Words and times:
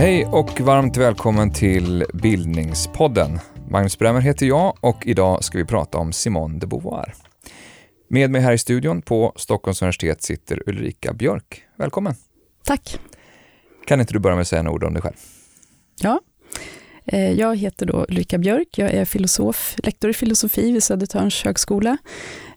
Hej 0.00 0.26
och 0.26 0.60
varmt 0.60 0.96
välkommen 0.96 1.52
till 1.52 2.04
Bildningspodden. 2.14 3.38
Magnus 3.70 3.98
Bremmer 3.98 4.20
heter 4.20 4.46
jag 4.46 4.76
och 4.80 5.06
idag 5.06 5.44
ska 5.44 5.58
vi 5.58 5.64
prata 5.64 5.98
om 5.98 6.12
Simone 6.12 6.58
de 6.58 6.66
Beauvoir. 6.66 7.14
Med 8.08 8.30
mig 8.30 8.40
här 8.40 8.52
i 8.52 8.58
studion 8.58 9.02
på 9.02 9.32
Stockholms 9.36 9.82
universitet 9.82 10.22
sitter 10.22 10.68
Ulrika 10.68 11.12
Björk. 11.12 11.62
Välkommen! 11.76 12.14
Tack! 12.64 13.00
Kan 13.86 14.00
inte 14.00 14.12
du 14.12 14.18
börja 14.18 14.36
med 14.36 14.42
att 14.42 14.48
säga 14.48 14.62
några 14.62 14.74
ord 14.74 14.84
om 14.84 14.94
dig 14.94 15.02
själv? 15.02 15.16
Ja, 16.00 16.20
eh, 17.06 17.32
jag 17.32 17.56
heter 17.56 17.86
då 17.86 18.06
Ulrika 18.08 18.38
Björk. 18.38 18.78
Jag 18.78 18.90
är 18.90 19.04
filosof, 19.04 19.76
lektor 19.76 20.10
i 20.10 20.14
filosofi 20.14 20.72
vid 20.72 20.82
Södertörns 20.82 21.44
högskola. 21.44 21.96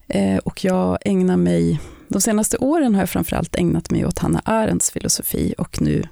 Eh, 0.07 0.37
och 0.37 0.65
jag 0.65 0.97
ägnar 1.05 1.37
mig, 1.37 1.79
de 2.07 2.21
senaste 2.21 2.57
åren 2.57 2.95
har 2.95 3.01
jag 3.01 3.09
framförallt 3.09 3.55
ägnat 3.55 3.91
mig 3.91 4.05
åt 4.05 4.19
Hanna 4.19 4.41
Arendts 4.45 4.91
filosofi 4.91 5.55
och 5.57 5.81
nu 5.81 6.03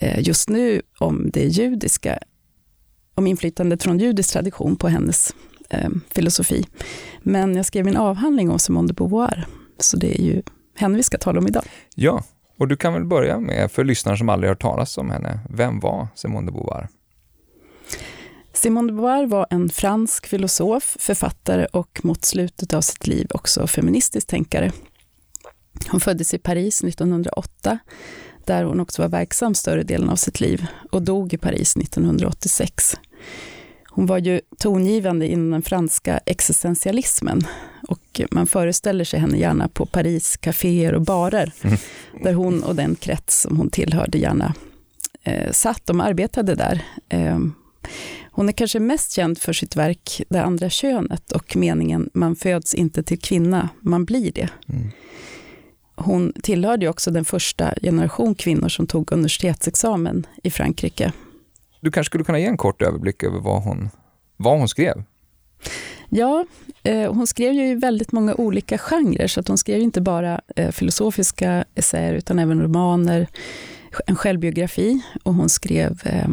just 0.00 0.48
nu 0.48 0.82
om 0.98 1.30
det 1.32 1.44
judiska, 1.44 2.18
om 3.14 3.26
inflytandet 3.26 3.82
från 3.82 3.98
judisk 3.98 4.32
tradition 4.32 4.76
på 4.76 4.88
hennes 4.88 5.34
eh, 5.70 5.90
filosofi. 6.10 6.64
Men 7.22 7.56
jag 7.56 7.66
skrev 7.66 7.88
en 7.88 7.96
avhandling 7.96 8.50
om 8.50 8.58
Simone 8.58 8.88
de 8.88 8.92
Beauvoir, 8.92 9.46
så 9.78 9.96
det 9.96 10.20
är 10.20 10.22
ju 10.22 10.42
henne 10.74 10.96
vi 10.96 11.02
ska 11.02 11.18
tala 11.18 11.38
om 11.38 11.46
idag. 11.46 11.64
Ja, 11.94 12.24
och 12.58 12.68
du 12.68 12.76
kan 12.76 12.92
väl 12.92 13.04
börja 13.04 13.40
med, 13.40 13.72
för 13.72 13.84
lyssnare 13.84 14.16
som 14.16 14.28
aldrig 14.28 14.48
hört 14.48 14.62
talas 14.62 14.98
om 14.98 15.10
henne, 15.10 15.40
vem 15.50 15.80
var 15.80 16.08
Simone 16.14 16.46
de 16.46 16.52
Beauvoir? 16.52 16.88
Simone 18.52 18.88
de 18.88 18.96
Beauvoir 18.96 19.26
var 19.26 19.46
en 19.50 19.68
fransk 19.68 20.26
filosof, 20.26 20.96
författare 21.00 21.66
och 21.66 22.00
mot 22.02 22.24
slutet 22.24 22.74
av 22.74 22.80
sitt 22.80 23.06
liv 23.06 23.26
också 23.30 23.66
feministisk 23.66 24.26
tänkare. 24.26 24.72
Hon 25.90 26.00
föddes 26.00 26.34
i 26.34 26.38
Paris 26.38 26.84
1908 26.84 27.78
där 28.46 28.64
hon 28.64 28.80
också 28.80 29.02
var 29.02 29.08
verksam 29.08 29.54
större 29.54 29.82
delen 29.82 30.08
av 30.08 30.16
sitt 30.16 30.40
liv 30.40 30.66
och 30.90 31.02
dog 31.02 31.34
i 31.34 31.38
Paris 31.38 31.76
1986. 31.76 32.96
Hon 33.88 34.06
var 34.06 34.18
ju 34.18 34.40
tongivande 34.58 35.26
inom 35.26 35.50
den 35.50 35.62
franska 35.62 36.20
existentialismen 36.26 37.46
och 37.88 38.20
man 38.30 38.46
föreställer 38.46 39.04
sig 39.04 39.20
henne 39.20 39.38
gärna 39.38 39.68
på 39.68 39.86
Paris 39.86 40.36
kaféer 40.36 40.94
och 40.94 41.02
barer, 41.02 41.52
mm. 41.62 41.78
där 42.22 42.32
hon 42.32 42.62
och 42.62 42.74
den 42.74 42.94
krets 42.94 43.40
som 43.42 43.56
hon 43.56 43.70
tillhörde 43.70 44.18
gärna 44.18 44.54
eh, 45.22 45.52
satt. 45.52 45.86
De 45.86 46.00
arbetade 46.00 46.54
där. 46.54 46.84
Eh, 47.08 47.38
hon 48.30 48.48
är 48.48 48.52
kanske 48.52 48.80
mest 48.80 49.12
känd 49.12 49.38
för 49.38 49.52
sitt 49.52 49.76
verk 49.76 50.22
Det 50.28 50.42
andra 50.42 50.70
könet 50.70 51.32
och 51.32 51.56
meningen 51.56 52.10
man 52.14 52.36
föds 52.36 52.74
inte 52.74 53.02
till 53.02 53.18
kvinna, 53.18 53.68
man 53.80 54.04
blir 54.04 54.32
det. 54.32 54.48
Mm 54.68 54.90
hon 55.96 56.32
tillhörde 56.42 56.88
också 56.88 57.10
den 57.10 57.24
första 57.24 57.74
generation 57.82 58.34
kvinnor 58.34 58.68
som 58.68 58.86
tog 58.86 59.12
universitetsexamen 59.12 60.26
i 60.42 60.50
Frankrike. 60.50 61.12
Du 61.80 61.90
kanske 61.90 62.08
skulle 62.08 62.24
kunna 62.24 62.38
ge 62.38 62.46
en 62.46 62.56
kort 62.56 62.82
överblick 62.82 63.22
över 63.22 63.40
vad 63.40 63.62
hon, 63.62 63.90
vad 64.36 64.58
hon 64.58 64.68
skrev? 64.68 65.04
Ja, 66.08 66.46
eh, 66.82 67.12
hon 67.12 67.26
skrev 67.26 67.52
ju 67.52 67.68
i 67.68 67.74
väldigt 67.74 68.12
många 68.12 68.34
olika 68.34 68.78
genrer, 68.78 69.26
så 69.26 69.40
att 69.40 69.48
hon 69.48 69.58
skrev 69.58 69.80
inte 69.80 70.00
bara 70.00 70.40
eh, 70.56 70.70
filosofiska 70.70 71.64
essäer, 71.74 72.14
utan 72.14 72.38
även 72.38 72.62
romaner, 72.62 73.26
en 74.06 74.16
självbiografi, 74.16 75.02
och 75.22 75.34
hon 75.34 75.48
skrev 75.48 76.00
eh, 76.04 76.28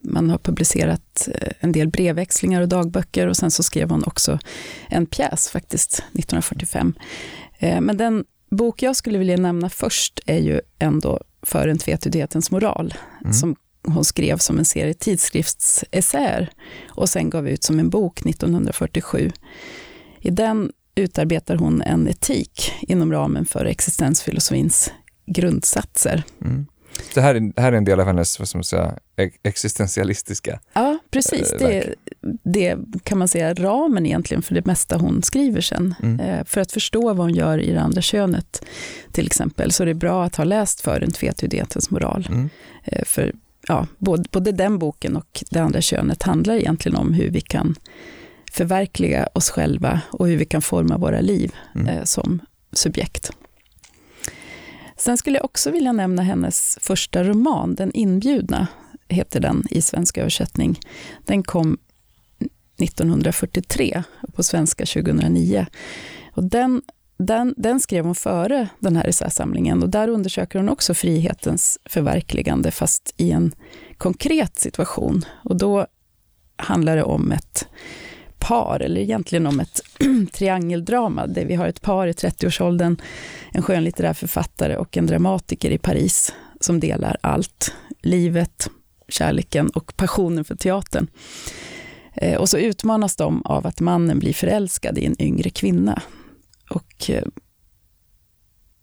man 0.00 0.30
har 0.30 0.38
publicerat 0.38 1.28
eh, 1.34 1.52
en 1.60 1.72
del 1.72 1.88
brevväxlingar 1.88 2.62
och 2.62 2.68
dagböcker 2.68 3.26
och 3.26 3.36
sen 3.36 3.50
så 3.50 3.62
skrev 3.62 3.90
hon 3.90 4.04
också 4.04 4.38
en 4.88 5.06
pjäs 5.06 5.48
faktiskt, 5.48 5.92
1945. 5.92 6.94
Eh, 7.58 7.80
men 7.80 7.96
den 7.96 8.24
bok 8.50 8.82
jag 8.82 8.96
skulle 8.96 9.18
vilja 9.18 9.36
nämna 9.36 9.68
först 9.68 10.20
är 10.26 10.38
ju 10.38 10.60
ändå 10.78 11.20
För 11.42 11.68
en 11.68 11.78
tvetydighetens 11.78 12.50
moral, 12.50 12.94
mm. 13.20 13.32
som 13.32 13.56
hon 13.82 14.04
skrev 14.04 14.38
som 14.38 14.58
en 14.58 14.64
serie 14.64 14.94
tidskriftsessäer 14.94 16.50
och 16.88 17.08
sen 17.08 17.30
gav 17.30 17.48
ut 17.48 17.64
som 17.64 17.78
en 17.78 17.90
bok 17.90 18.26
1947. 18.26 19.32
I 20.20 20.30
den 20.30 20.72
utarbetar 20.94 21.56
hon 21.56 21.82
en 21.82 22.08
etik 22.08 22.72
inom 22.80 23.12
ramen 23.12 23.46
för 23.46 23.64
existensfilosofins 23.64 24.92
grundsatser. 25.26 26.22
Mm. 26.44 26.66
Det 27.14 27.20
här, 27.20 27.34
är, 27.34 27.40
det 27.40 27.62
här 27.62 27.72
är 27.72 27.76
en 27.76 27.84
del 27.84 28.00
av 28.00 28.06
hennes 28.06 28.38
vad 28.38 28.48
ska 28.48 28.58
man 28.58 28.64
säga, 28.64 28.98
existentialistiska 29.42 30.60
Ja, 30.72 30.89
precis. 31.10 31.52
Eh, 31.52 31.84
det, 32.22 32.74
det 32.74 32.78
kan 33.04 33.18
man 33.18 33.28
säga 33.28 33.54
ramen 33.54 34.06
egentligen 34.06 34.42
för 34.42 34.54
det 34.54 34.66
mesta 34.66 34.96
hon 34.96 35.22
skriver 35.22 35.60
sen. 35.60 35.94
Mm. 36.02 36.20
Eh, 36.20 36.44
för 36.44 36.60
att 36.60 36.72
förstå 36.72 37.00
vad 37.00 37.16
hon 37.16 37.34
gör 37.34 37.58
i 37.58 37.72
det 37.72 37.80
andra 37.80 38.02
könet, 38.02 38.64
till 39.12 39.26
exempel, 39.26 39.72
så 39.72 39.82
är 39.82 39.86
det 39.86 39.94
bra 39.94 40.24
att 40.24 40.36
ha 40.36 40.44
läst 40.44 40.80
för 40.80 41.00
en 41.00 41.10
tvetydighetens 41.10 41.90
moral. 41.90 42.26
Mm. 42.30 42.50
Eh, 42.84 43.04
för 43.04 43.32
ja, 43.68 43.86
både, 43.98 44.24
både 44.30 44.52
den 44.52 44.78
boken 44.78 45.16
och 45.16 45.44
det 45.50 45.58
andra 45.58 45.80
könet 45.80 46.22
handlar 46.22 46.54
egentligen 46.54 46.98
om 46.98 47.12
hur 47.12 47.30
vi 47.30 47.40
kan 47.40 47.74
förverkliga 48.52 49.28
oss 49.34 49.50
själva 49.50 50.00
och 50.10 50.28
hur 50.28 50.36
vi 50.36 50.44
kan 50.44 50.62
forma 50.62 50.98
våra 50.98 51.20
liv 51.20 51.54
mm. 51.74 51.88
eh, 51.88 52.04
som 52.04 52.40
subjekt. 52.72 53.30
Sen 54.96 55.16
skulle 55.16 55.38
jag 55.38 55.44
också 55.44 55.70
vilja 55.70 55.92
nämna 55.92 56.22
hennes 56.22 56.78
första 56.80 57.24
roman, 57.24 57.74
Den 57.74 57.90
inbjudna, 57.94 58.66
heter 59.10 59.40
den 59.40 59.64
i 59.70 59.82
svensk 59.82 60.18
översättning. 60.18 60.80
Den 61.24 61.42
kom 61.42 61.78
1943, 62.82 64.02
på 64.32 64.42
svenska 64.42 64.86
2009. 64.86 65.66
Och 66.34 66.44
den, 66.44 66.82
den, 67.18 67.54
den 67.56 67.80
skrev 67.80 68.04
hon 68.04 68.14
före 68.14 68.68
den 68.78 68.96
här 68.96 69.06
essäsamlingen 69.06 69.82
och 69.82 69.88
där 69.88 70.08
undersöker 70.08 70.58
hon 70.58 70.68
också 70.68 70.94
frihetens 70.94 71.78
förverkligande, 71.84 72.70
fast 72.70 73.14
i 73.16 73.30
en 73.30 73.52
konkret 73.98 74.58
situation. 74.58 75.24
Och 75.44 75.56
då 75.56 75.86
handlar 76.56 76.96
det 76.96 77.02
om 77.02 77.32
ett 77.32 77.68
par, 78.38 78.80
eller 78.80 79.00
egentligen 79.00 79.46
om 79.46 79.60
ett 79.60 79.80
triangeldrama, 80.32 81.26
där 81.26 81.44
vi 81.44 81.54
har 81.54 81.68
ett 81.68 81.82
par 81.82 82.06
i 82.06 82.12
30-årsåldern, 82.12 82.96
en 83.52 83.62
skönlitterär 83.62 84.12
författare 84.12 84.76
och 84.76 84.96
en 84.96 85.06
dramatiker 85.06 85.70
i 85.70 85.78
Paris, 85.78 86.34
som 86.60 86.80
delar 86.80 87.16
allt. 87.20 87.74
Livet, 88.02 88.70
kärleken 89.10 89.70
och 89.70 89.96
passionen 89.96 90.44
för 90.44 90.54
teatern. 90.54 91.06
Eh, 92.14 92.40
och 92.40 92.48
så 92.48 92.58
utmanas 92.58 93.16
de 93.16 93.42
av 93.44 93.66
att 93.66 93.80
mannen 93.80 94.18
blir 94.18 94.32
förälskad 94.32 94.98
i 94.98 95.06
en 95.06 95.22
yngre 95.22 95.50
kvinna. 95.50 96.02
Och 96.70 97.10
eh, 97.10 97.24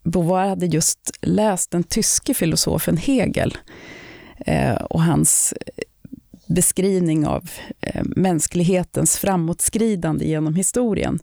Beauvoir 0.04 0.48
hade 0.48 0.66
just 0.66 1.12
läst 1.22 1.72
den 1.72 1.84
tyske 1.84 2.34
filosofen 2.34 2.98
Hegel 2.98 3.58
eh, 4.38 4.76
och 4.76 5.04
hans 5.04 5.54
beskrivning 6.48 7.28
av 7.28 7.50
mänsklighetens 8.04 9.18
framåtskridande 9.18 10.26
genom 10.26 10.56
historien, 10.56 11.20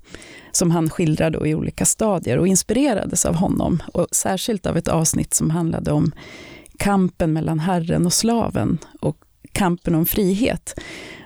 som 0.53 0.71
han 0.71 0.91
skildrar 0.91 1.47
i 1.47 1.55
olika 1.55 1.85
stadier 1.85 2.39
och 2.39 2.49
inspirerades 2.49 3.27
av 3.27 3.35
honom, 3.35 3.83
och 3.93 4.07
särskilt 4.13 4.67
av 4.67 4.77
ett 4.77 4.89
avsnitt 4.89 5.35
som 5.35 5.51
handlade 5.51 5.93
om 5.93 6.13
kampen 6.79 7.33
mellan 7.33 7.59
herren 7.59 8.07
och 8.07 8.13
slaven 8.13 8.79
och 9.01 9.17
kampen 9.53 9.95
om 9.95 10.07
frihet. 10.07 10.75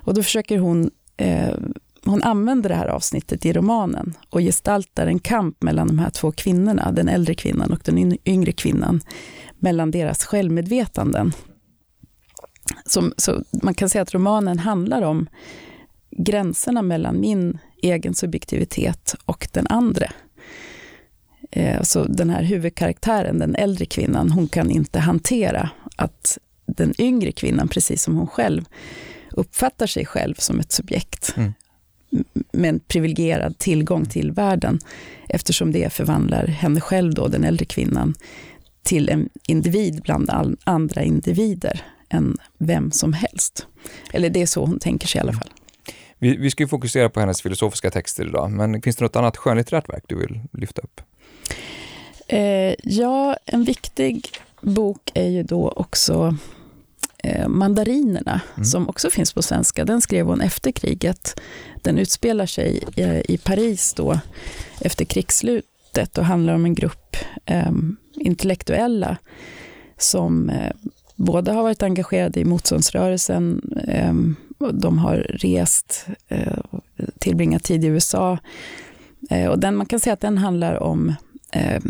Och 0.04 0.14
då 0.14 0.22
försöker 0.22 0.58
hon, 0.58 0.90
eh, 1.16 1.54
hon 2.04 2.22
använder 2.22 2.68
det 2.68 2.74
här 2.74 2.88
avsnittet 2.88 3.46
i 3.46 3.52
romanen 3.52 4.14
och 4.30 4.40
gestaltar 4.40 5.06
en 5.06 5.18
kamp 5.18 5.62
mellan 5.62 5.86
de 5.86 5.98
här 5.98 6.10
två 6.10 6.32
kvinnorna, 6.32 6.92
den 6.92 7.08
äldre 7.08 7.34
kvinnan 7.34 7.72
och 7.72 7.80
den 7.84 8.28
yngre 8.28 8.52
kvinnan, 8.52 9.00
mellan 9.58 9.90
deras 9.90 10.24
självmedvetanden. 10.24 11.32
Som, 12.86 13.12
så 13.16 13.42
man 13.62 13.74
kan 13.74 13.88
säga 13.88 14.02
att 14.02 14.14
romanen 14.14 14.58
handlar 14.58 15.02
om 15.02 15.28
gränserna 16.10 16.82
mellan 16.82 17.20
min 17.20 17.58
egen 17.82 18.14
subjektivitet 18.14 19.14
och 19.24 19.48
den 19.52 19.66
andra. 19.66 20.06
Eh, 21.50 21.82
så 21.82 22.04
den 22.04 22.30
här 22.30 22.42
huvudkaraktären, 22.42 23.38
den 23.38 23.54
äldre 23.54 23.86
kvinnan, 23.86 24.30
hon 24.30 24.48
kan 24.48 24.70
inte 24.70 24.98
hantera 24.98 25.70
att 25.96 26.38
den 26.66 26.94
yngre 26.98 27.32
kvinnan, 27.32 27.68
precis 27.68 28.02
som 28.02 28.16
hon 28.16 28.26
själv, 28.26 28.64
uppfattar 29.30 29.86
sig 29.86 30.06
själv 30.06 30.34
som 30.34 30.60
ett 30.60 30.72
subjekt 30.72 31.34
mm. 31.36 31.54
med 32.52 32.68
en 32.68 32.80
privilegierad 32.80 33.58
tillgång 33.58 34.06
till 34.06 34.32
världen, 34.32 34.78
eftersom 35.28 35.72
det 35.72 35.92
förvandlar 35.92 36.46
henne 36.46 36.80
själv, 36.80 37.14
då, 37.14 37.28
den 37.28 37.44
äldre 37.44 37.64
kvinnan, 37.64 38.14
till 38.82 39.08
en 39.08 39.28
individ 39.46 40.02
bland 40.02 40.30
all, 40.30 40.56
andra 40.64 41.02
individer 41.02 41.82
än 42.08 42.36
vem 42.58 42.90
som 42.90 43.12
helst. 43.12 43.66
Eller 44.12 44.30
det 44.30 44.42
är 44.42 44.46
så 44.46 44.64
hon 44.64 44.78
tänker 44.78 45.06
sig 45.06 45.18
i 45.18 45.22
alla 45.22 45.32
fall. 45.32 45.50
Vi, 46.18 46.36
vi 46.36 46.50
ska 46.50 46.68
fokusera 46.68 47.10
på 47.10 47.20
hennes 47.20 47.42
filosofiska 47.42 47.90
texter 47.90 48.26
idag, 48.26 48.50
men 48.50 48.82
finns 48.82 48.96
det 48.96 49.04
något 49.04 49.16
annat 49.16 49.36
skönlitterärt 49.36 49.88
verk 49.88 50.04
du 50.06 50.18
vill 50.18 50.40
lyfta 50.52 50.82
upp? 50.82 51.00
Eh, 52.28 52.74
ja, 52.82 53.36
en 53.44 53.64
viktig 53.64 54.28
bok 54.60 55.10
är 55.14 55.28
ju 55.28 55.42
då 55.42 55.70
också 55.70 56.36
eh, 57.18 57.48
Mandarinerna, 57.48 58.40
mm. 58.54 58.64
som 58.64 58.88
också 58.88 59.10
finns 59.10 59.32
på 59.32 59.42
svenska. 59.42 59.84
Den 59.84 60.00
skrev 60.00 60.26
hon 60.26 60.40
efter 60.40 60.72
kriget. 60.72 61.40
Den 61.82 61.98
utspelar 61.98 62.46
sig 62.46 62.84
i, 62.96 63.32
i 63.34 63.38
Paris 63.38 63.94
då, 63.94 64.20
efter 64.80 65.04
krigsslutet 65.04 66.18
och 66.18 66.24
handlar 66.24 66.54
om 66.54 66.64
en 66.64 66.74
grupp 66.74 67.16
eh, 67.44 67.72
intellektuella 68.14 69.16
som 69.96 70.50
eh, 70.50 70.72
båda 71.16 71.52
har 71.52 71.62
varit 71.62 71.82
engagerade 71.82 72.40
i 72.40 72.44
motståndsrörelsen. 72.44 73.72
Eh, 73.88 74.14
de 74.72 74.98
har 74.98 75.16
rest, 75.16 76.06
eh, 76.28 76.58
tillbringat 77.18 77.64
tid 77.64 77.84
i 77.84 77.86
USA. 77.86 78.38
Eh, 79.30 79.46
och 79.46 79.58
den, 79.58 79.76
man 79.76 79.86
kan 79.86 80.00
säga 80.00 80.14
att 80.14 80.20
den 80.20 80.38
handlar 80.38 80.82
om 80.82 81.14
eh, 81.52 81.80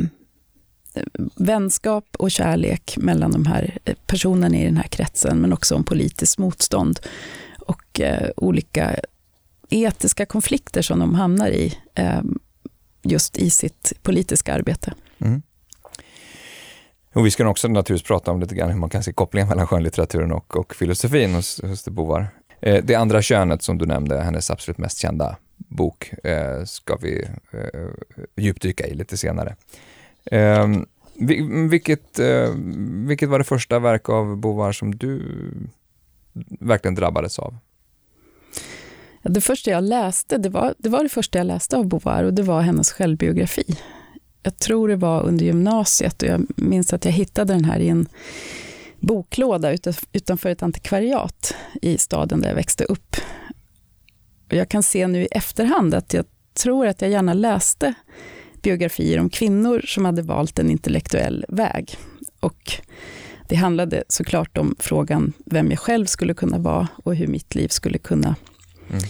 vänskap 1.36 2.04
och 2.18 2.30
kärlek 2.30 2.96
mellan 2.98 3.30
de 3.32 3.46
här 3.46 3.78
personerna 4.06 4.56
i 4.56 4.64
den 4.64 4.76
här 4.76 4.88
kretsen, 4.88 5.40
men 5.40 5.52
också 5.52 5.74
om 5.74 5.84
politiskt 5.84 6.38
motstånd 6.38 7.00
och 7.58 8.00
eh, 8.00 8.30
olika 8.36 8.96
etiska 9.70 10.26
konflikter 10.26 10.82
som 10.82 10.98
de 10.98 11.14
hamnar 11.14 11.48
i 11.48 11.78
eh, 11.94 12.22
just 13.02 13.38
i 13.38 13.50
sitt 13.50 13.92
politiska 14.02 14.54
arbete. 14.54 14.94
Mm. 15.18 15.42
Och 17.14 17.26
vi 17.26 17.30
ska 17.30 17.48
också 17.48 17.68
naturligtvis 17.68 18.08
prata 18.08 18.30
om 18.30 18.40
lite 18.40 18.54
grann 18.54 18.70
hur 18.70 18.78
man 18.78 18.90
kan 18.90 19.02
se 19.02 19.12
kopplingen 19.12 19.48
mellan 19.48 19.66
skönlitteraturen 19.66 20.32
och, 20.32 20.56
och 20.56 20.74
filosofin 20.74 21.34
hos, 21.34 21.62
hos 21.62 21.84
de 21.84 21.90
bovar. 21.90 22.28
Eh, 22.60 22.84
det 22.84 22.94
andra 22.94 23.22
könet 23.22 23.62
som 23.62 23.78
du 23.78 23.86
nämnde, 23.86 24.20
hennes 24.20 24.50
absolut 24.50 24.78
mest 24.78 24.98
kända 24.98 25.36
bok, 25.56 26.12
eh, 26.24 26.64
ska 26.64 26.96
vi 26.96 27.28
eh, 27.52 27.90
djupdyka 28.36 28.86
i 28.86 28.94
lite 28.94 29.16
senare. 29.16 29.56
Eh, 30.30 30.68
vilket, 31.70 32.18
eh, 32.18 32.50
vilket 33.06 33.28
var 33.28 33.38
det 33.38 33.44
första 33.44 33.78
verk 33.78 34.08
av 34.08 34.36
Bovar 34.36 34.72
som 34.72 34.94
du 34.94 35.22
verkligen 36.60 36.94
drabbades 36.94 37.38
av? 37.38 37.56
Det 39.22 39.40
första 39.40 39.70
jag 39.70 39.84
läste, 39.84 40.38
det 40.38 40.48
var, 40.48 40.74
det 40.78 40.88
var 40.88 41.02
det 41.02 41.08
första 41.08 41.38
jag 41.38 41.46
läste 41.46 41.76
av 41.76 41.86
Bovar 41.86 42.24
och 42.24 42.34
det 42.34 42.42
var 42.42 42.60
hennes 42.60 42.92
självbiografi. 42.92 43.78
Jag 44.42 44.58
tror 44.58 44.88
det 44.88 44.96
var 44.96 45.22
under 45.22 45.44
gymnasiet 45.44 46.22
och 46.22 46.28
jag 46.28 46.46
minns 46.56 46.92
att 46.92 47.04
jag 47.04 47.12
hittade 47.12 47.52
den 47.52 47.64
här 47.64 47.78
i 47.78 47.88
en 47.88 48.08
boklåda 49.00 49.72
utanför 50.12 50.48
ett 50.48 50.62
antikvariat 50.62 51.54
i 51.82 51.98
staden 51.98 52.40
där 52.40 52.48
jag 52.48 52.56
växte 52.56 52.84
upp. 52.84 53.16
Och 54.50 54.54
jag 54.54 54.68
kan 54.68 54.82
se 54.82 55.06
nu 55.06 55.22
i 55.22 55.28
efterhand 55.30 55.94
att 55.94 56.14
jag 56.14 56.24
tror 56.54 56.86
att 56.86 57.02
jag 57.02 57.10
gärna 57.10 57.34
läste 57.34 57.94
biografier 58.62 59.20
om 59.20 59.30
kvinnor 59.30 59.80
som 59.84 60.04
hade 60.04 60.22
valt 60.22 60.58
en 60.58 60.70
intellektuell 60.70 61.44
väg. 61.48 61.96
Och 62.40 62.72
det 63.48 63.56
handlade 63.56 64.04
såklart 64.08 64.58
om 64.58 64.76
frågan 64.78 65.32
vem 65.46 65.70
jag 65.70 65.78
själv 65.78 66.06
skulle 66.06 66.34
kunna 66.34 66.58
vara 66.58 66.88
och 67.04 67.14
hur 67.14 67.26
mitt 67.26 67.54
liv 67.54 67.68
skulle 67.68 67.98
kunna 67.98 68.36
mm. 68.90 69.02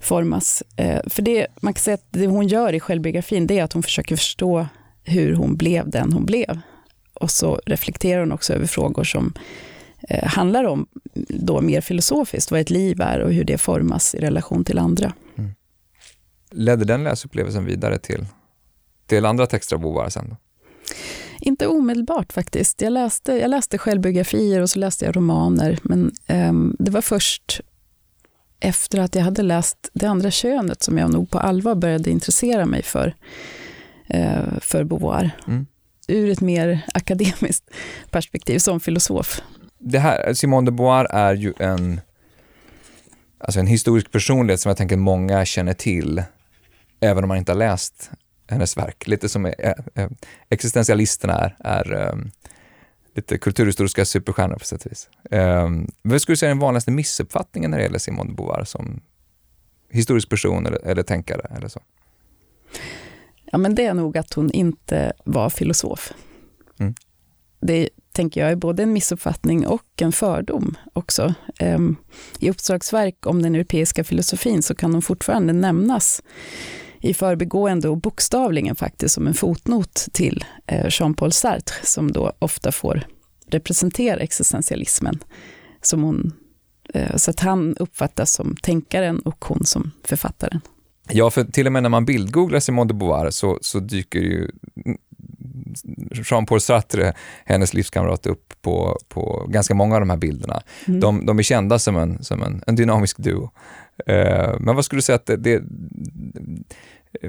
formas. 0.00 0.62
Eh, 0.76 1.00
för 1.06 1.22
det, 1.22 1.46
man 1.60 1.72
kan 1.72 1.80
säga 1.80 1.94
att 1.94 2.06
det 2.10 2.26
hon 2.26 2.48
gör 2.48 2.72
i 2.72 2.80
självbiografin, 2.80 3.46
det 3.46 3.58
är 3.58 3.64
att 3.64 3.72
hon 3.72 3.82
försöker 3.82 4.16
förstå 4.16 4.66
hur 5.04 5.34
hon 5.34 5.56
blev 5.56 5.90
den 5.90 6.12
hon 6.12 6.26
blev. 6.26 6.60
Och 7.14 7.30
så 7.30 7.60
reflekterar 7.66 8.20
hon 8.20 8.32
också 8.32 8.52
över 8.52 8.66
frågor 8.66 9.04
som 9.04 9.32
eh, 10.08 10.24
handlar 10.24 10.64
om, 10.64 10.86
då 11.28 11.60
mer 11.60 11.80
filosofiskt, 11.80 12.50
vad 12.50 12.60
ett 12.60 12.70
liv 12.70 13.00
är 13.00 13.20
och 13.20 13.32
hur 13.32 13.44
det 13.44 13.58
formas 13.58 14.14
i 14.14 14.18
relation 14.18 14.64
till 14.64 14.78
andra. 14.78 15.12
Mm. 15.36 15.50
Ledde 16.50 16.84
den 16.84 17.04
läsupplevelsen 17.04 17.64
vidare 17.64 17.98
till, 17.98 18.26
till 19.06 19.26
andra 19.26 19.46
texter 19.46 19.76
av 19.76 19.82
Beauvoir 19.82 20.08
sen? 20.08 20.28
Då? 20.30 20.36
Inte 21.40 21.66
omedelbart 21.66 22.32
faktiskt. 22.32 22.80
Jag 22.80 22.92
läste, 22.92 23.32
jag 23.32 23.50
läste 23.50 23.78
självbiografier 23.78 24.60
och 24.60 24.70
så 24.70 24.78
läste 24.78 25.04
jag 25.04 25.16
romaner, 25.16 25.78
men 25.82 26.12
eh, 26.26 26.52
det 26.78 26.90
var 26.90 27.00
först 27.00 27.60
efter 28.60 28.98
att 28.98 29.14
jag 29.14 29.22
hade 29.22 29.42
läst 29.42 29.90
Det 29.92 30.06
andra 30.06 30.30
könet 30.30 30.82
som 30.82 30.98
jag 30.98 31.12
nog 31.12 31.30
på 31.30 31.38
allvar 31.38 31.74
började 31.74 32.10
intressera 32.10 32.66
mig 32.66 32.82
för, 32.82 33.14
eh, 34.08 34.58
för 34.60 34.84
Beauvoir. 34.84 35.30
Mm. 35.46 35.66
Ur 36.08 36.30
ett 36.30 36.40
mer 36.40 36.80
akademiskt 36.94 37.70
perspektiv, 38.10 38.58
som 38.58 38.80
filosof. 38.80 39.40
Det 39.78 39.98
här, 39.98 40.34
Simone 40.34 40.66
de 40.66 40.76
Beauvoir 40.76 41.04
är 41.04 41.34
ju 41.34 41.52
en, 41.58 42.00
alltså 43.38 43.60
en 43.60 43.66
historisk 43.66 44.12
personlighet 44.12 44.60
som 44.60 44.70
jag 44.70 44.76
tänker 44.76 44.96
många 44.96 45.44
känner 45.44 45.74
till, 45.74 46.22
även 47.00 47.24
om 47.24 47.28
man 47.28 47.38
inte 47.38 47.52
har 47.52 47.58
läst 47.58 48.10
hennes 48.48 48.76
verk. 48.76 49.06
Lite 49.06 49.28
som 49.28 49.46
äh, 49.46 49.72
existentialisterna 50.48 51.34
är, 51.34 51.56
är 51.60 52.08
ähm, 52.08 52.30
lite 53.14 53.38
kulturhistoriska 53.38 54.04
superstjärnor 54.04 54.56
på 54.56 54.64
sätt 54.64 54.86
och 54.86 54.92
vis. 54.92 55.08
Ähm, 55.30 55.88
vad 56.02 56.22
skulle 56.22 56.32
du 56.32 56.36
säga 56.36 56.50
är 56.50 56.54
den 56.54 56.58
vanligaste 56.58 56.90
missuppfattningen 56.90 57.70
när 57.70 57.78
det 57.78 57.84
gäller 57.84 57.98
Simone 57.98 58.30
de 58.30 58.36
Beauvoir 58.36 58.64
som 58.64 59.00
historisk 59.90 60.28
person 60.28 60.66
eller, 60.66 60.86
eller 60.86 61.02
tänkare 61.02 61.56
eller 61.56 61.68
så? 61.68 61.80
Ja, 63.44 63.58
men 63.58 63.74
det 63.74 63.86
är 63.86 63.94
nog 63.94 64.18
att 64.18 64.34
hon 64.34 64.50
inte 64.50 65.12
var 65.24 65.50
filosof. 65.50 66.12
Mm. 66.78 66.94
Det 67.60 67.88
tänker 68.12 68.40
jag 68.40 68.50
är 68.50 68.56
både 68.56 68.82
en 68.82 68.92
missuppfattning 68.92 69.66
och 69.66 70.02
en 70.02 70.12
fördom 70.12 70.74
också. 70.92 71.34
Um, 71.60 71.96
I 72.38 72.50
uppslagsverk 72.50 73.26
om 73.26 73.42
den 73.42 73.54
europeiska 73.54 74.04
filosofin 74.04 74.62
så 74.62 74.74
kan 74.74 74.92
hon 74.92 75.02
fortfarande 75.02 75.52
nämnas 75.52 76.22
i 77.04 77.14
förbigående 77.14 77.88
och 77.88 77.96
bokstavligen 77.96 78.76
faktiskt 78.76 79.14
som 79.14 79.26
en 79.26 79.34
fotnot 79.34 80.06
till 80.12 80.44
eh, 80.66 80.86
Jean-Paul 80.90 81.32
Sartre, 81.32 81.74
som 81.82 82.12
då 82.12 82.32
ofta 82.38 82.72
får 82.72 83.06
representera 83.46 84.20
existentialismen. 84.20 85.18
Som 85.82 86.02
hon, 86.02 86.32
eh, 86.94 87.16
så 87.16 87.30
att 87.30 87.40
han 87.40 87.76
uppfattas 87.76 88.32
som 88.32 88.56
tänkaren 88.62 89.18
och 89.18 89.44
hon 89.44 89.64
som 89.64 89.90
författaren. 90.04 90.60
Ja, 91.10 91.30
för 91.30 91.44
till 91.44 91.66
och 91.66 91.72
med 91.72 91.82
när 91.82 91.90
man 91.90 92.04
bildgooglar 92.04 92.60
Simone 92.60 92.88
de 92.88 92.98
Beauvoir 92.98 93.30
så, 93.30 93.58
så 93.60 93.80
dyker 93.80 94.18
ju 94.18 94.50
Jean-Paul 96.10 96.60
Sartre, 96.60 97.12
hennes 97.44 97.74
livskamrat, 97.74 98.26
upp 98.26 98.54
på, 98.62 98.98
på 99.08 99.46
ganska 99.48 99.74
många 99.74 99.94
av 99.94 100.00
de 100.00 100.10
här 100.10 100.16
bilderna. 100.16 100.62
Mm. 100.88 101.00
De, 101.00 101.26
de, 101.26 101.38
är 101.38 101.42
kända 101.42 101.78
som 101.78 101.96
en, 101.96 102.24
som 102.24 102.42
en, 102.42 102.62
en 102.66 102.76
dynamisk 102.76 103.18
duo. 103.18 103.50
Uh, 104.10 104.58
men 104.60 104.74
vad 104.74 104.84
skulle 104.84 104.98
du 104.98 105.02
säga 105.02 105.16
att 105.16 105.26
det, 105.26 105.36
det, 105.36 105.62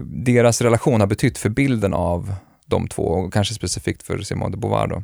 deras 0.03 0.61
relation 0.61 0.99
har 0.99 1.07
betytt 1.07 1.37
för 1.37 1.49
bilden 1.49 1.93
av 1.93 2.35
de 2.65 2.87
två 2.87 3.03
och 3.03 3.33
kanske 3.33 3.53
specifikt 3.53 4.03
för 4.03 4.17
Simone 4.17 4.51
de 4.51 4.59
Beauvoir? 4.59 4.87
Då? 4.87 5.03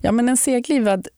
Ja, 0.00 0.12
men 0.12 0.28
en 0.28 0.36
seglivad 0.36 1.08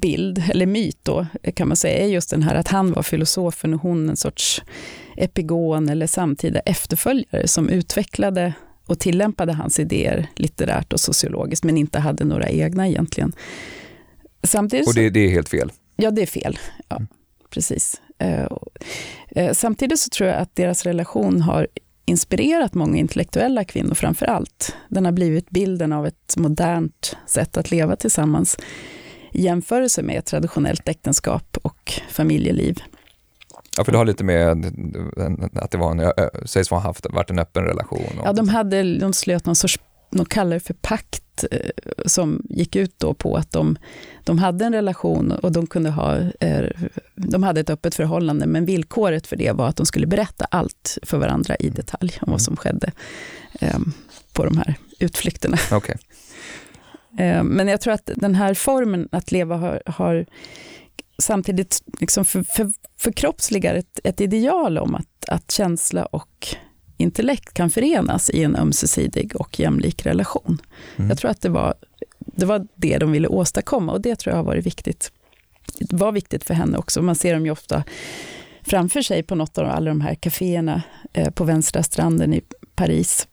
bild, 0.00 0.42
eller 0.50 0.66
myt 0.66 0.98
då, 1.02 1.26
kan 1.54 1.68
man 1.68 1.76
säga, 1.76 2.04
är 2.04 2.08
just 2.08 2.30
den 2.30 2.42
här 2.42 2.54
att 2.54 2.68
han 2.68 2.92
var 2.92 3.02
filosofen 3.02 3.74
och 3.74 3.80
hon 3.80 4.08
en 4.08 4.16
sorts 4.16 4.62
epigon 5.16 5.88
eller 5.88 6.06
samtida 6.06 6.60
efterföljare 6.60 7.48
som 7.48 7.68
utvecklade 7.68 8.52
och 8.86 8.98
tillämpade 8.98 9.52
hans 9.52 9.80
idéer 9.80 10.26
litterärt 10.34 10.92
och 10.92 11.00
sociologiskt, 11.00 11.64
men 11.64 11.76
inte 11.76 11.98
hade 11.98 12.24
några 12.24 12.48
egna 12.48 12.88
egentligen. 12.88 13.32
Samtidigt 14.42 14.88
och 14.88 14.94
det, 14.94 15.10
det 15.10 15.20
är 15.20 15.30
helt 15.30 15.48
fel? 15.48 15.72
Ja, 15.96 16.10
det 16.10 16.22
är 16.22 16.26
fel. 16.26 16.58
Ja, 16.88 16.96
mm. 16.96 17.08
Precis. 17.50 18.00
Eh, 18.18 18.46
eh, 19.30 19.52
samtidigt 19.52 20.00
så 20.00 20.08
tror 20.10 20.28
jag 20.28 20.38
att 20.38 20.56
deras 20.56 20.84
relation 20.84 21.42
har 21.42 21.66
inspirerat 22.04 22.74
många 22.74 22.98
intellektuella 22.98 23.64
kvinnor 23.64 23.94
framför 23.94 24.26
allt. 24.26 24.76
Den 24.88 25.04
har 25.04 25.12
blivit 25.12 25.50
bilden 25.50 25.92
av 25.92 26.06
ett 26.06 26.36
modernt 26.36 27.16
sätt 27.26 27.56
att 27.56 27.70
leva 27.70 27.96
tillsammans 27.96 28.58
i 29.32 29.42
jämförelse 29.42 30.02
med 30.02 30.24
traditionellt 30.24 30.88
äktenskap 30.88 31.56
och 31.62 31.92
familjeliv. 32.10 32.82
Ja, 33.76 33.84
för 33.84 33.92
det 33.92 33.98
har 33.98 34.04
lite 34.04 34.24
med 34.24 34.66
att 35.54 35.70
det 35.70 35.78
var 35.78 35.90
en, 35.90 36.12
sägs 36.46 36.70
ha 36.70 36.78
haft, 36.78 37.06
varit 37.10 37.30
en 37.30 37.38
öppen 37.38 37.64
relation. 37.64 38.20
Ja, 38.24 38.32
de, 38.32 38.48
hade, 38.48 38.98
de 38.98 39.12
slöt 39.12 39.46
någon 39.46 39.56
sorts, 39.56 39.78
de 40.10 40.24
kallar 40.24 40.54
det 40.54 40.60
för 40.60 40.74
pakt, 40.74 41.44
eh, 41.50 41.70
som 42.06 42.42
gick 42.48 42.76
ut 42.76 42.94
då 42.98 43.14
på 43.14 43.36
att 43.36 43.52
de, 43.52 43.76
de 44.24 44.38
hade 44.38 44.64
en 44.64 44.72
relation 44.72 45.32
och 45.32 45.52
de 45.52 45.66
kunde 45.66 45.90
ha, 45.90 46.16
eh, 46.40 46.64
de 47.14 47.42
hade 47.42 47.60
ett 47.60 47.70
öppet 47.70 47.94
förhållande, 47.94 48.46
men 48.46 48.64
villkoret 48.64 49.26
för 49.26 49.36
det 49.36 49.52
var 49.52 49.68
att 49.68 49.76
de 49.76 49.86
skulle 49.86 50.06
berätta 50.06 50.44
allt 50.44 50.98
för 51.02 51.18
varandra 51.18 51.56
i 51.56 51.70
detalj 51.70 52.18
om 52.20 52.30
vad 52.30 52.42
som 52.42 52.56
skedde 52.56 52.92
um, 53.60 53.92
på 54.32 54.44
de 54.44 54.58
här 54.58 54.74
utflykterna. 54.98 55.56
Okay. 55.72 55.96
Um, 57.10 57.46
men 57.46 57.68
jag 57.68 57.80
tror 57.80 57.94
att 57.94 58.10
den 58.16 58.34
här 58.34 58.54
formen 58.54 59.08
att 59.12 59.32
leva 59.32 59.56
har, 59.56 59.82
har 59.86 60.26
samtidigt 61.18 61.82
liksom 62.00 62.24
för, 62.24 62.42
för, 62.42 62.72
förkroppsligar 63.00 63.74
ett, 63.74 64.00
ett 64.04 64.20
ideal 64.20 64.78
om 64.78 64.94
att, 64.94 65.28
att 65.28 65.50
känsla 65.50 66.04
och 66.06 66.56
intellekt 66.98 67.54
kan 67.54 67.70
förenas 67.70 68.30
i 68.30 68.42
en 68.42 68.56
ömsesidig 68.56 69.36
och 69.36 69.60
jämlik 69.60 70.06
relation. 70.06 70.62
Mm. 70.96 71.08
Jag 71.08 71.18
tror 71.18 71.30
att 71.30 71.40
det 71.40 71.48
var, 71.48 71.74
det 72.18 72.46
var 72.46 72.66
det 72.74 72.98
de 72.98 73.12
ville 73.12 73.28
åstadkomma 73.28 73.92
och 73.92 74.00
det 74.00 74.16
tror 74.16 74.32
jag 74.32 74.38
har 74.38 74.44
varit 74.44 74.66
viktigt. 74.66 75.12
Det 75.78 75.96
var 75.96 76.12
viktigt 76.12 76.44
för 76.44 76.54
henne 76.54 76.78
också. 76.78 77.02
Man 77.02 77.14
ser 77.14 77.34
dem 77.34 77.44
ju 77.44 77.50
ofta 77.50 77.84
framför 78.62 79.02
sig 79.02 79.22
på 79.22 79.34
något 79.34 79.58
av 79.58 79.66
alla 79.66 79.90
de 79.90 80.00
här 80.00 80.14
kaféerna 80.14 80.82
eh, 81.12 81.30
på 81.30 81.44
Vänstra 81.44 81.82
stranden 81.82 82.34
i 82.34 82.42
Paris. 82.74 83.28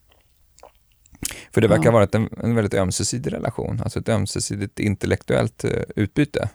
För 1.51 1.61
det 1.61 1.67
verkar 1.67 1.83
ha 1.83 1.91
varit 1.91 2.15
en, 2.15 2.29
en 2.43 2.55
väldigt 2.55 2.73
ömsesidig 2.73 3.33
relation, 3.33 3.81
alltså 3.83 3.99
ett 3.99 4.09
ömsesidigt 4.09 4.79
intellektuellt 4.79 5.63
eh, 5.63 5.71
utbyte. 5.95 6.49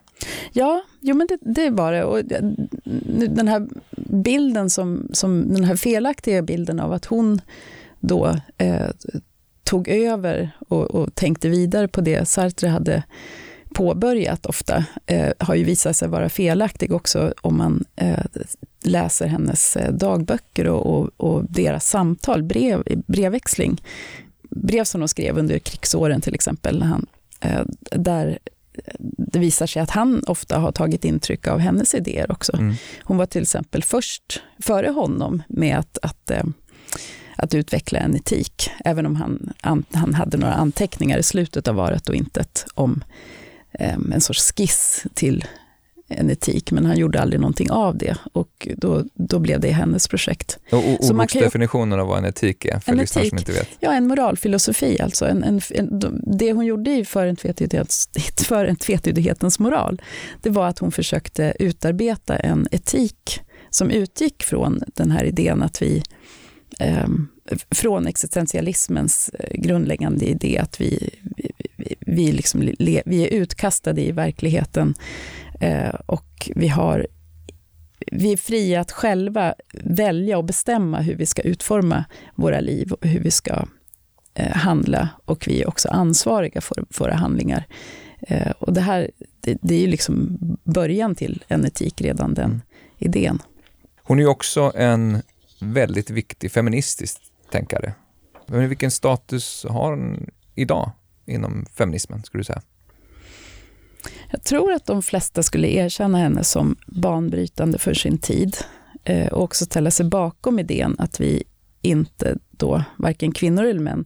Ja, 0.52 0.82
jo 1.00 1.16
men 1.16 1.26
det, 1.26 1.38
det 1.40 1.70
var 1.70 1.92
det. 1.92 2.04
Och 2.04 2.24
den 3.28 3.48
här 3.48 3.68
bilden, 3.96 4.70
som, 4.70 5.08
som, 5.12 5.54
den 5.54 5.64
här 5.64 5.76
felaktiga 5.76 6.42
bilden 6.42 6.80
av 6.80 6.92
att 6.92 7.04
hon 7.04 7.40
då 8.00 8.36
eh, 8.58 8.88
tog 9.64 9.88
över 9.88 10.50
och, 10.68 10.84
och, 10.84 11.14
tänkte 11.14 11.48
vidare 11.48 11.88
på 11.88 12.00
det 12.00 12.28
Sartre 12.28 12.68
hade 12.68 13.02
påbörjat 13.74 14.46
ofta 14.46 14.84
eh, 15.06 15.32
har 15.38 15.54
ju 15.54 15.64
visat 15.64 15.96
sig 15.96 16.08
vara 16.08 16.28
felaktig 16.28 16.92
också 16.92 17.34
om 17.40 17.56
man 17.56 17.84
eh, 17.96 18.24
läser 18.82 19.26
hennes 19.26 19.76
eh, 19.76 19.92
dagböcker 19.92 20.66
och, 20.66 20.86
och, 20.86 21.10
och, 21.16 21.44
deras 21.44 21.88
samtal, 21.88 22.42
brev, 22.42 22.82
brevväxling. 23.06 23.82
Brev 24.50 24.84
som 24.84 25.00
de 25.00 25.08
skrev 25.08 25.38
under 25.38 25.58
krigsåren 25.58 26.20
till 26.20 26.34
exempel, 26.34 26.78
när 26.78 26.86
han, 26.86 27.06
eh, 27.40 27.62
där 27.90 28.38
det 28.98 29.38
visar 29.38 29.66
sig 29.66 29.82
att 29.82 29.90
han 29.90 30.24
ofta 30.26 30.58
har 30.58 30.72
tagit 30.72 31.04
intryck 31.04 31.46
av 31.46 31.58
hennes 31.58 31.94
idéer 31.94 32.32
också. 32.32 32.56
Mm. 32.56 32.74
Hon 33.02 33.16
var 33.16 33.26
till 33.26 33.42
exempel 33.42 33.82
först, 33.82 34.42
före 34.58 34.88
honom, 34.88 35.42
med 35.48 35.78
att, 35.78 35.98
att, 36.02 36.30
eh, 36.30 36.44
att 37.36 37.54
utveckla 37.54 37.98
en 37.98 38.16
etik, 38.16 38.70
även 38.84 39.06
om 39.06 39.16
han, 39.16 39.52
han 39.92 40.14
hade 40.14 40.36
några 40.36 40.54
anteckningar 40.54 41.18
i 41.18 41.22
slutet 41.22 41.68
av 41.68 41.74
Varet 41.74 42.08
och 42.08 42.14
intet 42.14 42.66
om 42.74 43.04
um, 43.80 44.12
en 44.12 44.20
sorts 44.20 44.52
skiss 44.52 45.04
till 45.14 45.44
en 46.10 46.30
etik, 46.30 46.72
men 46.72 46.86
han 46.86 46.96
gjorde 46.96 47.20
aldrig 47.20 47.40
någonting 47.40 47.70
av 47.70 47.98
det 47.98 48.16
och 48.32 48.68
då, 48.76 49.04
då 49.14 49.38
blev 49.38 49.60
det 49.60 49.70
hennes 49.70 50.08
projekt. 50.08 50.58
Och 50.70 51.10
ordsdefinitionen 51.10 52.00
av 52.00 52.06
vad 52.06 52.18
en 52.18 52.24
etik 52.24 52.64
är, 52.64 52.78
för 52.78 52.94
lyssnare 52.94 53.28
som 53.28 53.38
inte 53.38 53.52
vet? 53.52 53.68
Ja, 53.80 53.92
en 53.92 54.06
moralfilosofi 54.06 55.00
alltså. 55.00 55.26
En, 55.26 55.44
en, 55.44 55.60
en, 55.70 56.00
det 56.38 56.52
hon 56.52 56.66
gjorde 56.66 56.90
i 56.90 57.04
För 58.44 58.64
en 58.64 58.76
tvetydighetens 58.76 59.58
moral, 59.58 60.02
det 60.42 60.50
var 60.50 60.68
att 60.68 60.78
hon 60.78 60.92
försökte 60.92 61.54
utarbeta 61.58 62.36
en 62.36 62.68
etik 62.70 63.40
som 63.70 63.90
utgick 63.90 64.42
från 64.42 64.82
den 64.86 65.10
här 65.10 65.24
idén 65.24 65.62
att 65.62 65.82
vi 65.82 66.02
eh, 66.78 67.08
från 67.70 68.06
existentialismens 68.06 69.30
eh, 69.38 69.60
grundläggande 69.60 70.24
idé 70.24 70.58
att 70.58 70.80
vi, 70.80 71.10
vi, 71.76 71.94
vi, 72.00 72.32
liksom, 72.32 72.60
vi 73.04 73.26
är 73.26 73.28
utkastade 73.28 74.02
i 74.02 74.12
verkligheten 74.12 74.94
Eh, 75.60 75.94
och 76.06 76.50
vi, 76.54 76.68
har, 76.68 77.06
vi 78.12 78.32
är 78.32 78.36
fria 78.36 78.80
att 78.80 78.92
själva 78.92 79.54
välja 79.72 80.38
och 80.38 80.44
bestämma 80.44 81.00
hur 81.00 81.14
vi 81.14 81.26
ska 81.26 81.42
utforma 81.42 82.04
våra 82.34 82.60
liv 82.60 82.92
och 82.92 83.06
hur 83.06 83.20
vi 83.20 83.30
ska 83.30 83.66
eh, 84.34 84.56
handla. 84.56 85.08
Och 85.24 85.48
vi 85.48 85.62
är 85.62 85.68
också 85.68 85.88
ansvariga 85.88 86.60
för 86.60 86.84
våra 86.98 87.14
handlingar. 87.14 87.66
Eh, 88.20 88.50
och 88.50 88.72
det 88.72 88.80
här 88.80 89.10
det, 89.40 89.58
det 89.62 89.74
är 89.74 89.80
ju 89.80 89.86
liksom 89.86 90.38
början 90.64 91.14
till 91.14 91.44
en 91.48 91.64
etik, 91.64 92.00
redan 92.00 92.34
den 92.34 92.50
mm. 92.50 92.60
idén. 92.98 93.42
Hon 94.02 94.18
är 94.18 94.22
ju 94.22 94.28
också 94.28 94.72
en 94.74 95.22
väldigt 95.60 96.10
viktig 96.10 96.52
feministisk 96.52 97.20
tänkare. 97.50 97.94
Men 98.46 98.68
vilken 98.68 98.90
status 98.90 99.66
har 99.68 99.90
hon 99.90 100.30
idag 100.54 100.90
inom 101.26 101.66
feminismen, 101.74 102.22
skulle 102.22 102.40
du 102.40 102.44
säga? 102.44 102.62
Jag 104.30 104.44
tror 104.44 104.72
att 104.72 104.86
de 104.86 105.02
flesta 105.02 105.42
skulle 105.42 105.68
erkänna 105.68 106.18
henne 106.18 106.44
som 106.44 106.76
banbrytande 106.86 107.78
för 107.78 107.94
sin 107.94 108.18
tid 108.18 108.56
eh, 109.04 109.32
och 109.32 109.42
också 109.42 109.64
ställa 109.64 109.90
sig 109.90 110.06
bakom 110.06 110.58
idén 110.58 110.96
att 110.98 111.20
vi 111.20 111.42
inte 111.82 112.38
då, 112.50 112.84
varken 112.98 113.32
kvinnor 113.32 113.64
eller 113.64 113.80
män, 113.80 114.04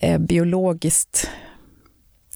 är 0.00 0.18
biologiskt 0.18 1.30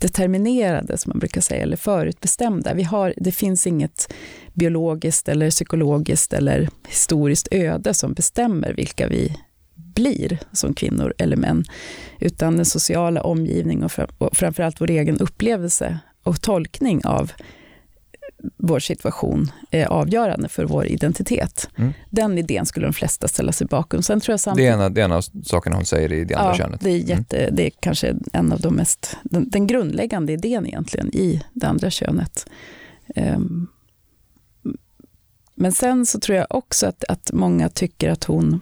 determinerade, 0.00 0.99
som 0.99 1.11
man 1.11 1.18
brukar 1.18 1.40
säga, 1.40 1.62
eller 1.62 1.76
förutbestämda. 1.76 2.75
Vi 2.75 2.82
har, 2.82 3.14
det 3.16 3.32
finns 3.32 3.66
inget 3.66 4.12
biologiskt 4.54 5.28
eller 5.28 5.50
psykologiskt 5.50 6.32
eller 6.32 6.68
historiskt 6.88 7.49
öde 7.50 7.94
som 7.94 8.12
bestämmer 8.12 8.75
vilka 8.75 9.09
vi 9.09 9.37
blir 9.75 10.38
som 10.52 10.75
kvinnor 10.75 11.14
eller 11.18 11.37
män, 11.37 11.64
utan 12.21 12.56
den 12.56 12.64
sociala 12.64 13.23
omgivningen 13.23 13.88
och 14.18 14.37
framförallt 14.37 14.80
vår 14.80 14.90
egen 14.90 15.18
upplevelse 15.18 15.99
och 16.23 16.41
tolkning 16.41 17.05
av 17.05 17.33
vår 18.57 18.81
situation 18.81 19.52
är 19.71 19.87
avgörande 19.87 20.49
för 20.49 20.64
vår 20.64 20.87
identitet. 20.87 21.69
Mm. 21.76 21.93
Den 22.11 22.38
idén 22.38 22.67
skulle 22.67 22.87
de 22.87 22.93
flesta 22.93 23.29
ställa 23.29 23.52
sig 23.52 23.67
bakom. 23.67 24.02
Sen 24.02 24.21
tror 24.21 24.33
jag 24.33 24.41
samtidigt, 24.41 24.73
det, 24.73 24.83
är 24.83 24.87
en, 24.87 24.95
det 24.95 25.00
är 25.00 25.05
en 25.05 25.12
av 25.12 25.23
sakerna 25.45 25.76
hon 25.76 25.85
säger 25.85 26.12
i 26.12 26.25
Det 26.25 26.35
andra 26.35 26.50
ja, 26.50 26.57
könet. 26.57 26.81
Det 26.81 26.91
är, 26.91 26.97
mm. 26.97 27.09
jätte, 27.09 27.38
mm. 27.38 27.57
det 27.57 27.67
är 27.67 27.71
kanske 27.81 28.14
en 28.33 28.52
av 28.52 28.61
de 28.61 28.75
mest, 28.75 29.17
den, 29.23 29.50
den, 29.50 29.67
grundläggande 29.67 30.33
idén 30.33 30.67
egentligen 30.67 31.14
i 31.14 31.43
det 31.52 31.67
andra 31.67 31.91
könet. 31.91 32.47
Um, 33.17 33.69
men 35.55 35.73
sen 35.73 36.07
så 36.07 36.21
tror 36.21 36.38
jag 36.38 36.47
också 36.50 36.87
att, 36.87 37.05
att 37.09 37.31
många 37.33 37.69
tycker 37.69 38.11
att 38.11 38.25
hon 38.25 38.61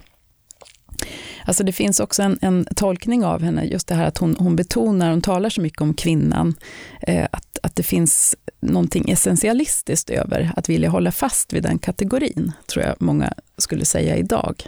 Alltså 1.44 1.64
det 1.64 1.72
finns 1.72 2.00
också 2.00 2.22
en, 2.22 2.38
en, 2.42 2.66
tolkning 2.76 3.24
av 3.24 3.42
henne, 3.42 3.64
just 3.64 3.88
det 3.88 3.94
här 3.94 4.04
att 4.04 4.18
hon, 4.18 4.36
hon 4.38 4.56
betonar, 4.56 5.10
hon 5.10 5.22
talar 5.22 5.50
så 5.50 5.60
mycket 5.60 5.80
om 5.80 5.94
kvinnan, 5.94 6.54
eh, 7.00 7.26
att, 7.32 7.58
att 7.62 7.76
det 7.76 7.82
finns 7.82 8.36
någonting 8.60 9.10
essentialistiskt 9.10 10.10
över 10.10 10.52
att 10.56 10.68
vilja 10.68 10.90
hålla 10.90 11.12
fast 11.12 11.52
vid 11.52 11.62
den 11.62 11.78
kategorin, 11.78 12.52
tror 12.66 12.84
jag 12.84 12.96
många 12.98 13.32
skulle 13.58 13.84
säga 13.84 14.16
idag. 14.16 14.62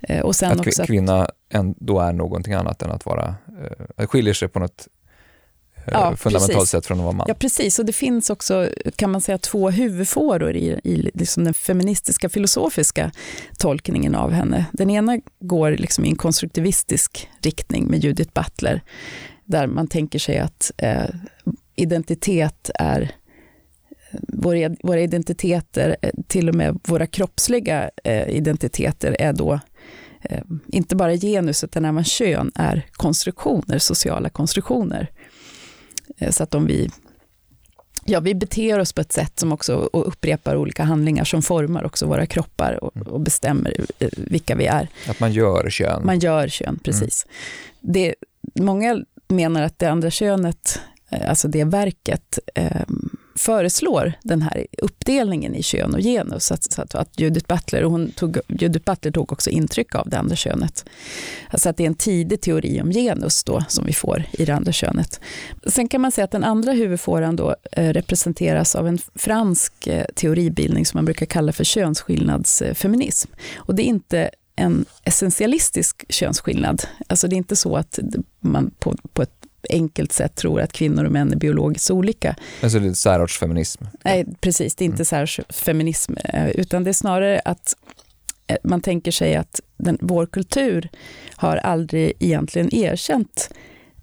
Eh, 0.00 0.20
och 0.20 0.36
sen 0.36 0.52
att 0.52 0.66
också 0.66 0.84
kvinna 0.84 1.30
ändå 1.50 2.00
är 2.00 2.12
någonting 2.12 2.52
annat 2.52 2.82
än 2.82 2.90
att 2.90 3.06
vara, 3.06 3.34
eh, 3.96 4.06
skiljer 4.06 4.34
sig 4.34 4.48
på 4.48 4.58
något 4.58 4.88
ja, 5.92 6.16
fundamentalt 6.16 6.58
precis. 6.58 6.70
sett 6.70 6.86
från 6.86 6.98
att 6.98 7.04
vara 7.04 7.12
man. 7.12 7.26
Ja, 7.28 7.34
precis. 7.34 7.78
Och 7.78 7.84
det 7.84 7.92
finns 7.92 8.30
också, 8.30 8.68
kan 8.96 9.10
man 9.10 9.20
säga, 9.20 9.38
två 9.38 9.70
huvudfåror 9.70 10.56
i, 10.56 10.80
i 10.84 11.10
liksom 11.14 11.44
den 11.44 11.54
feministiska 11.54 12.28
filosofiska 12.28 13.12
tolkningen 13.58 14.14
av 14.14 14.32
henne. 14.32 14.64
Den 14.72 14.90
ena 14.90 15.18
går 15.40 15.70
liksom 15.70 16.04
i 16.04 16.08
en 16.08 16.16
konstruktivistisk 16.16 17.28
riktning 17.42 17.86
med 17.86 18.04
Judith 18.04 18.32
Butler, 18.32 18.82
där 19.44 19.66
man 19.66 19.88
tänker 19.88 20.18
sig 20.18 20.38
att 20.38 20.72
eh, 20.76 21.04
identitet 21.76 22.70
är 22.74 23.00
eh, 24.10 24.18
våra, 24.28 24.76
våra 24.82 25.00
identiteter, 25.00 25.96
eh, 26.02 26.10
till 26.26 26.48
och 26.48 26.54
med 26.54 26.80
våra 26.84 27.06
kroppsliga 27.06 27.90
eh, 28.04 28.28
identiteter, 28.28 29.16
är 29.18 29.32
då 29.32 29.60
eh, 30.22 30.42
inte 30.66 30.96
bara 30.96 31.16
genus, 31.16 31.64
utan 31.64 31.84
även 31.84 32.04
kön 32.04 32.52
är 32.54 32.86
konstruktioner, 32.92 33.78
sociala 33.78 34.30
konstruktioner. 34.30 35.10
Eh, 36.18 36.30
så 36.30 36.42
att 36.42 36.54
om 36.54 36.66
vi, 36.66 36.90
ja, 38.04 38.20
vi 38.20 38.34
beter 38.34 38.78
oss 38.78 38.92
på 38.92 39.00
ett 39.00 39.12
sätt 39.12 39.38
som 39.38 39.52
också 39.52 39.76
och 39.76 40.08
upprepar 40.08 40.56
olika 40.56 40.84
handlingar 40.84 41.24
som 41.24 41.42
formar 41.42 41.84
också 41.84 42.06
våra 42.06 42.26
kroppar 42.26 42.84
och, 42.84 42.96
och 42.96 43.20
bestämmer 43.20 43.80
eh, 43.98 44.08
vilka 44.16 44.56
vi 44.56 44.66
är. 44.66 44.88
Att 45.08 45.20
man 45.20 45.32
gör 45.32 45.70
kön. 45.70 46.06
Man 46.06 46.18
gör 46.18 46.48
kön, 46.48 46.78
precis. 46.84 47.26
Mm. 47.26 47.92
Det, 47.94 48.14
många 48.54 49.04
menar 49.28 49.62
att 49.62 49.78
det 49.78 49.86
andra 49.86 50.10
könet, 50.10 50.80
eh, 51.10 51.28
alltså 51.28 51.48
det 51.48 51.64
verket, 51.64 52.38
eh, 52.54 52.86
föreslår 53.38 54.12
den 54.22 54.42
här 54.42 54.66
uppdelningen 54.78 55.54
i 55.54 55.62
kön 55.62 55.94
och 55.94 56.00
genus. 56.00 56.44
Så 56.44 56.54
att, 56.54 56.72
så 56.72 56.98
att, 56.98 57.20
Judith, 57.20 57.46
Butler, 57.46 57.84
och 57.84 57.90
hon 57.90 58.10
tog, 58.10 58.38
Judith 58.48 58.84
Butler 58.84 59.12
tog 59.12 59.32
också 59.32 59.50
intryck 59.50 59.94
av 59.94 60.08
det 60.08 60.18
andra 60.18 60.36
könet. 60.36 60.84
Alltså 61.50 61.68
att 61.68 61.76
det 61.76 61.82
är 61.82 61.86
en 61.86 61.94
tidig 61.94 62.40
teori 62.40 62.80
om 62.82 62.90
genus 62.90 63.44
då, 63.44 63.64
som 63.68 63.86
vi 63.86 63.92
får 63.92 64.24
i 64.32 64.44
det 64.44 64.54
andra 64.54 64.72
könet. 64.72 65.20
Sen 65.66 65.88
kan 65.88 66.00
man 66.00 66.12
säga 66.12 66.24
att 66.24 66.30
den 66.30 66.44
andra 66.44 66.72
huvudfåran 66.72 67.36
då, 67.36 67.56
eh, 67.72 67.92
representeras 67.92 68.74
av 68.74 68.88
en 68.88 68.98
fransk 69.14 69.86
eh, 69.86 70.04
teoribildning 70.14 70.86
som 70.86 70.98
man 70.98 71.04
brukar 71.04 71.26
kalla 71.26 71.52
för 71.52 71.64
könsskillnadsfeminism. 71.64 73.30
Och 73.56 73.74
det 73.74 73.82
är 73.82 73.86
inte 73.86 74.30
en 74.56 74.84
essentialistisk 75.04 76.04
könsskillnad. 76.08 76.82
Alltså 77.06 77.28
det 77.28 77.34
är 77.34 77.38
inte 77.38 77.56
så 77.56 77.76
att 77.76 77.98
man 78.40 78.70
på, 78.78 78.94
på 79.12 79.22
ett 79.22 79.38
enkelt 79.70 80.12
sätt 80.12 80.34
tror 80.34 80.60
att 80.60 80.72
kvinnor 80.72 81.04
och 81.04 81.12
män 81.12 81.32
är 81.32 81.36
biologiskt 81.36 81.90
olika. 81.90 82.36
Alltså 82.62 82.78
det 82.78 82.88
är 82.88 82.92
särartsfeminism? 82.92 83.84
Nej, 84.04 84.26
precis. 84.40 84.74
Det 84.74 84.84
är 84.84 84.86
inte 84.86 84.96
mm. 84.96 85.04
särartsfeminism, 85.04 86.14
eh, 86.24 86.48
utan 86.48 86.84
det 86.84 86.90
är 86.90 86.94
snarare 86.94 87.40
att 87.44 87.76
eh, 88.46 88.56
man 88.64 88.80
tänker 88.80 89.10
sig 89.10 89.36
att 89.36 89.60
den, 89.76 89.98
vår 90.00 90.26
kultur 90.26 90.88
har 91.36 91.56
aldrig 91.56 92.12
egentligen 92.18 92.74
erkänt 92.74 93.50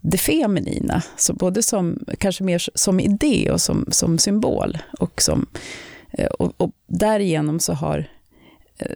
det 0.02 0.18
feminina, 0.18 1.04
så 1.18 1.34
både 1.34 1.64
som, 1.64 2.06
kanske 2.18 2.44
mer 2.44 2.64
som 2.76 3.00
idé 3.00 3.52
och 3.52 3.62
som, 3.62 3.86
som 3.92 4.18
symbol. 4.18 4.78
Och, 5.00 5.22
som, 5.22 5.46
eh, 6.12 6.28
och, 6.28 6.54
och 6.58 6.72
därigenom 6.88 7.60
så 7.60 7.74
har 7.74 8.08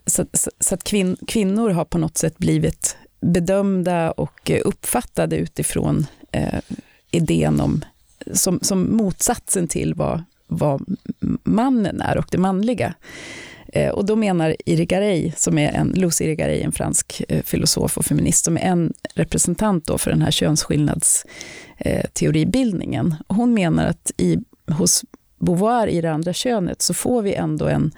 så, 0.06 0.26
så, 0.34 0.52
så 0.60 0.76
att 0.76 0.84
kvin, 0.84 1.18
kvinnor 1.28 1.70
har 1.70 1.86
på 1.86 1.98
något 1.98 2.18
sätt 2.18 2.38
blivit 2.38 2.98
bedömda 3.22 4.12
och 4.12 4.52
uppfattade 4.64 5.38
utifrån 5.38 6.06
eh, 6.32 6.60
idén 7.12 7.60
om, 7.60 7.86
som, 8.34 8.60
som 8.62 8.98
motsatsen 8.98 9.68
till 9.68 9.94
vad, 9.94 10.24
vad 10.48 10.98
mannen 11.44 12.02
är 12.02 12.18
och 12.18 12.28
det 12.32 12.38
manliga. 12.38 12.94
Eh, 13.74 13.90
och 13.90 14.06
då 14.06 14.16
menar 14.16 14.56
Irigaray, 14.66 15.32
som 15.38 15.58
är 15.58 15.72
en, 15.72 15.94
Lucy 15.96 16.26
Irigaray, 16.26 16.62
en 16.62 16.72
fransk 16.72 17.22
eh, 17.30 17.44
filosof 17.44 17.98
och 17.98 18.06
feminist, 18.06 18.46
som 18.46 18.58
är 18.58 18.62
en 18.62 18.94
representant 19.14 19.86
då 19.86 19.98
för 19.98 20.12
den 20.12 20.22
här 20.22 20.32
könsskillnadsteoribildningen. 20.32 23.08
Eh, 23.08 23.14
hon 23.36 23.54
menar 23.54 23.86
att 23.86 24.12
i, 24.18 24.38
hos 24.72 25.04
Beauvoir 25.40 25.88
i 25.88 26.02
det 26.02 26.12
andra 26.12 26.34
könet 26.34 26.82
så 26.82 26.94
får 26.94 27.22
vi 27.22 27.34
ändå 27.34 27.68
en, 27.68 27.92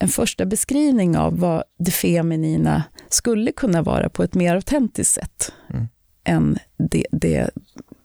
en 0.00 0.08
första 0.08 0.46
beskrivning 0.46 1.16
av 1.16 1.38
vad 1.38 1.64
det 1.78 1.90
feminina 1.90 2.82
skulle 3.08 3.52
kunna 3.52 3.82
vara 3.82 4.08
på 4.08 4.22
ett 4.22 4.34
mer 4.34 4.54
autentiskt 4.54 5.14
sätt. 5.14 5.52
Mm 5.70 5.88
än 6.24 6.58
det, 6.76 7.06
det 7.12 7.50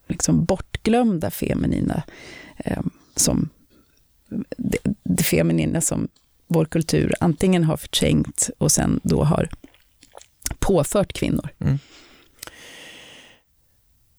liksom 0.08 0.46
bortglömda 0.46 1.32
feminina 1.32 2.04
eh, 2.58 2.84
som 3.16 3.50
det, 4.58 4.78
det 5.04 5.24
feminina 5.24 5.82
som 5.82 6.08
vår 6.48 6.66
kultur 6.66 7.14
antingen 7.20 7.64
har 7.64 7.78
förträngt 7.78 8.50
och 8.58 8.72
sen 8.72 9.00
då 9.04 9.24
har 9.24 9.50
påfört 10.60 11.14
kvinnor. 11.14 11.50
Mm. 11.60 11.80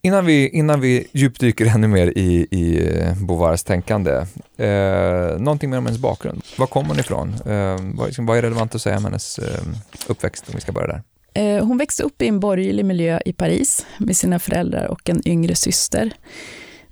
Innan 0.06 0.26
vi, 0.26 0.48
innan 0.48 0.80
vi 0.80 1.06
djupdyker 1.12 1.66
ännu 1.66 1.88
mer 1.88 2.06
i, 2.18 2.46
i 2.50 2.88
eh, 2.98 3.14
Bovars 3.14 3.62
tänkande, 3.62 4.26
eh, 4.56 5.38
någonting 5.38 5.70
mer 5.70 5.78
om 5.78 5.86
hennes 5.86 6.00
bakgrund. 6.00 6.42
Var 6.58 6.66
kommer 6.66 6.88
hon 6.88 6.98
ifrån? 6.98 7.34
Eh, 7.46 7.76
vad, 7.94 8.06
liksom, 8.06 8.26
vad, 8.26 8.38
är 8.38 8.42
relevant 8.42 8.74
att 8.74 8.82
säga 8.82 8.96
om 8.96 9.04
hennes 9.04 9.38
eh, 9.38 9.60
uppväxt, 10.06 10.44
om 10.48 10.54
vi 10.54 10.60
ska 10.60 10.72
börja 10.72 10.86
där? 10.86 11.02
Eh, 11.34 11.64
hon 11.64 11.78
växte 11.78 12.02
upp 12.02 12.22
i 12.22 12.28
en 12.28 12.40
borgerlig 12.40 12.84
miljö 12.84 13.20
i 13.24 13.32
Paris 13.32 13.86
med 13.98 14.16
sina 14.16 14.38
föräldrar 14.38 14.86
och 14.86 15.08
en 15.08 15.28
yngre 15.28 15.54
syster. 15.54 16.12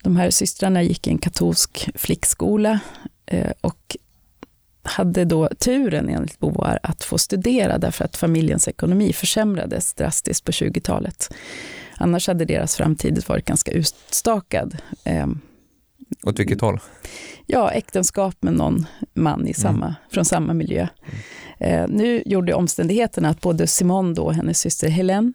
De 0.03 0.17
här 0.17 0.31
systrarna 0.31 0.83
gick 0.83 1.07
i 1.07 1.11
en 1.11 1.19
katolsk 1.19 1.91
flickskola 1.95 2.81
eh, 3.27 3.53
och 3.61 3.97
hade 4.83 5.25
då 5.25 5.49
turen 5.59 6.09
enligt 6.09 6.39
Bovar, 6.39 6.79
att 6.83 7.05
få 7.05 7.19
studera 7.19 7.79
därför 7.79 8.05
att 8.05 8.17
familjens 8.17 8.69
ekonomi 8.69 9.13
försämrades 9.13 9.95
drastiskt 9.95 10.45
på 10.45 10.53
20-talet. 10.53 11.31
Annars 11.97 12.29
hade 12.29 12.45
deras 12.45 12.77
framtid 12.77 13.25
varit 13.29 13.45
ganska 13.45 13.71
utstakad. 13.71 14.77
Ehm, 15.05 15.41
Åt 16.23 16.39
vilket 16.39 16.61
håll? 16.61 16.81
Ja, 17.47 17.71
äktenskap 17.71 18.37
med 18.41 18.55
någon 18.55 18.87
man 19.15 19.49
i 19.49 19.55
samma, 19.55 19.87
mm. 19.87 19.95
från 20.11 20.25
samma 20.25 20.55
miljö. 20.55 20.89
Mm. 21.03 21.19
Eh, 21.59 21.89
nu 21.89 22.23
gjorde 22.27 22.55
omständigheterna 22.55 23.29
att 23.29 23.41
både 23.41 23.67
Simone 23.67 24.21
och 24.21 24.35
hennes 24.35 24.59
syster 24.59 24.89
Helene 24.89 25.33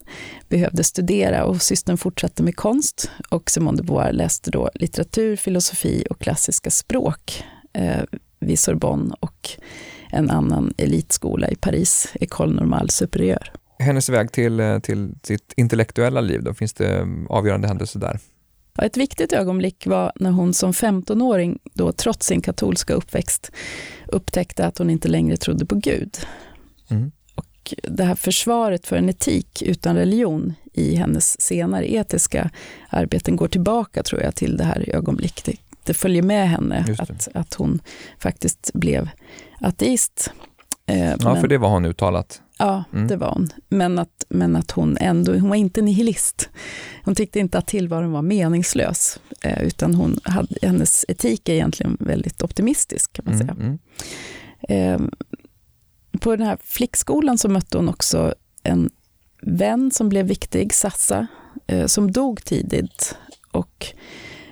behövde 0.48 0.84
studera 0.84 1.46
och 1.46 1.62
systern 1.62 1.98
fortsatte 1.98 2.44
med 2.44 2.56
konst 2.56 3.12
och 3.30 3.50
Simone 3.50 3.78
de 3.78 3.84
Beauvoir 3.84 4.12
läste 4.12 4.52
då 4.52 4.70
litteratur, 4.74 5.36
filosofi 5.36 6.04
och 6.10 6.20
klassiska 6.20 6.70
språk 6.70 7.44
eh, 7.74 8.04
vid 8.40 8.60
Sorbonne 8.60 9.16
och 9.20 9.50
en 10.12 10.30
annan 10.30 10.74
elitskola 10.78 11.50
i 11.50 11.56
Paris, 11.56 12.14
École 12.14 12.54
Normale 12.54 12.90
Supérieure. 12.90 13.52
Hennes 13.80 14.10
väg 14.10 14.32
till, 14.32 14.60
eh, 14.60 14.80
till 14.80 15.14
sitt 15.24 15.54
intellektuella 15.58 16.22
liv, 16.22 16.44
då 16.44 16.54
finns 16.54 16.74
det 16.74 17.08
avgörande 17.30 17.68
händelser 17.68 18.00
där? 18.00 18.20
Ett 18.82 18.98
viktigt 18.98 19.34
ögonblick 19.34 19.88
var 19.88 20.12
när 20.16 20.32
hon 20.32 20.54
som 20.54 20.72
15-åring, 20.74 21.60
då, 21.74 21.92
trots 21.92 22.28
sin 22.28 22.42
katolska 22.42 22.94
uppväxt, 22.94 23.52
upptäckte 24.08 24.66
att 24.66 24.78
hon 24.78 24.90
inte 24.90 25.08
längre 25.08 25.38
trodde 25.38 25.66
på 25.66 25.76
Gud. 25.76 26.18
Mm. 26.90 27.12
Och 27.36 27.74
det 27.84 28.04
här 28.04 28.16
försvaret 28.16 28.88
för 28.88 28.96
en 28.96 29.10
etik 29.10 29.62
utan 29.62 29.96
religion 29.96 30.54
i 30.74 30.96
hennes 30.96 31.42
senare 31.42 31.92
etiska 31.92 32.50
arbeten 32.90 33.36
går 33.36 33.48
tillbaka, 33.48 34.04
tror 34.04 34.22
jag, 34.22 34.36
till 34.36 34.58
det 34.58 34.64
här 34.64 34.90
ögonblicket 34.96 35.60
det 35.90 35.94
följer 35.94 36.22
med 36.22 36.50
henne, 36.50 36.96
att, 36.98 37.28
att 37.34 37.54
hon 37.54 37.80
faktiskt 38.20 38.72
blev 38.74 39.10
ateist. 39.62 40.32
Eh, 40.86 41.10
ja, 41.10 41.18
men, 41.24 41.42
för 41.42 41.48
det 41.48 41.58
var 41.58 41.70
hon 41.70 41.86
uttalat. 41.86 42.42
Ja, 42.60 42.84
mm. 42.94 43.08
det 43.08 43.16
var 43.16 43.32
hon. 43.32 43.50
Men 43.70 44.00
att, 44.00 44.26
men 44.30 44.56
att 44.56 44.72
hon 44.72 44.98
ändå, 45.00 45.34
hon 45.34 45.50
var 45.50 45.56
inte 45.56 45.82
nihilist. 45.82 46.50
Hon 47.04 47.16
tyckte 47.16 47.40
inte 47.40 47.58
att 47.58 47.68
tillvaron 47.68 48.12
var 48.12 48.22
meningslös, 48.22 49.20
eh, 49.42 49.64
utan 49.64 49.96
hon 49.96 50.20
hade, 50.24 50.56
hennes 50.62 51.06
etik 51.08 51.50
är 51.50 51.54
egentligen 51.54 51.98
väldigt 52.00 52.44
optimistisk, 52.44 53.14
kan 53.14 53.26
man 53.26 53.34
mm, 53.34 53.48
säga. 53.48 53.56
Mm. 53.60 53.80
Eh, 54.70 55.10
på 56.20 56.36
den 56.36 56.48
här 56.48 56.58
flickskolan 56.64 57.38
så 57.38 57.50
mötte 57.50 57.78
hon 57.78 57.90
också 57.90 58.34
en 58.64 58.90
vän 59.42 59.92
som 59.92 60.10
blev 60.10 60.26
viktig, 60.26 60.74
Sassa, 60.74 61.28
eh, 61.68 61.86
som 61.86 62.12
dog 62.12 62.44
tidigt. 62.44 63.16
Och 63.52 63.94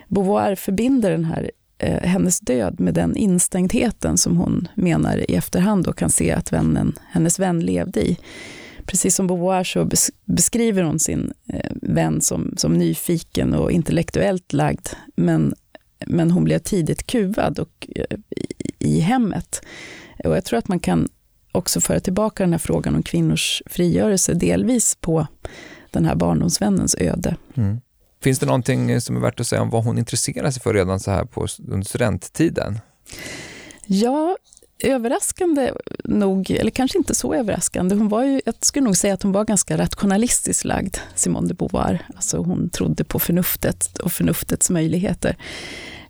Beauvoir 0.07 0.55
förbinder 0.55 1.11
den 1.11 1.25
här, 1.25 1.51
eh, 1.77 2.01
hennes 2.01 2.39
död 2.39 2.79
med 2.79 2.93
den 2.93 3.15
instängdheten 3.15 4.17
som 4.17 4.37
hon 4.37 4.67
menar 4.75 5.31
i 5.31 5.35
efterhand 5.35 5.85
då 5.85 5.93
kan 5.93 6.09
se 6.09 6.31
att 6.31 6.53
vännen, 6.53 6.93
hennes 7.11 7.39
vän 7.39 7.59
levde 7.59 8.07
i. 8.09 8.17
Precis 8.85 9.15
som 9.15 9.27
Beauvoir 9.27 9.63
så 9.63 9.89
beskriver 10.25 10.83
hon 10.83 10.99
sin 10.99 11.33
eh, 11.53 11.71
vän 11.81 12.21
som, 12.21 12.53
som 12.57 12.73
nyfiken 12.73 13.53
och 13.53 13.71
intellektuellt 13.71 14.53
lagd, 14.53 14.87
men, 15.15 15.55
men 16.05 16.31
hon 16.31 16.43
blev 16.43 16.59
tidigt 16.59 17.07
kuvad 17.07 17.59
och, 17.59 17.87
eh, 17.95 18.17
i, 18.29 18.71
i 18.79 18.99
hemmet. 18.99 19.61
Och 20.23 20.35
jag 20.35 20.45
tror 20.45 20.59
att 20.59 20.67
man 20.67 20.79
kan 20.79 21.07
också 21.51 21.81
föra 21.81 21.99
tillbaka 21.99 22.43
den 22.43 22.53
här 22.53 22.59
frågan 22.59 22.95
om 22.95 23.03
kvinnors 23.03 23.63
frigörelse 23.65 24.33
delvis 24.33 24.95
på 24.95 25.27
den 25.91 26.05
här 26.05 26.15
barndomsvännens 26.15 26.95
öde. 26.99 27.35
Mm. 27.55 27.81
Finns 28.21 28.39
det 28.39 28.45
någonting 28.45 29.01
som 29.01 29.15
är 29.15 29.19
värt 29.19 29.39
att 29.39 29.47
säga 29.47 29.61
om 29.61 29.69
vad 29.69 29.83
hon 29.83 29.97
intresserar 29.97 30.51
sig 30.51 30.61
för 30.61 30.73
redan 30.73 30.99
så 30.99 31.11
här 31.11 31.25
på 31.25 31.47
under 31.67 31.85
studenttiden? 31.85 32.79
Ja, 33.85 34.37
överraskande 34.83 35.71
nog, 36.03 36.51
eller 36.51 36.71
kanske 36.71 36.97
inte 36.97 37.15
så 37.15 37.33
överraskande, 37.33 37.95
hon 37.95 38.09
var 38.09 38.23
ju, 38.23 38.41
jag 38.45 38.55
skulle 38.61 38.85
nog 38.85 38.97
säga 38.97 39.13
att 39.13 39.23
hon 39.23 39.31
var 39.31 39.45
ganska 39.45 39.77
rationalistiskt 39.77 40.65
lagd, 40.65 40.97
Simone 41.15 41.47
de 41.47 41.53
Beauvoir. 41.53 42.07
Alltså 42.15 42.37
hon 42.37 42.69
trodde 42.69 43.03
på 43.03 43.19
förnuftet 43.19 43.97
och 43.97 44.11
förnuftets 44.11 44.69
möjligheter. 44.69 45.37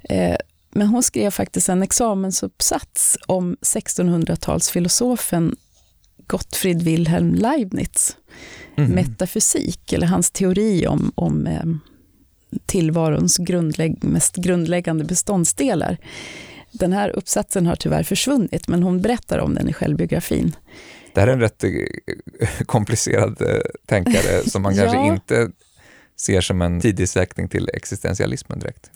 Eh, 0.04 0.36
men 0.72 0.88
hon 0.88 1.04
skrev 1.04 1.32
faktiskt 1.32 1.70
en 1.70 1.84
examensuppsats 1.84 3.18
om 3.26 3.58
1600-talsfilosofen 3.62 5.56
Gottfried 6.28 6.82
Wilhelm 6.82 7.36
Leibniz, 7.36 8.18
mm. 8.78 8.92
metafysik, 8.92 9.94
eller 9.94 10.08
hans 10.08 10.32
teori 10.32 10.88
om, 10.88 11.12
om 11.16 11.48
eh, 11.48 11.64
tillvarons 12.66 13.38
grundlägg 13.38 14.04
mest 14.04 14.36
grundläggande 14.36 15.04
beståndsdelar. 15.04 15.98
Den 16.72 16.94
här 16.94 17.10
uppsatsen 17.10 17.66
har 17.66 17.76
tyvärr 17.76 18.04
försvunnit, 18.04 18.68
men 18.68 18.84
hon 18.84 19.02
berättar 19.02 19.40
om 19.40 19.56
den 19.56 19.70
i 19.70 19.74
självbiografin. 19.74 20.56
Det 21.14 21.22
här 21.22 21.28
är 21.28 21.34
en 21.34 21.40
rätt 21.40 21.64
eh, 21.64 21.70
komplicerad 22.66 23.42
eh, 23.42 23.60
tänkare 23.86 24.44
som 24.50 24.62
man 24.62 24.76
kanske 24.76 24.98
ja. 24.98 25.14
inte 25.14 25.52
ser 26.20 26.42
som 26.42 26.62
en 26.62 26.82
tidig 26.82 27.10
säkring 27.10 27.50
till 27.50 27.70
existentialismen 27.74 28.60
direkt. 28.60 28.92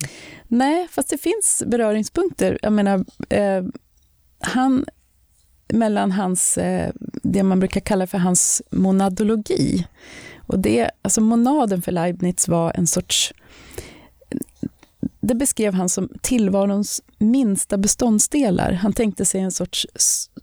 Nej, 0.47 0.87
fast 0.91 1.09
det 1.09 1.17
finns 1.17 1.63
beröringspunkter. 1.65 2.59
Jag 2.61 2.73
menar, 2.73 3.05
eh, 3.29 3.63
han, 4.39 4.85
mellan 5.67 6.11
hans, 6.11 6.57
eh, 6.57 6.91
det 7.23 7.43
man 7.43 7.59
brukar 7.59 7.81
kalla 7.81 8.07
för 8.07 8.17
hans 8.17 8.61
monadologi. 8.71 9.87
Och 10.47 10.59
det, 10.59 10.91
alltså 11.01 11.21
monaden 11.21 11.81
för 11.81 11.91
Leibniz 11.91 12.47
var 12.47 12.71
en 12.75 12.87
sorts 12.87 13.33
det 15.21 15.35
beskrev 15.35 15.73
han 15.73 15.89
som 15.89 16.09
tillvarons 16.21 17.01
minsta 17.17 17.77
beståndsdelar. 17.77 18.71
Han 18.71 18.93
tänkte 18.93 19.25
sig 19.25 19.41
en 19.41 19.51
sorts 19.51 19.87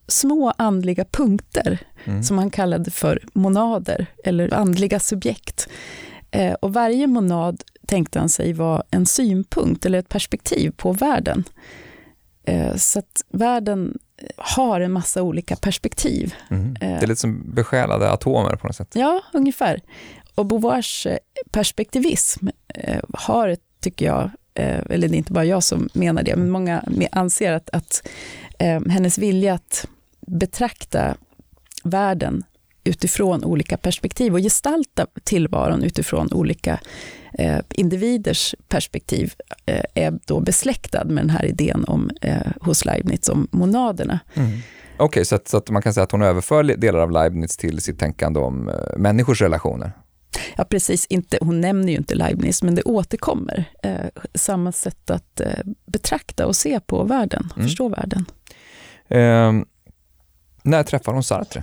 små 0.06 0.52
andliga 0.58 1.04
punkter 1.04 1.78
mm. 2.04 2.22
som 2.22 2.38
han 2.38 2.50
kallade 2.50 2.90
för 2.90 3.24
monader, 3.32 4.06
eller 4.24 4.54
andliga 4.54 5.00
subjekt. 5.00 5.68
Eh, 6.30 6.52
och 6.52 6.72
varje 6.72 7.06
monad 7.06 7.64
tänkte 7.86 8.18
han 8.18 8.28
sig 8.28 8.52
var 8.52 8.82
en 8.90 9.06
synpunkt 9.06 9.86
eller 9.86 9.98
ett 9.98 10.08
perspektiv 10.08 10.70
på 10.76 10.92
världen. 10.92 11.44
Eh, 12.44 12.76
så 12.76 12.98
att 12.98 13.24
världen 13.28 13.98
har 14.36 14.80
en 14.80 14.92
massa 14.92 15.22
olika 15.22 15.56
perspektiv. 15.56 16.34
Mm. 16.50 16.74
Det 16.80 16.86
är 16.86 17.06
lite 17.06 17.20
som 17.20 17.54
besjälade 17.54 18.10
atomer 18.10 18.56
på 18.56 18.66
något 18.66 18.76
sätt. 18.76 18.90
Ja, 18.92 19.22
ungefär. 19.32 19.80
Och 20.34 20.46
Beauvoirs 20.46 21.06
eh, 21.06 21.16
perspektivism 21.50 22.48
har, 23.12 23.56
tycker 23.80 24.06
jag, 24.06 24.30
Eh, 24.58 24.80
eller 24.90 25.08
det 25.08 25.14
är 25.14 25.18
inte 25.18 25.32
bara 25.32 25.44
jag 25.44 25.62
som 25.62 25.88
menar 25.92 26.22
det, 26.22 26.36
men 26.36 26.50
många 26.50 26.84
anser 27.12 27.52
att, 27.52 27.70
att 27.72 28.08
eh, 28.58 28.80
hennes 28.90 29.18
vilja 29.18 29.54
att 29.54 29.88
betrakta 30.20 31.14
världen 31.84 32.44
utifrån 32.84 33.44
olika 33.44 33.76
perspektiv 33.76 34.34
och 34.34 34.40
gestalta 34.40 35.06
tillvaron 35.24 35.82
utifrån 35.82 36.32
olika 36.32 36.80
eh, 37.38 37.58
individers 37.70 38.54
perspektiv 38.68 39.34
eh, 39.66 39.82
är 39.94 40.18
då 40.24 40.40
besläktad 40.40 41.04
med 41.04 41.24
den 41.24 41.30
här 41.30 41.44
idén 41.44 41.84
om, 41.84 42.10
eh, 42.20 42.36
hos 42.60 42.84
Leibniz 42.84 43.28
om 43.28 43.48
monaderna. 43.50 44.20
Mm. 44.34 44.48
Okej, 44.96 45.04
okay, 45.04 45.24
så, 45.24 45.38
så, 45.44 45.56
att 45.56 45.70
man 45.70 45.82
kan 45.82 45.94
säga 45.94 46.04
att 46.04 46.12
hon 46.12 46.22
överför 46.22 46.62
delar 46.62 46.98
av 46.98 47.10
Leibniz 47.10 47.56
till 47.56 47.80
sitt 47.80 47.98
tänkande 47.98 48.40
om 48.40 48.68
eh, 48.68 48.74
människors 48.96 49.40
relationer? 49.42 49.92
Ja, 50.56 50.64
precis. 50.64 51.06
Inte, 51.06 51.38
hon 51.40 51.60
nämner 51.60 51.92
ju 51.92 51.98
inte 51.98 52.14
Leibniz, 52.14 52.62
men 52.62 52.74
det 52.74 52.82
återkommer. 52.82 53.64
Eh, 53.82 54.06
samma 54.34 54.72
sätt 54.72 55.10
att 55.10 55.40
eh, 55.40 55.48
betrakta 55.86 56.46
och 56.46 56.56
se 56.56 56.80
på 56.80 57.04
världen, 57.04 57.48
mm. 57.56 57.68
förstå 57.68 57.88
världen. 57.88 58.24
Eh, 59.08 59.52
när 60.62 60.82
träffade 60.82 61.16
hon 61.16 61.24
Sartre? 61.24 61.62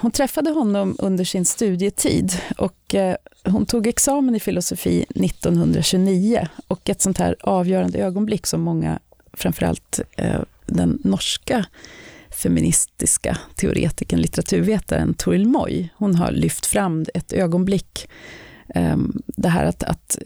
Hon 0.00 0.10
träffade 0.10 0.50
honom 0.50 0.96
under 0.98 1.24
sin 1.24 1.44
studietid 1.44 2.32
och 2.58 2.94
eh, 2.94 3.16
hon 3.44 3.66
tog 3.66 3.86
examen 3.86 4.34
i 4.34 4.40
filosofi 4.40 5.06
1929 5.08 6.48
och 6.66 6.90
ett 6.90 7.00
sånt 7.00 7.18
här 7.18 7.36
avgörande 7.40 7.98
ögonblick 7.98 8.46
som 8.46 8.60
många, 8.60 8.98
framförallt 9.32 10.00
eh, 10.16 10.40
den 10.66 10.98
norska 11.04 11.66
feministiska 12.42 13.38
teoretikern, 13.54 14.20
litteraturvetaren 14.20 15.14
Toril 15.14 15.46
Moy, 15.46 15.88
hon 15.96 16.14
har 16.14 16.30
lyft 16.30 16.66
fram 16.66 17.04
ett 17.14 17.32
ögonblick, 17.32 18.08
ehm, 18.74 19.22
det 19.26 19.48
här 19.48 19.64
att, 19.64 19.82
att 19.82 20.18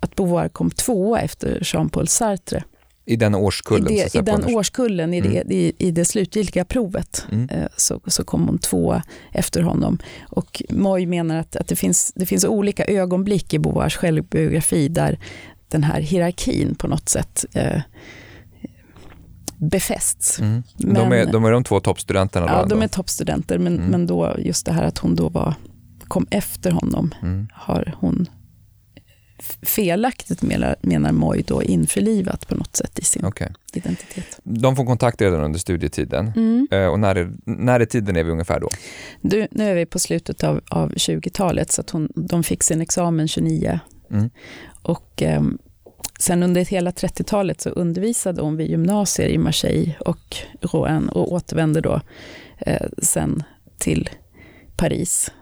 att 0.00 0.16
Beauvoir 0.16 0.48
kom 0.48 0.70
tvåa 0.70 1.20
efter 1.20 1.58
Jean-Paul 1.62 2.08
Sartre. 2.08 2.64
I 3.06 3.16
den 3.16 3.34
årskullen? 3.34 3.92
I, 3.92 3.96
det, 3.96 4.14
i 4.14 4.20
den 4.20 4.44
årskullen, 4.54 5.14
i, 5.14 5.20
det, 5.20 5.54
i, 5.54 5.72
i 5.78 5.90
det 5.90 6.04
slutgiltiga 6.04 6.64
provet, 6.64 7.26
Mm. 7.32 7.48
eh, 7.48 7.66
så, 7.76 8.00
så 8.06 8.24
kom 8.24 8.46
hon 8.46 8.58
tvåa 8.58 9.02
efter 9.32 9.62
honom. 9.62 9.98
Och 10.28 10.62
Moy 10.70 11.06
menar 11.06 11.36
att, 11.38 11.56
att 11.56 11.68
det, 11.68 11.76
finns, 11.76 12.12
det 12.16 12.26
finns 12.26 12.44
olika 12.44 12.84
ögonblick 12.84 13.54
i 13.54 13.58
Beauvoirs 13.58 13.96
självbiografi 13.96 14.88
där 14.88 15.18
den 15.68 15.82
här 15.84 16.00
hierarkin 16.00 16.74
på 16.74 16.88
något 16.88 17.08
sätt 17.08 17.44
eh, 17.52 17.80
befästs. 19.56 20.40
Mm. 20.40 20.62
Men- 20.78 20.94
de, 20.94 21.12
är, 21.12 21.26
de 21.32 21.44
är 21.44 21.50
de 21.50 21.64
två 21.64 21.80
toppstudenterna? 21.80 22.46
Ja, 22.46 22.64
de 22.66 22.82
är 22.82 22.88
toppstudenter, 22.88 23.58
men, 23.58 23.76
Mm. 23.76 23.86
men 23.90 24.06
då 24.06 24.34
just 24.38 24.66
det 24.66 24.72
här 24.72 24.84
att 24.84 24.98
hon 24.98 25.14
då 25.16 25.28
var, 25.28 25.54
kom 26.08 26.26
efter 26.30 26.70
honom 26.70 27.14
Mm. 27.22 27.48
har 27.52 27.94
hon 28.00 28.26
felaktigt 29.62 30.42
menar, 30.42 31.12
Moy 31.12 31.42
då 31.46 31.62
införlivat 31.62 32.48
på 32.48 32.54
något 32.54 32.76
sätt 32.76 32.98
i 32.98 33.04
sin 33.04 33.24
Okej. 33.24 33.52
identitet. 33.72 34.40
De 34.42 34.76
får 34.76 34.84
kontakt 34.84 35.20
redan 35.20 35.40
under 35.40 35.58
studietiden. 35.58 36.32
Mm. 36.36 36.68
Eh, 36.70 36.86
och 36.86 37.00
när, 37.00 37.14
är, 37.14 37.32
när 37.44 37.80
i 37.80 37.86
tiden 37.86 38.16
är 38.16 38.24
vi 38.24 38.30
ungefär 38.30 38.60
då? 38.60 38.68
Du, 39.20 39.48
nu 39.50 39.64
är 39.64 39.74
vi 39.74 39.86
på 39.86 39.98
slutet 39.98 40.44
av, 40.44 40.60
av 40.68 40.92
20-talet, 40.92 41.72
så 41.72 41.80
att 41.80 41.90
hon, 41.90 42.08
de 42.14 42.42
fick 42.42 42.62
sin 42.62 42.80
examen 42.80 43.28
29. 43.28 43.80
Mm. 44.10 44.30
Och 44.82 45.22
ehm, 45.22 45.58
sen 46.18 46.42
under 46.42 46.64
hela 46.64 46.90
30-talet 46.90 47.60
så 47.60 47.70
undervisade 47.70 48.42
hon 48.42 48.56
vid 48.56 48.70
gymnasier 48.70 49.28
i 49.28 49.38
Marseille 49.38 49.94
och 50.00 50.36
Rouen 50.60 51.08
och 51.08 51.32
återvände 51.32 51.80
då 51.80 52.00
eh, 52.58 52.86
sen 53.02 53.42
till 53.78 54.10
Paris, 54.76 55.32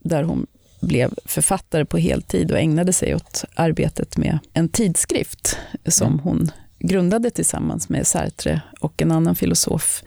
där 0.00 0.22
hon 0.22 0.46
blev 0.80 1.14
författare 1.24 1.84
på 1.84 1.98
heltid 1.98 2.52
och 2.52 2.58
ägnade 2.58 2.92
sig 2.92 3.14
åt 3.14 3.44
arbetet 3.54 4.16
med 4.16 4.38
en 4.52 4.68
tidskrift 4.68 5.58
som 5.86 6.06
Mm. 6.06 6.18
hon 6.18 6.50
grundade 6.78 7.30
tillsammans 7.30 7.88
med 7.88 8.06
Sartre 8.06 8.60
och 8.80 9.02
en 9.02 9.12
annan 9.12 9.36
filosof 9.36 10.02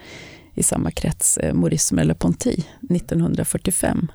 i 0.56 0.64
samma 0.64 0.92
krets, 0.92 1.38
eh, 1.38 1.54
Maurice 1.54 1.96
Merleau-Ponty, 1.96 2.64
1945. 2.90 4.12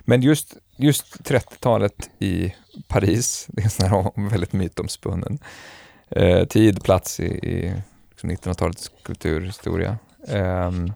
Men 0.00 0.22
just, 0.22 0.56
just 0.76 1.20
30-talet 1.24 2.10
i 2.18 2.54
Paris, 2.88 3.46
det 3.52 3.62
är 3.62 3.64
en 3.64 3.70
sån 3.70 3.88
här 3.88 4.30
väldigt 4.30 4.52
mytomspunnen 4.52 5.38
eh, 6.10 6.44
tid, 6.44 6.82
plats 6.82 7.20
i, 7.20 7.24
i 7.24 7.72
liksom 8.10 8.30
1900-talets 8.30 8.90
kulturhistoria. 9.02 9.98
Det, 10.28 10.92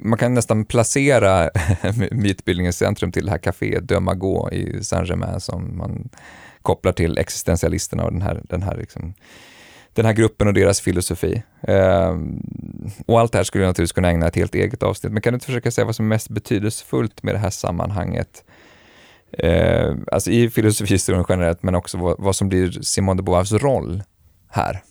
man 0.00 0.18
kan 0.18 0.34
nästan 0.34 0.64
placera 0.64 1.50
mytbildningens 2.10 2.76
centrum 2.76 3.12
till 3.12 3.24
det 3.24 3.30
här 3.30 3.38
kaféet 3.38 3.80
de 3.80 4.04
Magot 4.04 4.52
i 4.52 4.84
Saint-Germain 4.84 5.40
som 5.40 5.78
man 5.78 6.08
kopplar 6.62 6.92
till 6.92 7.18
existentialisterna 7.18 8.04
och 8.04 8.12
den 8.12 8.22
här, 8.22 8.40
den 8.44 8.62
här, 8.62 8.76
liksom, 8.76 9.14
den 9.92 10.04
här 10.04 10.12
gruppen 10.12 10.48
och 10.48 10.54
deras 10.54 10.80
filosofi. 10.80 11.42
Eh, 11.60 12.16
och 13.06 13.20
allt 13.20 13.32
det 13.32 13.38
här 13.38 13.44
skulle 13.44 13.64
jag 13.64 13.68
naturligtvis 13.68 13.92
kunna 13.92 14.10
ägna 14.10 14.26
ett 14.26 14.36
helt 14.36 14.54
eget 14.54 14.82
avsnitt, 14.82 15.12
men 15.12 15.22
kan 15.22 15.32
du 15.32 15.34
inte 15.34 15.46
försöka 15.46 15.70
säga 15.70 15.84
vad 15.84 15.96
som 15.96 16.04
är 16.04 16.08
mest 16.08 16.28
betydelsefullt 16.28 17.22
med 17.22 17.34
det 17.34 17.38
här 17.38 17.50
sammanhanget? 17.50 18.44
Eh, 19.38 19.94
alltså 20.12 20.30
i 20.30 20.50
filosofihistorien 20.50 21.24
generellt, 21.28 21.62
men 21.62 21.74
också 21.74 21.98
vad, 21.98 22.16
vad 22.18 22.36
som 22.36 22.48
blir 22.48 22.70
Simone 22.70 23.18
de 23.18 23.22
Beauvoirs 23.22 23.52
roll 23.52 24.02
här. 24.48 24.82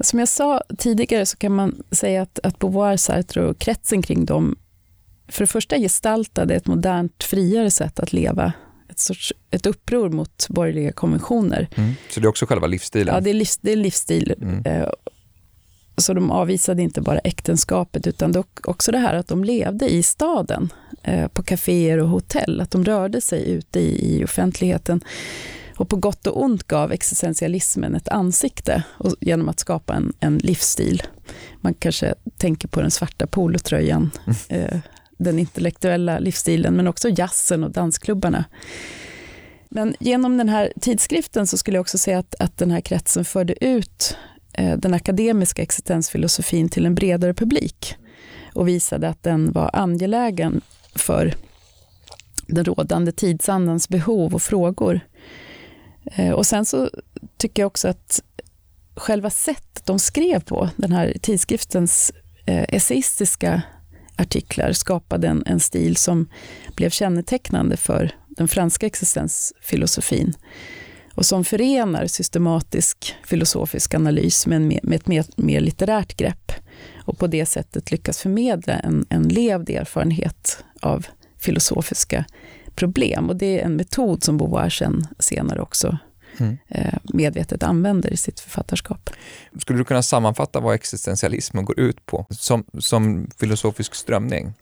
Som 0.00 0.18
jag 0.18 0.28
sa 0.28 0.62
tidigare 0.78 1.26
så 1.26 1.36
kan 1.36 1.52
man 1.54 1.82
säga 1.90 2.22
att, 2.22 2.38
att 2.42 2.58
Beauvoir, 2.58 2.96
Sartre 2.96 3.46
och 3.46 3.58
kretsen 3.58 4.02
kring 4.02 4.24
dem 4.24 4.58
för 5.28 5.42
det 5.42 5.46
första 5.46 5.78
gestaltade 5.78 6.54
ett 6.54 6.66
modernt, 6.66 7.24
friare 7.24 7.70
sätt 7.70 8.00
att 8.00 8.12
leva. 8.12 8.52
Ett, 8.90 8.98
sorts, 8.98 9.32
ett 9.50 9.66
uppror 9.66 10.10
mot 10.10 10.48
borgerliga 10.48 10.92
konventioner. 10.92 11.68
Så 12.10 12.20
det 12.20 12.26
är 12.26 12.28
också 12.28 12.46
själva 12.46 12.66
livsstilen? 12.66 13.14
Ja, 13.14 13.20
det 13.20 13.30
är, 13.30 13.34
livs, 13.34 13.58
det 13.58 13.72
är 13.72 13.76
livsstil. 13.76 14.34
Mm. 14.42 14.66
Eh, 14.66 14.88
Så 15.96 16.14
de 16.14 16.30
avvisade 16.30 16.82
inte 16.82 17.00
bara 17.00 17.18
äktenskapet 17.18 18.06
utan 18.06 18.32
dock 18.32 18.68
också 18.68 18.92
det 18.92 18.98
här 18.98 19.14
att 19.14 19.28
de 19.28 19.44
levde 19.44 19.88
i 19.88 20.02
staden, 20.02 20.72
eh, 21.02 21.28
på 21.28 21.42
kaféer 21.42 21.98
och 21.98 22.08
hotell, 22.08 22.60
att 22.60 22.70
de 22.70 22.84
rörde 22.84 23.20
sig 23.20 23.50
ute 23.50 23.80
i, 23.80 24.16
i 24.16 24.24
offentligheten. 24.24 25.00
Och 25.76 25.88
på 25.88 25.96
gott 25.96 26.26
och 26.26 26.42
ont 26.42 26.62
gav 26.62 26.92
existentialismen 26.92 27.94
ett 27.94 28.08
ansikte 28.08 28.82
och, 28.98 29.14
genom 29.20 29.48
att 29.48 29.60
skapa 29.60 29.94
en, 29.94 30.12
en 30.20 30.38
livsstil. 30.38 31.02
Man 31.60 31.74
kanske 31.74 32.14
tänker 32.36 32.68
på 32.68 32.80
den 32.80 32.90
svarta 32.90 33.26
polotröjan, 33.26 34.10
eh, 34.48 34.78
den 35.18 35.38
intellektuella 35.38 36.18
livsstilen, 36.18 36.76
men 36.76 36.88
också 36.88 37.08
jazzen 37.08 37.64
och 37.64 37.70
dansklubbarna. 37.70 38.44
Men 39.68 39.94
genom 40.00 40.36
den 40.36 40.48
här 40.48 40.72
tidskriften 40.80 41.46
så 41.46 41.58
skulle 41.58 41.76
jag 41.76 41.80
också 41.80 41.98
säga 41.98 42.18
att, 42.18 42.34
att 42.38 42.58
den 42.58 42.70
här 42.70 42.80
kretsen 42.80 43.24
förde 43.24 43.64
ut 43.64 44.16
eh, 44.52 44.78
den 44.78 44.94
akademiska 44.94 45.62
existensfilosofin 45.62 46.68
till 46.68 46.86
en 46.86 46.94
bredare 46.94 47.34
publik 47.34 47.96
och 48.54 48.68
visade 48.68 49.08
att 49.08 49.22
den 49.22 49.52
var 49.52 49.70
angelägen 49.72 50.60
för 50.94 51.34
den 52.46 52.64
rådande 52.64 53.12
tidsandans 53.12 53.88
behov 53.88 54.34
och 54.34 54.42
frågor. 54.42 55.00
Eh, 56.04 56.30
och 56.30 56.46
sen 56.46 56.64
så 56.64 56.90
tycker 57.36 57.62
jag 57.62 57.66
också 57.66 57.88
att 57.88 58.22
själva 58.96 59.30
sättet 59.30 59.86
de 59.86 59.98
skrev 59.98 60.40
på, 60.40 60.68
den 60.76 60.92
här 60.92 61.16
tidskriftens 61.20 62.12
eh, 62.46 62.64
essayistiska 62.68 63.62
artiklar 64.16 64.72
skapade 64.72 65.28
en, 65.28 65.42
en 65.46 65.60
stil 65.60 65.96
som 65.96 66.28
blev 66.76 66.90
kännetecknande 66.90 67.76
för 67.76 68.14
den 68.28 68.48
franska 68.48 68.86
existensfilosofin 68.86 70.34
och 71.14 71.26
som 71.26 71.44
förenar 71.44 72.06
systematisk 72.06 73.14
filosofisk 73.24 73.94
analys 73.94 74.46
med, 74.46 74.56
en, 74.56 74.68
med 74.82 74.96
ett 74.96 75.06
mer, 75.06 75.24
mer 75.36 75.60
litterärt 75.60 76.16
grepp 76.16 76.52
och 77.04 77.18
på 77.18 77.26
det 77.26 77.46
sättet 77.46 77.90
lyckas 77.90 78.18
förmedla 78.18 78.74
en, 78.74 79.06
en 79.08 79.28
levd 79.28 79.70
erfarenhet 79.70 80.64
av 80.80 81.06
filosofiska 81.38 82.24
problem. 82.76 83.28
Och 83.28 83.36
det 83.36 83.60
är 83.60 83.64
en 83.64 83.76
metod 83.76 84.24
som 84.24 84.38
Beauvoir 84.38 84.68
sen 84.68 85.06
senare 85.18 85.62
också 85.62 85.98
Mm. 86.38 86.58
eh, 86.68 86.94
medvetet 87.04 87.62
använder 87.62 88.12
i 88.12 88.16
sitt 88.16 88.40
författarskap. 88.40 89.10
Skulle 89.60 89.78
du 89.78 89.84
kunna 89.84 90.02
sammanfatta 90.02 90.60
vad 90.60 90.74
existentialismen 90.74 91.64
går 91.64 91.80
ut 91.80 92.06
på 92.06 92.26
som, 92.30 92.64
som 92.78 93.30
filosofisk 93.38 93.94
strömning? 93.94 94.52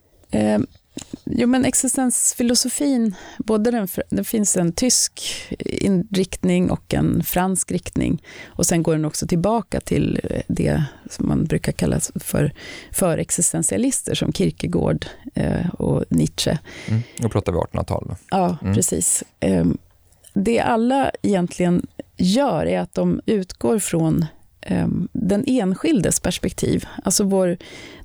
Jo, 1.24 1.46
men 1.46 1.64
existensfilosofin, 1.64 3.14
både 3.38 3.70
den, 3.70 3.88
det 4.10 4.24
finns 4.24 4.56
en 4.56 4.72
tysk 4.72 5.22
inriktning 5.58 6.70
och 6.70 6.94
en 6.94 7.22
fransk 7.22 7.72
riktning. 7.72 8.22
Och 8.46 8.66
sen 8.66 8.82
går 8.82 8.92
den 8.92 9.04
också 9.04 9.26
tillbaka 9.26 9.80
till 9.80 10.20
eh, 10.30 10.42
det 10.48 10.84
som 11.10 11.28
man 11.28 11.44
brukar 11.44 11.72
kalla 11.72 12.00
för, 12.14 12.52
för 12.92 13.18
existentialister 13.18 14.14
som 14.14 14.32
Kierkegaard 14.32 15.06
eh, 15.34 15.70
och 15.74 16.04
Nietzsche. 16.08 16.58
Mm. 16.88 17.02
Nu 17.18 17.28
pratar 17.28 17.52
vi 17.52 17.58
1800-tal. 17.58 18.04
då. 18.08 18.16
Ja, 18.30 18.56
Mm. 18.62 18.74
precis. 18.74 19.24
Eh, 19.40 19.64
det 20.34 20.60
alla 20.60 21.10
egentligen 21.22 21.86
gör 22.16 22.66
är 22.66 22.80
att 22.80 22.94
de 22.94 23.20
utgår 23.26 23.78
från 23.78 24.26
den 25.12 25.44
enskildes 25.46 26.20
perspektiv. 26.20 26.84
Alltså 27.04 27.24
vår, 27.24 27.56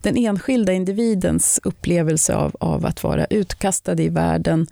den 0.01 0.17
enskilda 0.17 0.73
individens 0.73 1.59
upplevelse 1.63 2.35
av, 2.35 2.55
av 2.59 2.85
att 2.85 3.03
vara 3.03 3.25
utkastad 3.25 4.01
i 4.01 4.09
världen 4.09 4.67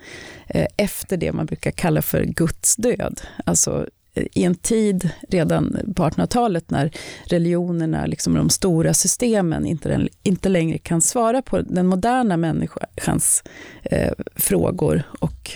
eh, 0.47 0.67
efter 0.77 1.17
det 1.17 1.31
man 1.31 1.45
brukar 1.45 1.71
kalla 1.71 2.01
för 2.01 2.23
Guds 2.23 2.75
död. 2.75 3.21
Alltså 3.45 3.87
eh, 4.13 4.25
i 4.33 4.43
en 4.43 4.55
tid 4.55 5.09
redan 5.29 5.93
på 5.95 6.03
1800-talet 6.03 6.69
när 6.69 6.91
religionerna, 7.25 8.05
liksom 8.05 8.33
de 8.33 8.49
stora 8.49 8.93
systemen, 8.93 9.65
inte, 9.65 10.07
inte 10.23 10.49
längre 10.49 10.77
kan 10.77 11.01
svara 11.01 11.41
på 11.41 11.61
den 11.61 11.87
moderna 11.87 12.37
människans 12.37 13.43
eh, 13.83 14.11
frågor 14.35 15.03
och 15.19 15.51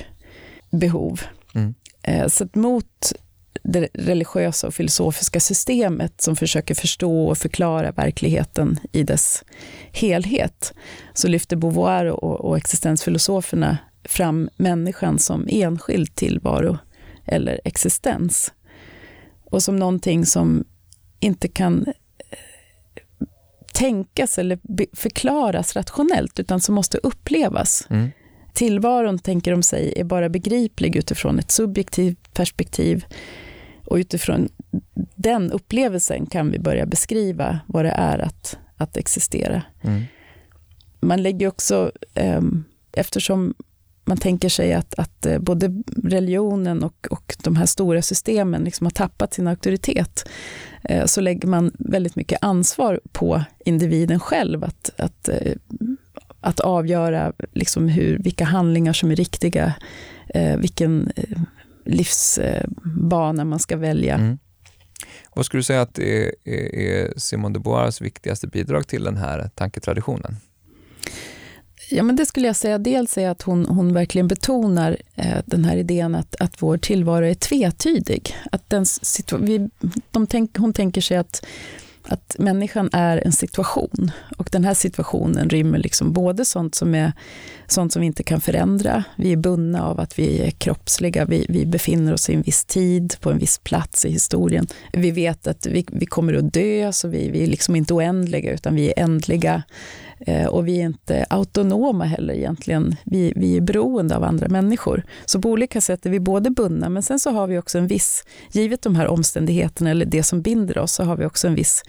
behov. 0.70 1.22
Mm. 1.54 1.74
Eh, 2.02 2.28
så 2.28 2.48
mot 2.54 3.14
det 3.64 3.90
religiösa 3.94 4.68
och 4.68 4.74
filosofiska 4.74 5.40
systemet 5.40 6.22
som 6.22 6.36
försöker 6.36 6.76
förstå 6.76 7.28
och 7.28 7.38
förklara 7.38 7.92
verkligheten 7.92 8.80
i 8.92 9.04
dess 9.04 9.44
helhet, 9.92 10.74
så 11.14 11.28
lyfter 11.28 11.56
Beauvoir 11.56 12.06
och, 12.06 12.46
och 12.46 12.58
existensfilosoferna 12.58 13.78
fram 14.04 14.50
människan 14.56 15.20
som 15.20 15.48
enskild 15.50 16.16
tillvaro 16.16 16.78
eller 17.26 17.62
existens. 17.64 18.54
Och 19.46 19.64
som 19.64 19.76
någonting 19.76 20.26
som 20.26 20.66
inte 21.20 21.48
kan 21.48 21.86
eh, 21.88 22.38
tänkas 23.74 24.38
eller 24.38 24.60
förklaras 24.96 25.76
rationellt, 25.76 26.40
utan 26.40 26.62
som 26.62 26.76
måste 26.76 26.98
upplevas. 26.98 27.88
Mm. 27.90 28.12
Tillvaron, 28.58 29.20
tänker 29.20 29.52
de 29.52 29.64
sig, 29.64 29.94
är 29.96 30.04
bara 30.04 30.30
begriplig 30.30 30.96
utifrån 30.96 31.40
ett 31.40 31.52
subjektivt 31.52 32.34
perspektiv. 32.34 33.06
Och 33.86 33.96
utifrån 33.96 34.50
den 35.16 35.52
upplevelsen 35.52 36.26
kan 36.26 36.52
vi 36.52 36.60
börja 36.60 36.86
beskriva 36.86 37.60
vad 37.68 37.86
det 37.86 37.92
är 37.92 38.20
att, 38.20 38.58
att 38.76 38.98
existera. 38.98 39.62
Mm. 39.82 40.04
Man 41.00 41.24
lägger 41.24 41.48
också, 41.48 41.92
eh, 42.14 42.42
eftersom 42.92 43.54
man 44.06 44.18
tänker 44.18 44.50
sig 44.50 44.74
att, 44.74 44.94
att 45.00 45.26
eh, 45.26 45.40
både 45.40 45.84
religionen 46.04 46.84
och, 46.84 47.08
och 47.10 47.36
de 47.44 47.56
här 47.56 47.66
stora 47.66 48.02
systemen 48.02 48.64
liksom 48.64 48.86
har 48.86 48.92
tappat 48.92 49.34
sin 49.34 49.48
auktoritet, 49.48 50.30
eh, 50.84 51.06
så 51.06 51.22
lägger 51.22 51.48
man 51.48 51.72
väldigt 51.80 52.16
mycket 52.16 52.40
ansvar 52.42 53.00
på 53.12 53.44
individen 53.66 54.20
själv 54.20 54.64
att, 54.64 54.92
att, 54.98 55.30
eh, 55.30 55.54
att 56.42 56.60
avgöra 56.60 57.34
liksom 57.54 57.90
hur, 57.90 58.18
vilka 58.18 58.46
handlingar 58.46 58.94
som 58.94 59.12
är 59.12 59.16
riktiga, 59.16 59.74
vilken 60.58 61.12
livsbana 61.86 63.46
man 63.46 63.60
ska 63.60 63.78
välja. 63.78 64.16
Mm. 64.16 64.38
Vad 65.36 65.46
skulle 65.46 65.60
du 65.60 65.64
säga 65.64 65.82
att 65.82 66.00
är, 66.00 66.32
är 66.76 67.20
Simone 67.20 67.54
de 67.54 67.60
Beauvoirs 67.60 68.02
viktigaste 68.02 68.48
bidrag 68.48 68.88
till 68.88 69.04
den 69.04 69.18
här 69.18 69.50
tanketraditionen? 69.56 70.36
Ja, 71.90 72.04
men 72.04 72.16
det 72.16 72.26
skulle 72.26 72.48
jag 72.48 72.56
säga. 72.56 72.78
Dels 72.78 73.18
är 73.18 73.30
att 73.30 73.42
hon, 73.42 73.66
hon 73.66 73.94
verkligen 73.94 74.28
betonar 74.28 74.98
eh, 75.16 75.38
den 75.46 75.66
här 75.66 75.78
idén 75.78 76.16
att, 76.16 76.36
att 76.40 76.62
vår 76.62 76.78
tillvaro 76.78 77.26
är 77.26 77.34
tvetydig. 77.34 78.36
Att 78.52 78.70
den 78.70 78.86
vi, 79.40 79.70
de 80.12 80.28
tänk, 80.28 80.58
hon 80.58 80.74
tänker 80.74 81.02
sig 81.02 81.18
att, 81.18 81.46
att 82.10 82.36
människan 82.40 82.90
är 82.94 83.22
en 83.26 83.32
situation 83.32 84.12
och 84.38 84.50
den 84.52 84.64
här 84.64 84.74
situationen 84.74 85.50
rymmer 85.50 85.78
liksom 85.78 86.14
både 86.14 86.46
sånt 86.46 86.76
som, 86.76 86.96
är, 86.96 87.12
sånt 87.68 87.94
som 87.94 88.00
vi 88.00 88.06
inte 88.06 88.24
kan 88.24 88.42
förändra, 88.42 89.04
vi 89.16 89.32
är 89.32 89.38
bundna 89.38 89.84
av 89.84 90.00
att 90.00 90.20
vi 90.20 90.40
är 90.42 90.52
kroppsliga, 90.52 91.26
vi, 91.26 91.46
vi 91.50 91.66
befinner 91.66 92.14
oss 92.14 92.30
i 92.30 92.34
en 92.34 92.42
viss 92.42 92.66
tid, 92.66 93.16
på 93.22 93.32
en 93.32 93.38
viss 93.38 93.58
plats 93.58 94.06
i 94.06 94.12
historien. 94.12 94.68
Vi 94.94 95.12
vet 95.12 95.48
att 95.48 95.66
vi, 95.66 95.86
vi 95.92 96.06
kommer 96.06 96.34
att 96.34 96.54
dö, 96.54 96.92
så 96.94 97.08
vi, 97.08 97.30
vi 97.30 97.44
är 97.44 97.48
liksom 97.48 97.76
inte 97.76 97.94
oändliga 97.94 98.54
utan 98.54 98.76
vi 98.76 98.88
är 98.88 99.04
ändliga. 99.04 99.64
Eh, 100.20 100.46
och 100.48 100.68
vi 100.68 100.82
är 100.82 100.86
inte 100.86 101.26
autonoma 101.30 102.06
heller 102.06 102.34
egentligen. 102.34 102.96
Vi, 103.04 103.34
vi 103.36 103.58
är 103.58 103.62
beroende 103.62 104.16
av 104.16 104.24
andra 104.24 104.48
människor. 104.48 105.04
Så 105.26 105.42
på 105.42 105.50
olika 105.50 105.82
sätt 105.82 106.06
är 106.06 106.10
vi 106.10 106.20
både 106.20 106.50
bundna, 106.50 106.90
men 106.90 107.04
sen 107.04 107.20
så 107.20 107.32
har 107.32 107.48
vi 107.48 107.58
också 107.58 107.78
en 107.78 107.88
viss, 107.88 108.24
givet 108.52 108.82
de 108.82 108.96
här 108.96 109.08
omständigheterna 109.08 109.90
eller 109.90 110.06
det 110.06 110.24
som 110.24 110.42
binder 110.42 110.78
oss, 110.78 110.94
så 110.94 111.04
har 111.04 111.18
vi 111.18 111.26
också 111.26 111.48
en 111.48 111.56
viss 111.56 111.84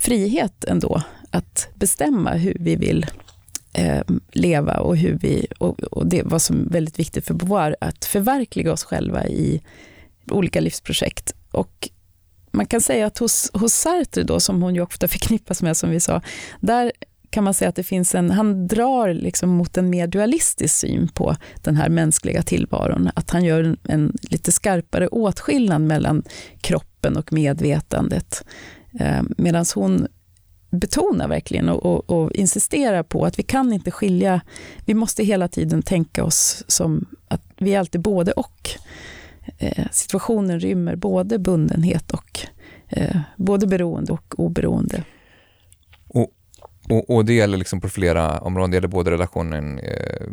frihet 0.00 0.64
ändå 0.64 1.02
att 1.30 1.68
bestämma 1.74 2.32
hur 2.32 2.56
vi 2.60 2.76
vill 2.76 3.06
eh, 3.72 4.02
leva 4.32 4.80
och 4.80 4.96
hur 4.96 5.18
vi, 5.18 5.46
och, 5.58 5.82
och 5.82 6.06
det 6.06 6.22
var 6.22 6.38
som 6.38 6.68
väldigt 6.68 6.98
viktigt 6.98 7.26
för 7.26 7.34
Beauvoir, 7.34 7.76
att 7.80 8.04
förverkliga 8.04 8.72
oss 8.72 8.84
själva 8.84 9.26
i 9.26 9.62
olika 10.30 10.60
livsprojekt. 10.60 11.34
Och 11.50 11.88
man 12.50 12.66
kan 12.66 12.80
säga 12.80 13.06
att 13.06 13.18
hos, 13.18 13.50
hos 13.54 13.74
Sartre, 13.74 14.22
då, 14.22 14.40
som 14.40 14.62
hon 14.62 14.74
ju 14.74 14.80
ofta 14.80 15.08
förknippas 15.08 15.62
med, 15.62 15.76
som 15.76 15.90
vi 15.90 16.00
sa, 16.00 16.22
där 16.60 16.92
kan 17.30 17.44
man 17.44 17.54
säga 17.54 17.68
att 17.68 17.76
det 17.76 17.82
finns 17.82 18.14
en, 18.14 18.30
han 18.30 18.66
drar 18.66 19.14
liksom 19.14 19.50
mot 19.50 19.76
en 19.76 19.90
mer 19.90 20.06
dualistisk 20.06 20.74
syn 20.74 21.08
på 21.08 21.36
den 21.62 21.76
här 21.76 21.88
mänskliga 21.88 22.42
tillvaron. 22.42 23.10
Att 23.14 23.30
han 23.30 23.44
gör 23.44 23.62
en, 23.62 23.76
en 23.82 24.12
lite 24.22 24.52
skarpare 24.52 25.08
åtskillnad 25.08 25.82
mellan 25.82 26.22
kroppen 26.60 27.16
och 27.16 27.32
medvetandet. 27.32 28.44
Eh, 29.00 29.22
Medan 29.36 29.64
hon 29.74 30.06
betonar 30.70 31.28
verkligen 31.28 31.68
och, 31.68 31.86
och, 31.86 32.10
och, 32.10 32.32
insisterar 32.32 33.02
på 33.02 33.24
att 33.24 33.38
vi 33.38 33.42
kan 33.42 33.72
inte 33.72 33.90
skilja, 33.90 34.40
vi 34.84 34.94
måste 34.94 35.24
hela 35.24 35.48
tiden 35.48 35.82
tänka 35.82 36.24
oss 36.24 36.64
som 36.68 37.06
att 37.28 37.42
vi 37.58 37.74
är 37.74 37.78
alltid 37.78 38.00
både 38.00 38.32
och. 38.32 38.70
Eh, 39.58 39.86
situationen 39.92 40.60
rymmer 40.60 40.96
både 40.96 41.38
bundenhet 41.38 42.10
och 42.10 42.40
eh, 42.88 43.20
både 43.36 43.66
beroende 43.66 44.12
och 44.12 44.40
oberoende. 44.40 45.04
Och, 46.88 47.10
och, 47.10 47.24
det 47.24 47.34
gäller 47.34 47.58
liksom 47.58 47.80
på 47.80 47.88
flera 47.88 48.38
områden. 48.38 48.70
Det 48.70 48.76
gäller 48.76 48.88
både 48.88 49.10
relationen 49.10 49.78
eh, 49.78 50.26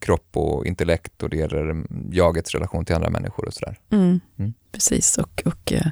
kropp 0.00 0.28
och 0.32 0.66
intellekt 0.66 1.22
och 1.22 1.30
det 1.30 1.36
gäller 1.36 1.84
jagets 2.12 2.54
relation 2.54 2.84
till 2.84 2.94
andra 2.94 3.10
människor 3.10 3.46
och 3.46 3.54
sådär. 3.54 3.78
Mm, 3.90 4.20
mm. 4.38 4.52
Precis, 4.72 5.18
och, 5.18 5.42
och 5.44 5.72
eh, 5.72 5.86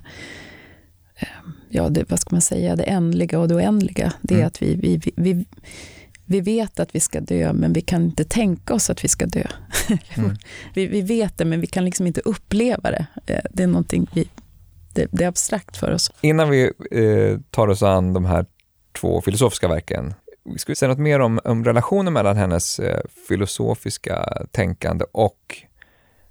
eh, 1.17 1.29
ja, 1.69 1.89
det, 1.89 2.11
vad 2.11 2.21
ska 2.21 2.35
man 2.35 2.41
säga, 2.41 2.77
det 2.77 2.83
ändliga 2.83 3.39
och 3.39 3.49
det 3.49 3.55
oändliga. 3.55 4.13
Det 4.23 4.35
är 4.35 4.39
mm. 4.39 4.47
att 4.47 4.63
vi, 4.63 4.77
vi, 4.77 5.13
vi, 5.17 5.47
vi 6.25 6.41
vet 6.41 6.81
att 6.81 6.95
vi 6.95 7.01
ska 7.01 7.21
dö, 7.21 7.53
men 7.53 7.73
vi 7.73 7.81
kan 7.81 8.03
inte 8.03 8.25
tänka 8.25 8.75
oss 8.75 8.91
att 8.91 9.05
vi 9.05 9.09
ska 9.09 9.27
dö. 9.27 9.45
Mm. 10.17 10.37
vi, 10.75 10.87
vi 10.87 11.01
vet 11.01 11.39
det, 11.39 11.45
men 11.45 11.61
vi 11.61 11.67
kan 11.67 11.85
liksom 11.85 12.07
inte 12.07 12.21
uppleva 12.21 12.91
det. 12.91 13.07
Eh, 13.27 13.41
det 13.51 13.63
är 13.63 13.67
någonting 13.67 14.07
vi, 14.15 14.29
det, 14.95 15.07
det 15.11 15.25
är 15.25 15.29
abstrakt 15.29 15.77
för 15.77 15.93
oss. 15.93 16.13
Innan 16.21 16.51
vi 16.51 16.73
eh, 16.91 17.41
tar 17.51 17.69
oss 17.69 17.83
an 17.83 18.13
de 18.13 18.25
här 18.25 18.47
två 18.93 19.21
filosofiska 19.21 19.69
verken. 19.69 20.15
Ska 20.57 20.73
vi 20.73 20.77
säga 20.77 20.89
något 20.89 20.99
mer 20.99 21.21
om, 21.21 21.41
om 21.45 21.65
relationen 21.65 22.13
mellan 22.13 22.37
hennes 22.37 22.79
eh, 22.79 23.01
filosofiska 23.29 24.47
tänkande 24.51 25.05
och 25.13 25.57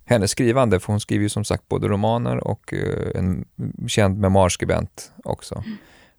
hennes 0.05 0.31
skrivande? 0.31 0.79
För 0.79 0.93
hon 0.93 0.99
skriver 0.99 1.23
ju 1.23 1.29
som 1.29 1.45
sagt 1.45 1.67
både 1.67 1.87
romaner 1.87 2.47
och 2.47 2.73
eh, 2.73 3.19
en 3.19 3.45
känd 3.87 4.17
memoarskribent 4.19 5.11
också. 5.23 5.63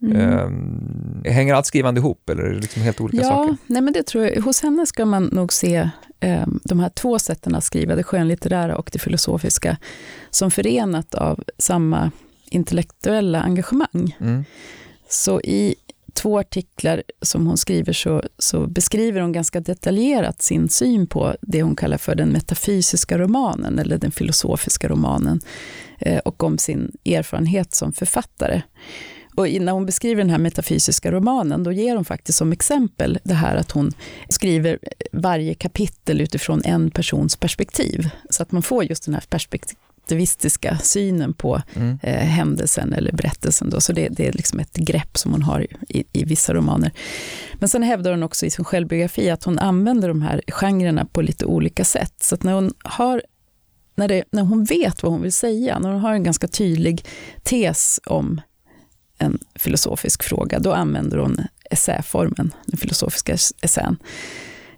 Mm. 0.03 1.24
Eh, 1.24 1.33
hänger 1.33 1.55
allt 1.55 1.66
skrivande 1.66 2.01
ihop 2.01 2.31
eller 2.31 2.42
är 2.42 2.55
det 2.55 2.61
liksom 2.61 2.83
helt 2.83 3.01
olika 3.01 3.22
ja, 3.22 3.29
saker? 3.29 3.57
Nej, 3.66 3.83
men 3.83 3.92
det 3.92 4.03
tror 4.03 4.24
jag. 4.24 4.42
Hos 4.42 4.62
henne 4.62 4.87
ska 4.87 5.05
man 5.05 5.24
nog 5.24 5.53
se 5.53 5.90
eh, 6.20 6.46
de 6.64 6.81
här 6.81 6.88
två 6.88 7.18
sätten 7.18 7.55
att 7.55 7.64
skriva, 7.64 7.94
det 7.94 8.03
skönlitterära 8.03 8.77
och 8.77 8.90
det 8.92 8.98
filosofiska, 8.98 9.77
som 10.31 10.51
förenat 10.51 11.14
av 11.14 11.44
samma 11.59 12.11
intellektuella 12.51 13.42
engagemang. 13.42 14.16
Mm. 14.20 14.44
Så 15.09 15.40
i 15.40 15.74
två 16.18 16.38
artiklar 16.38 17.02
som 17.22 17.46
hon 17.46 17.57
skriver 17.57 17.92
så, 17.92 18.22
så, 18.38 18.66
beskriver 18.66 19.20
hon 19.20 19.33
ganska 19.33 19.61
detaljerat 19.61 20.42
sin 20.42 20.68
syn 20.68 21.07
på 21.07 21.35
det 21.40 21.62
hon 21.62 21.76
kallar 21.76 21.98
för 21.98 22.14
den 22.14 22.28
metafysiska 22.28 23.18
romanen, 23.18 23.78
eller 23.78 23.98
den 23.98 24.11
filosofiska 24.11 24.88
romanen, 24.88 25.40
eh, 25.98 26.18
och 26.18 26.42
om 26.42 26.59
sin 26.59 26.92
erfarenhet 27.04 27.74
som 27.74 27.92
författare. 27.92 28.62
Och 29.37 29.48
när 29.48 29.72
hon 29.72 29.87
beskriver 29.87 30.22
den 30.22 30.31
här 30.31 30.38
metafysiska 30.38 31.12
romanen, 31.12 31.64
då 31.64 31.72
ger 31.72 31.96
hon 31.96 32.04
faktiskt 32.04 32.38
som 32.38 32.52
exempel 32.52 33.18
det 33.24 33.35
här 33.35 33.57
att 33.57 33.70
hon 33.70 33.92
skriver 34.28 34.78
varje 35.12 35.54
kapitel 35.54 36.20
utifrån 36.20 36.62
en 36.64 36.90
persons 36.90 37.37
perspektiv. 37.37 38.11
Så 38.31 38.42
att 38.42 38.52
man 38.52 38.62
får 38.62 38.85
just 38.85 39.04
den 39.04 39.14
här 39.14 39.24
perspektiv 39.28 39.76
relativistiska 40.09 40.79
synen 40.79 41.35
på 41.35 41.62
mm. 41.75 41.99
eh, 42.03 42.14
händelsen 42.14 42.92
eller 42.92 43.12
berättelsen. 43.12 43.71
Då. 43.71 43.81
Så 43.81 43.92
det, 43.92 44.09
det, 44.09 44.29
är 44.29 44.33
liksom 44.33 44.61
ett 44.61 44.77
grepp 44.77 45.18
som 45.18 45.33
hon 45.33 45.42
har 45.42 45.66
i, 45.88 46.05
i, 46.12 46.25
vissa 46.25 46.55
romaner. 46.55 46.92
Men 47.55 47.68
sen 47.68 47.83
hävdar 47.83 48.11
hon 48.11 48.23
också 48.23 48.47
i 48.47 48.51
sin 48.51 48.64
självbiografi 48.64 49.31
att 49.31 49.44
hon 49.44 49.59
använder 49.59 50.09
de 50.09 50.23
här 50.23 50.42
genrerna 50.49 51.05
på 51.05 51.23
lite 51.23 51.47
olika 51.47 51.85
sätt. 51.85 52.14
Så 52.21 52.37
när 52.40 52.53
hon 52.53 52.73
har 52.85 53.23
när, 53.97 54.09
det, 54.09 54.25
när 54.33 54.42
hon 54.42 54.64
vet 54.64 55.03
vad 55.03 55.12
hon 55.12 55.23
vill 55.23 55.33
säga, 55.33 55.79
när 55.79 55.92
hon 55.92 56.01
har 56.01 56.12
en 56.12 56.23
ganska 56.23 56.49
tydlig 56.49 57.05
tes 57.42 58.01
om 58.07 58.40
en 59.18 59.38
filosofisk 59.55 60.23
fråga, 60.23 60.59
då 60.59 60.73
använder 60.73 61.18
hon 61.18 61.40
essäformen, 61.71 62.55
den 62.66 62.79
filosofiska 62.79 63.37
essän. 63.62 63.97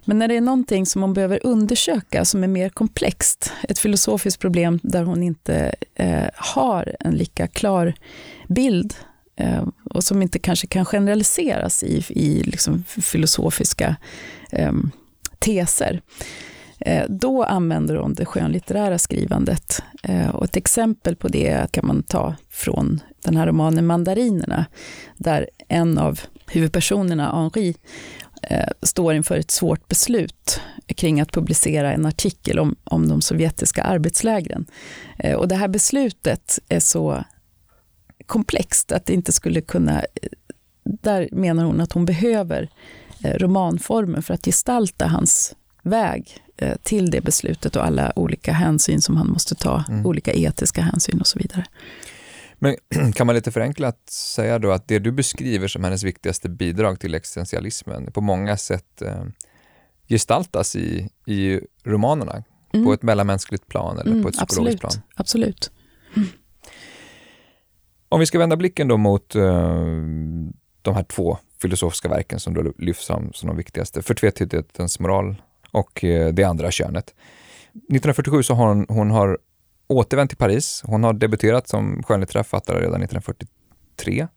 Men 0.05 0.19
när 0.19 0.27
det 0.27 0.37
är 0.37 0.41
någonting 0.41 0.85
som 0.85 1.01
hon 1.01 1.13
behöver 1.13 1.39
undersöka 1.43 2.25
som 2.25 2.43
är 2.43 2.47
mer 2.47 2.69
komplext, 2.69 3.53
ett 3.63 3.79
filosofiskt 3.79 4.41
problem 4.41 4.79
där 4.83 5.03
hon 5.03 5.23
inte 5.23 5.75
eh, 5.95 6.29
har 6.35 6.95
en 6.99 7.15
lika 7.15 7.47
klar 7.47 7.93
bild 8.47 8.93
eh, 9.35 9.63
och 9.89 10.03
som 10.03 10.21
inte 10.21 10.39
kanske 10.39 10.67
kan 10.67 10.85
generaliseras 10.85 11.83
i, 11.83 12.05
i 12.09 12.43
liksom 12.43 12.83
filosofiska 12.83 13.95
eh, 14.51 14.73
teser, 15.39 16.01
eh, 16.79 17.05
då 17.09 17.43
använder 17.43 17.95
hon 17.95 18.13
det 18.13 18.25
skönlitterära 18.25 18.97
skrivandet. 18.97 19.83
Eh, 20.03 20.29
och 20.29 20.45
ett 20.45 20.55
exempel 20.55 21.15
på 21.15 21.27
det 21.27 21.71
kan 21.71 21.87
man 21.87 22.03
ta 22.03 22.35
från 22.49 22.99
den 23.23 23.37
här 23.37 23.47
romanen 23.47 23.87
Mandarinerna, 23.87 24.65
där 25.17 25.49
en 25.67 25.97
av 25.97 26.19
huvudpersonerna, 26.47 27.31
Henri, 27.31 27.75
står 28.81 29.13
inför 29.13 29.37
ett 29.37 29.51
svårt 29.51 29.87
beslut 29.87 30.61
kring 30.95 31.21
att 31.21 31.31
publicera 31.31 31.93
en 31.93 32.05
artikel 32.05 32.59
om, 32.59 32.75
om 32.83 33.07
de 33.07 33.21
sovjetiska 33.21 33.83
arbetslägren. 33.83 34.65
Eh, 35.17 35.35
och 35.35 35.47
det 35.47 35.55
här 35.55 35.67
beslutet 35.67 36.59
är 36.69 36.79
så 36.79 37.23
komplext 38.25 38.91
att 38.91 39.05
det 39.05 39.13
inte 39.13 39.31
skulle 39.31 39.61
kunna... 39.61 40.03
Där 40.83 41.29
menar 41.31 41.63
hon 41.65 41.81
att 41.81 41.91
hon 41.91 42.05
behöver 42.05 42.69
eh, 43.23 43.33
romanformen 43.33 44.23
för 44.23 44.33
att 44.33 44.45
gestalta 44.45 45.07
hans 45.07 45.55
väg 45.81 46.37
eh, 46.57 46.77
till 46.83 47.11
det 47.11 47.21
beslutet 47.21 47.75
och 47.75 47.85
alla 47.85 48.13
olika 48.15 48.53
hänsyn 48.53 49.01
som 49.01 49.17
han 49.17 49.27
måste 49.27 49.55
ta, 49.55 49.83
mm. 49.89 50.05
olika 50.05 50.33
etiska 50.33 50.81
hänsyn 50.81 51.21
och 51.21 51.27
så 51.27 51.39
vidare. 51.39 51.65
Men 52.63 52.75
kan 53.13 53.27
man 53.27 53.35
lite 53.35 53.51
förenklat 53.51 54.09
säga 54.09 54.59
då 54.59 54.71
att 54.71 54.87
det 54.87 54.99
du 54.99 55.11
beskriver 55.11 55.67
som 55.67 55.83
hennes 55.83 56.03
viktigaste 56.03 56.49
bidrag 56.49 56.99
till 56.99 57.15
existentialismen 57.15 58.11
på 58.11 58.21
många 58.21 58.57
sätt 58.57 59.01
eh, 59.01 59.23
gestaltas 60.07 60.75
i, 60.75 61.09
i 61.25 61.59
romanerna 61.83 62.43
mm. 62.73 62.85
på 62.85 62.93
ett 62.93 63.01
mellanmänskligt 63.01 63.67
plan 63.67 63.99
eller 63.99 64.11
mm, 64.11 64.23
på 64.23 64.29
ett 64.29 64.35
psykologiskt 64.35 64.83
absolut, 64.83 65.01
plan? 65.03 65.03
Absolut. 65.15 65.71
Mm. 66.15 66.27
Om 68.09 68.19
vi 68.19 68.25
ska 68.25 68.39
vända 68.39 68.55
blicken 68.55 68.87
då 68.87 68.97
mot 68.97 69.35
uh, 69.35 69.41
de 70.81 70.95
här 70.95 71.03
två 71.03 71.37
filosofiska 71.61 72.09
verken 72.09 72.39
som 72.39 72.53
då 72.53 72.73
lyfts 72.77 73.07
fram 73.07 73.33
som 73.33 73.47
de 73.47 73.57
viktigaste. 73.57 74.01
För 74.01 74.13
tvetydighetens 74.13 74.99
moral 74.99 75.41
och 75.71 76.03
eh, 76.03 76.33
det 76.33 76.43
andra 76.43 76.71
könet. 76.71 77.15
1947 77.69 78.43
så 78.43 78.53
har 78.53 78.67
hon, 78.67 78.85
hon 78.89 79.11
har 79.11 79.37
återvänt 79.91 80.29
till 80.29 80.37
Paris. 80.37 80.81
Hon 80.85 81.03
har 81.03 81.13
debuterat 81.13 81.67
som 81.67 82.03
skönlitterär 82.03 82.43
författare 82.43 82.77
redan 82.77 83.03
1943. 83.03 84.27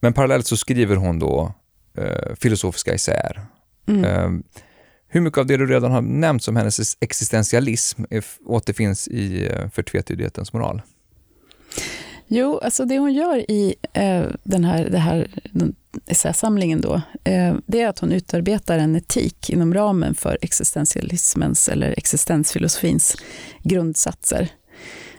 Men 0.00 0.12
parallellt 0.12 0.46
så 0.46 0.56
skriver 0.56 0.96
hon 0.96 1.18
då 1.18 1.54
eh, 1.98 2.34
filosofiska 2.34 2.94
essäer. 2.94 3.46
Mm. 3.88 4.04
Eh, 4.04 4.30
hur 5.08 5.20
mycket 5.20 5.38
av 5.38 5.46
det 5.46 5.56
du 5.56 5.66
redan 5.66 5.90
har 5.90 6.02
nämnt 6.02 6.42
som 6.42 6.56
hennes 6.56 6.96
existentialism 7.00 8.02
är, 8.10 8.24
återfinns 8.46 9.08
i 9.08 9.46
eh, 9.46 9.68
För 9.70 9.82
tvetydighetens 9.82 10.52
moral? 10.52 10.82
Jo, 12.28 12.58
alltså 12.58 12.84
det 12.84 12.98
hon 12.98 13.14
gör 13.14 13.50
i 13.50 13.74
eh, 13.92 14.24
den 14.42 14.64
här, 14.64 14.90
det 14.90 14.98
här 14.98 15.28
essäsamlingen 16.06 16.80
då, 16.80 16.94
eh, 17.24 17.54
det 17.66 17.80
är 17.80 17.88
att 17.88 17.98
hon 17.98 18.12
utarbetar 18.12 18.78
en 18.78 18.96
etik 18.96 19.50
inom 19.50 19.74
ramen 19.74 20.14
för 20.14 20.38
existentialismens 20.42 21.68
eller 21.68 21.94
existensfilosofins 21.98 23.16
grundsatser. 23.62 24.48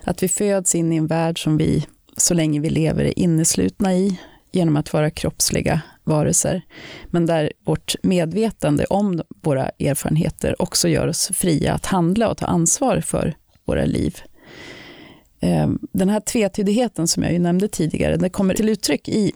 Att 0.08 0.24
vi 0.24 0.28
föds 0.28 0.76
in 0.76 0.94
i 0.94 0.96
en 0.96 1.08
värld 1.08 1.44
som 1.44 1.58
vi, 1.58 1.86
så 2.18 2.34
länge 2.34 2.60
vi 2.60 2.70
lever, 2.70 3.06
är 3.06 3.20
inneslutna 3.20 3.96
i 3.96 4.20
genom 4.52 4.76
att 4.76 4.94
vara 4.94 5.10
kroppsliga 5.10 5.82
varelser, 6.04 6.62
men 7.06 7.26
där 7.26 7.52
vårt 7.66 7.96
medvetande 8.04 8.86
om 8.86 9.22
våra 9.42 9.70
erfarenheter 9.70 10.62
också 10.62 10.88
gör 10.88 11.08
oss 11.08 11.32
fria 11.34 11.74
att 11.74 11.86
handla 11.86 12.30
och 12.30 12.38
ta 12.38 12.46
ansvar 12.46 13.02
för 13.02 13.36
våra 13.66 13.86
liv. 13.86 14.22
Ehm, 15.40 15.80
den 15.92 16.10
här 16.10 16.20
tvetydigheten 16.20 17.08
som 17.08 17.24
jag 17.24 17.34
ju 17.34 17.40
nämnde 17.40 17.68
tidigare, 17.68 18.18
den 18.18 18.30
kommer 18.30 18.54
till 18.54 18.70
uttryck 18.70 19.10
i, 19.10 19.32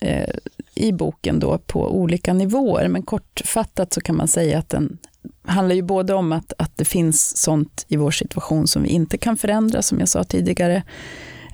eh, 0.00 0.34
i 0.74 0.92
boken 0.92 1.40
då 1.40 1.58
på 1.58 1.96
olika 1.96 2.32
nivåer, 2.32 2.88
men 2.88 3.02
kortfattat 3.02 3.92
så 3.92 4.00
kan 4.00 4.16
man 4.16 4.28
säga 4.28 4.58
att 4.58 4.68
den 4.68 4.98
handlar 5.46 5.74
ju 5.74 5.82
både 5.82 6.14
om 6.14 6.32
att, 6.32 6.52
att 6.58 6.76
det 6.76 6.84
finns 6.84 7.36
sånt 7.36 7.86
i 7.88 7.96
vår 7.96 8.10
situation 8.10 8.66
som 8.66 8.82
vi 8.82 8.88
inte 8.88 9.18
kan 9.18 9.36
förändra, 9.36 9.82
som 9.82 9.98
jag 9.98 10.08
sa 10.08 10.24
tidigare, 10.24 10.82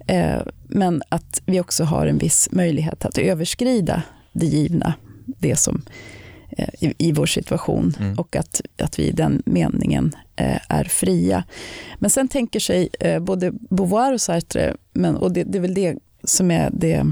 eh, 0.07 0.39
men 0.69 1.03
att 1.09 1.43
vi 1.47 1.61
också 1.61 1.85
har 1.85 2.07
en 2.07 2.19
viss 2.19 2.49
möjlighet 2.53 3.05
att 3.05 3.19
överskrida 3.19 4.03
det 4.33 4.47
givna, 4.47 4.95
det 5.27 5.57
som 5.57 5.83
eh, 6.51 6.69
i, 6.81 6.95
i 6.99 7.13
vår 7.13 7.27
situation 7.27 7.97
mm. 8.01 8.19
och 8.19 8.37
att, 8.37 8.61
att 8.79 8.99
vi 8.99 9.03
i 9.03 9.13
den 9.13 9.43
meningen 9.47 10.17
eh, 10.37 10.59
är 10.69 10.85
fria. 10.85 11.45
Men 11.99 12.11
sen 12.11 12.29
tänker 12.29 12.61
sig 12.61 12.89
eh, 13.01 13.21
både 13.21 13.53
Beauvoir 13.53 14.13
och 14.13 14.21
Sartre, 14.21 14.77
men, 14.93 15.17
och 15.17 15.33
det, 15.33 15.45
det 15.45 15.59
är 15.59 15.63
väl 15.63 15.75
det 15.75 15.99
som 16.25 16.51
är 16.51 16.71
det 16.73 17.07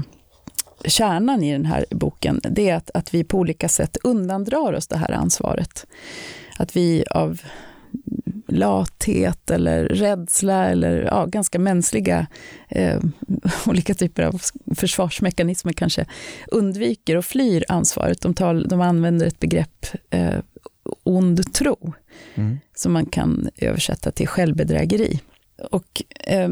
kärnan 0.85 1.43
i 1.43 1.51
den 1.51 1.65
här 1.65 1.85
boken, 1.91 2.41
det 2.49 2.69
är 2.69 2.75
att, 2.75 2.91
att 2.93 3.13
vi 3.13 3.23
på 3.23 3.37
olika 3.37 3.69
sätt 3.69 3.97
undandrar 4.03 4.73
oss 4.73 4.87
det 4.87 4.97
här 4.97 5.11
ansvaret. 5.11 5.85
Att 6.59 6.75
vi 6.75 7.03
av 7.11 7.41
lathet 8.47 9.51
eller 9.51 9.85
rädsla 9.85 10.65
eller 10.65 11.01
ja, 11.01 11.25
ganska 11.25 11.59
mänskliga 11.59 12.27
eh, 12.69 12.99
olika 13.65 13.93
typer 13.93 14.23
av 14.23 14.41
försvarsmekanismer 14.75 15.73
kanske 15.73 16.05
undviker 16.47 17.15
och 17.15 17.25
flyr 17.25 17.65
ansvaret. 17.67 18.21
De, 18.21 18.33
tal, 18.33 18.67
de 18.67 18.81
använder 18.81 19.27
ett 19.27 19.39
begrepp 19.39 19.85
eh, 20.09 20.39
ond 21.03 21.53
tro 21.53 21.93
mm. 22.35 22.59
som 22.75 22.93
man 22.93 23.05
kan 23.05 23.49
översätta 23.57 24.11
till 24.11 24.27
självbedrägeri. 24.27 25.19
Och 25.71 26.03
eh, 26.25 26.49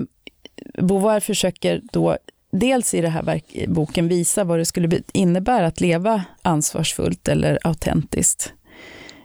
Beauvoir 0.74 1.20
försöker 1.20 1.82
då 1.92 2.18
dels 2.52 2.94
i 2.94 3.02
den 3.02 3.12
här 3.12 3.24
verk, 3.24 3.66
boken 3.68 4.08
visa 4.08 4.44
vad 4.44 4.60
det 4.60 4.66
skulle 4.66 5.02
innebära 5.14 5.68
att 5.68 5.82
leva 5.82 6.24
ansvarsfullt 6.42 7.28
eller 7.28 7.60
autentiskt. 7.64 8.54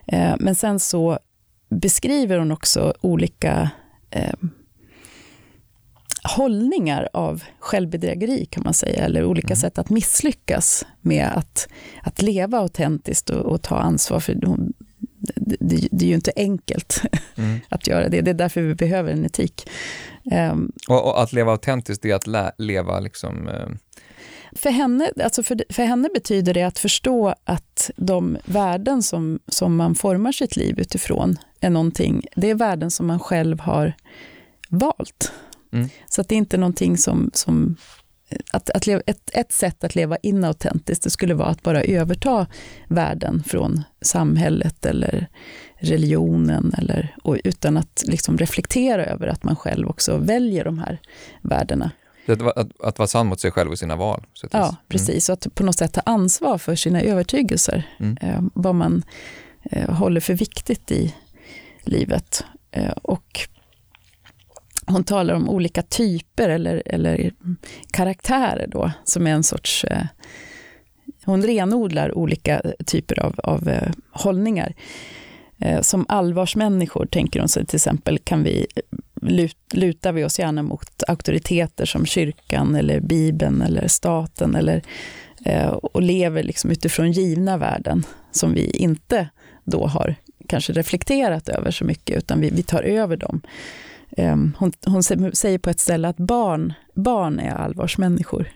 Eh, 0.07 0.35
men 0.39 0.55
sen 0.55 0.79
så 0.79 1.19
beskriver 1.69 2.37
hon 2.37 2.51
också 2.51 2.93
olika 3.01 3.69
eh, 4.09 4.33
hållningar 6.23 7.09
av 7.13 7.43
självbedrägeri 7.59 8.45
kan 8.45 8.63
man 8.63 8.73
säga, 8.73 9.05
eller 9.05 9.25
olika 9.25 9.47
mm. 9.47 9.55
sätt 9.55 9.77
att 9.77 9.89
misslyckas 9.89 10.85
med 11.01 11.31
att, 11.35 11.67
att 12.03 12.21
leva 12.21 12.57
autentiskt 12.57 13.29
och, 13.29 13.45
och 13.45 13.61
ta 13.61 13.77
ansvar. 13.77 14.19
för 14.19 14.45
hon, 14.45 14.73
det, 15.35 15.57
det, 15.59 15.87
det, 15.91 16.05
är 16.05 16.09
ju 16.09 16.15
inte 16.15 16.31
enkelt 16.35 17.01
mm. 17.35 17.59
att 17.69 17.87
göra 17.87 18.09
det. 18.09 18.21
Det 18.21 18.31
är 18.31 18.35
därför 18.35 18.61
vi 18.61 18.75
behöver 18.75 19.11
en 19.11 19.25
etik. 19.25 19.69
Um, 20.23 20.71
och, 20.87 21.05
och, 21.05 21.21
att 21.21 21.33
leva 21.33 21.51
autentiskt, 21.51 22.03
det 22.03 22.11
är 22.11 22.15
att 22.15 22.27
lä, 22.27 22.51
leva 22.57 22.99
liksom... 22.99 23.47
Uh... 23.47 23.69
För, 24.55 24.69
henne, 24.69 25.11
alltså 25.23 25.43
för, 25.43 25.63
för 25.69 25.83
henne 25.83 26.09
betyder 26.13 26.53
det 26.53 26.63
att 26.63 26.79
förstå 26.79 27.35
att 27.43 27.91
de 27.95 28.37
värden 28.45 29.03
som, 29.03 29.39
som 29.47 29.75
man 29.75 29.95
formar 29.95 30.31
sitt 30.31 30.55
liv 30.55 30.79
utifrån 30.79 31.37
är 31.59 31.69
någonting, 31.69 32.27
det 32.35 32.49
är 32.49 32.55
värden 32.55 32.91
som 32.91 33.07
man 33.07 33.19
själv 33.19 33.59
har 33.59 33.93
valt. 34.69 35.31
Mm. 35.73 35.89
Så 36.07 36.21
att 36.21 36.29
det 36.29 36.35
är 36.35 36.37
inte 36.37 36.57
någonting 36.57 36.97
som, 36.97 37.31
som 37.33 37.77
att, 38.51 38.69
att 38.69 38.87
leva, 38.87 39.01
ett, 39.05 39.29
ett 39.33 39.51
sätt 39.51 39.83
att 39.83 39.95
leva 39.95 40.17
inautentiskt, 40.21 41.03
det 41.03 41.09
skulle 41.09 41.33
vara 41.33 41.47
att 41.47 41.63
bara 41.63 41.83
överta 41.83 42.47
värden 42.87 43.43
från 43.43 43.83
samhället 44.01 44.85
eller 44.85 45.27
religionen, 45.75 46.73
eller, 46.77 47.15
utan 47.43 47.77
att 47.77 48.03
liksom 48.07 48.37
reflektera 48.37 49.05
över 49.05 49.27
att 49.27 49.43
man 49.43 49.55
själv 49.55 49.87
också 49.89 50.17
väljer 50.17 50.63
de 50.63 50.79
här 50.79 50.99
värdena. 51.41 51.91
Att, 52.27 52.41
att, 52.41 52.81
att 52.81 52.99
vara 52.99 53.07
sann 53.07 53.27
mot 53.27 53.39
sig 53.39 53.51
själv 53.51 53.71
och 53.71 53.79
sina 53.79 53.95
val? 53.95 54.23
ja, 54.51 54.63
mm. 54.63 54.75
precis. 54.87 55.29
Och 55.29 55.33
att 55.33 55.55
på 55.55 55.63
något 55.63 55.77
sätt 55.77 55.93
ta 55.93 56.01
ansvar 56.05 56.57
för 56.57 56.75
sina 56.75 57.01
övertygelser. 57.01 57.83
Mm. 57.99 58.17
Eh, 58.21 58.41
vad 58.53 58.75
man 58.75 59.03
eh, 59.63 59.89
håller 59.89 60.21
för 60.21 60.33
viktigt 60.33 60.91
i 60.91 61.15
livet. 61.83 62.45
Eh, 62.71 62.91
och 63.01 63.47
hon 64.85 65.03
talar 65.03 65.33
om 65.33 65.49
olika 65.49 65.81
typer 65.81 66.49
eller, 66.49 66.83
eller 66.85 67.31
karaktärer 67.91 68.67
då, 68.67 68.91
som 69.03 69.27
är 69.27 69.31
en 69.31 69.43
sorts... 69.43 69.83
Eh, 69.83 70.05
hon 71.25 71.43
renodlar 71.43 72.17
olika 72.17 72.61
typer 72.85 73.19
av, 73.19 73.39
av 73.43 73.69
eh, 73.69 73.91
hållningar. 74.11 74.75
Eh, 75.59 75.81
som 75.81 76.05
allvarsmänniskor, 76.09 77.05
tänker 77.05 77.39
hon 77.39 77.49
sig 77.49 77.65
till 77.65 77.75
exempel, 77.75 78.19
kan 78.19 78.43
vi 78.43 78.67
lut, 79.27 79.57
lutar 79.73 80.11
vi 80.11 80.23
oss 80.23 80.39
gärna 80.39 80.63
mot 80.63 81.03
auktoriteter 81.07 81.85
som 81.85 82.05
kyrkan 82.05 82.75
eller 82.75 82.99
Bibeln 82.99 83.61
eller 83.61 83.87
staten 83.87 84.55
eller, 84.55 84.81
eh, 85.45 85.67
och 85.67 86.01
lever 86.01 86.43
liksom 86.43 86.71
utifrån 86.71 87.11
givna 87.11 87.57
värden 87.57 88.05
som 88.31 88.53
vi 88.53 88.69
inte 88.69 89.29
då 89.63 89.87
har 89.87 90.15
kanske 90.47 90.73
reflekterat 90.73 91.49
över 91.49 91.71
så 91.71 91.85
mycket, 91.85 92.17
utan 92.17 92.41
vi, 92.41 92.49
vi 92.49 92.63
tar 92.63 92.83
över 92.83 93.17
dem. 93.17 93.41
Um, 94.17 94.55
hon, 94.57 94.71
hon, 94.85 95.03
säger 95.03 95.57
på 95.57 95.69
ett 95.69 95.79
ställe 95.79 96.07
att 96.07 96.17
barn, 96.17 96.73
barn 96.93 97.39
är 97.39 97.55
allvarsmänniskor. 97.55 98.41
Mm. 98.41 98.53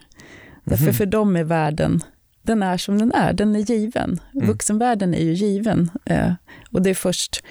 Därför 0.63 0.91
för 0.91 1.05
dem 1.05 1.35
är 1.35 1.43
världen, 1.43 2.03
den 2.41 2.63
är 2.63 2.77
som 2.77 2.97
den 2.97 3.11
är, 3.11 3.33
den 3.33 3.55
är 3.55 3.59
given. 3.59 4.19
Mm. 4.33 4.47
Vuxenvärlden 4.47 5.13
är 5.13 5.23
ju 5.23 5.33
given. 5.33 5.91
Uh, 6.11 6.33
och 6.71 6.81
det 6.81 6.89
är 6.89 6.93
först 6.93 7.43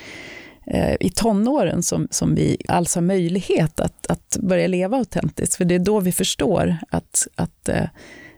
i 1.00 1.10
tonåren 1.10 1.82
som, 1.82 2.08
som 2.10 2.34
vi 2.34 2.56
alls 2.68 2.94
har 2.94 3.02
möjlighet 3.02 3.80
att, 3.80 4.06
att 4.06 4.36
börja 4.40 4.66
leva 4.66 4.96
autentiskt. 4.96 5.54
För 5.54 5.64
det 5.64 5.74
är 5.74 5.78
då 5.78 6.00
vi 6.00 6.12
förstår 6.12 6.76
att, 6.90 7.26
att 7.34 7.68
uh, 7.68 7.88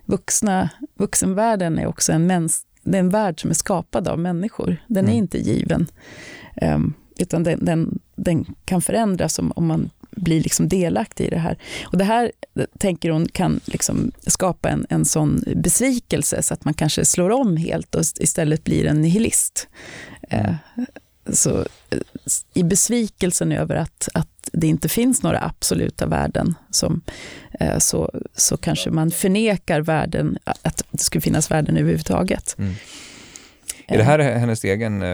vuxna, 0.04 0.68
vuxenvärlden 0.94 1.78
är 1.78 1.86
också 1.86 2.12
en 2.12 2.26
mäns, 2.26 2.66
det 2.82 2.96
är 2.96 3.00
en 3.00 3.10
värld 3.10 3.40
som 3.40 3.50
är 3.50 3.54
skapad 3.54 4.08
av 4.08 4.18
människor. 4.18 4.76
Den 4.86 5.04
mm. 5.04 5.14
är 5.14 5.18
inte 5.18 5.38
given. 5.38 5.86
Um, 6.62 6.94
utan 7.18 7.42
den, 7.42 7.64
den, 7.64 7.98
den, 8.16 8.44
kan 8.64 8.82
förändras 8.82 9.38
om, 9.38 9.52
om 9.56 9.66
man 9.66 9.90
blir 10.10 10.42
liksom 10.42 10.68
delaktig 10.68 11.26
i 11.26 11.30
det 11.30 11.38
här. 11.38 11.58
Och 11.84 11.98
det 11.98 12.04
här, 12.04 12.32
tänker 12.78 13.10
hon, 13.10 13.28
kan 13.28 13.60
liksom 13.64 14.12
skapa 14.26 14.68
en, 14.68 14.86
en 14.88 15.04
sån 15.04 15.44
besvikelse 15.56 16.42
så 16.42 16.54
att 16.54 16.64
man 16.64 16.74
kanske 16.74 17.04
slår 17.04 17.30
om 17.30 17.56
helt 17.56 17.94
och 17.94 18.02
istället 18.20 18.64
blir 18.64 18.86
en 18.86 19.00
nihilist. 19.00 19.68
Mm. 20.28 20.46
Eh, 20.46 20.54
så, 21.32 21.58
eh, 21.90 21.98
I 22.54 22.62
besvikelsen 22.62 23.52
över 23.52 23.74
att, 23.74 24.08
att 24.14 24.28
det 24.52 24.66
inte 24.66 24.88
finns 24.88 25.22
några 25.22 25.44
absoluta 25.44 26.06
värden 26.06 26.54
som, 26.70 27.00
eh, 27.60 27.78
så, 27.78 28.10
så 28.34 28.56
kanske 28.56 28.90
man 28.90 29.10
förnekar 29.10 29.80
värden, 29.80 30.38
att 30.44 30.82
det 30.90 30.98
skulle 30.98 31.22
finnas 31.22 31.50
värden 31.50 31.76
överhuvudtaget. 31.76 32.54
Mm. 32.58 32.74
Är 33.86 33.98
det 33.98 34.04
här 34.04 34.18
hennes 34.18 34.64
egen 34.64 35.04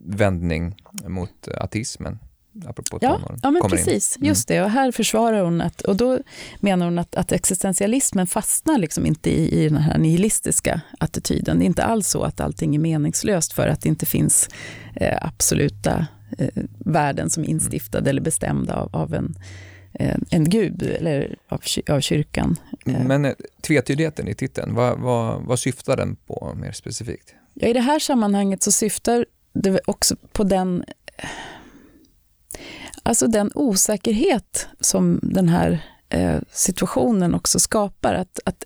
vändning 0.00 0.74
mot 1.06 1.48
ateismen? 1.48 2.18
Apropå 2.66 2.98
ja, 3.00 3.20
ja, 3.42 3.50
men 3.50 3.62
precis. 3.62 4.16
Mm. 4.16 4.28
Just 4.28 4.48
det. 4.48 4.62
Och 4.62 4.70
här 4.70 4.92
försvarar 4.92 5.44
hon 5.44 5.60
att, 5.60 5.80
och 5.80 5.96
då 5.96 6.18
menar 6.60 6.84
hon 6.84 6.98
att, 6.98 7.14
att 7.14 7.32
existentialismen 7.32 8.26
fastnar 8.26 8.78
liksom 8.78 9.06
inte 9.06 9.30
i, 9.30 9.64
i 9.64 9.68
den 9.68 9.78
här 9.78 9.98
nihilistiska 9.98 10.80
attityden. 10.98 11.58
Det 11.58 11.64
är 11.64 11.66
inte 11.66 11.84
alls 11.84 12.08
så 12.08 12.22
att 12.22 12.40
allting 12.40 12.74
är 12.74 12.78
meningslöst 12.78 13.52
för 13.52 13.68
att 13.68 13.80
det 13.80 13.88
inte 13.88 14.06
finns 14.06 14.48
eh, 14.94 15.18
absoluta 15.20 16.06
eh, 16.38 16.62
värden 16.78 17.30
som 17.30 17.42
är 17.42 17.48
instiftade 17.48 18.02
mm. 18.02 18.10
eller 18.10 18.20
bestämda 18.20 18.74
av, 18.74 18.96
av 18.96 19.14
en, 19.14 19.38
eh, 19.92 20.16
en 20.30 20.50
gud 20.50 20.82
eller 20.82 21.36
av, 21.48 21.60
av 21.88 22.00
kyrkan. 22.00 22.56
Eh. 22.86 23.04
Men 23.04 23.24
eh, 23.24 23.32
tvetydigheten 23.60 24.28
i 24.28 24.34
titeln, 24.34 24.74
vad, 24.74 24.98
vad, 24.98 25.42
vad 25.42 25.58
syftar 25.58 25.96
den 25.96 26.16
på 26.16 26.54
mer 26.56 26.72
specifikt? 26.72 27.34
Ja, 27.54 27.68
I 27.68 27.72
det 27.72 27.80
här 27.80 27.98
sammanhanget 27.98 28.62
så 28.62 28.72
syftar 28.72 29.26
det 29.52 29.80
också 29.84 30.16
på 30.32 30.44
den, 30.44 30.84
alltså 33.08 33.26
den 33.26 33.50
osäkerhet 33.54 34.68
som 34.80 35.20
den 35.22 35.48
här 35.48 35.80
eh, 36.08 36.36
situationen 36.50 37.34
också 37.34 37.58
skapar. 37.58 38.14
Att, 38.14 38.40
att, 38.44 38.64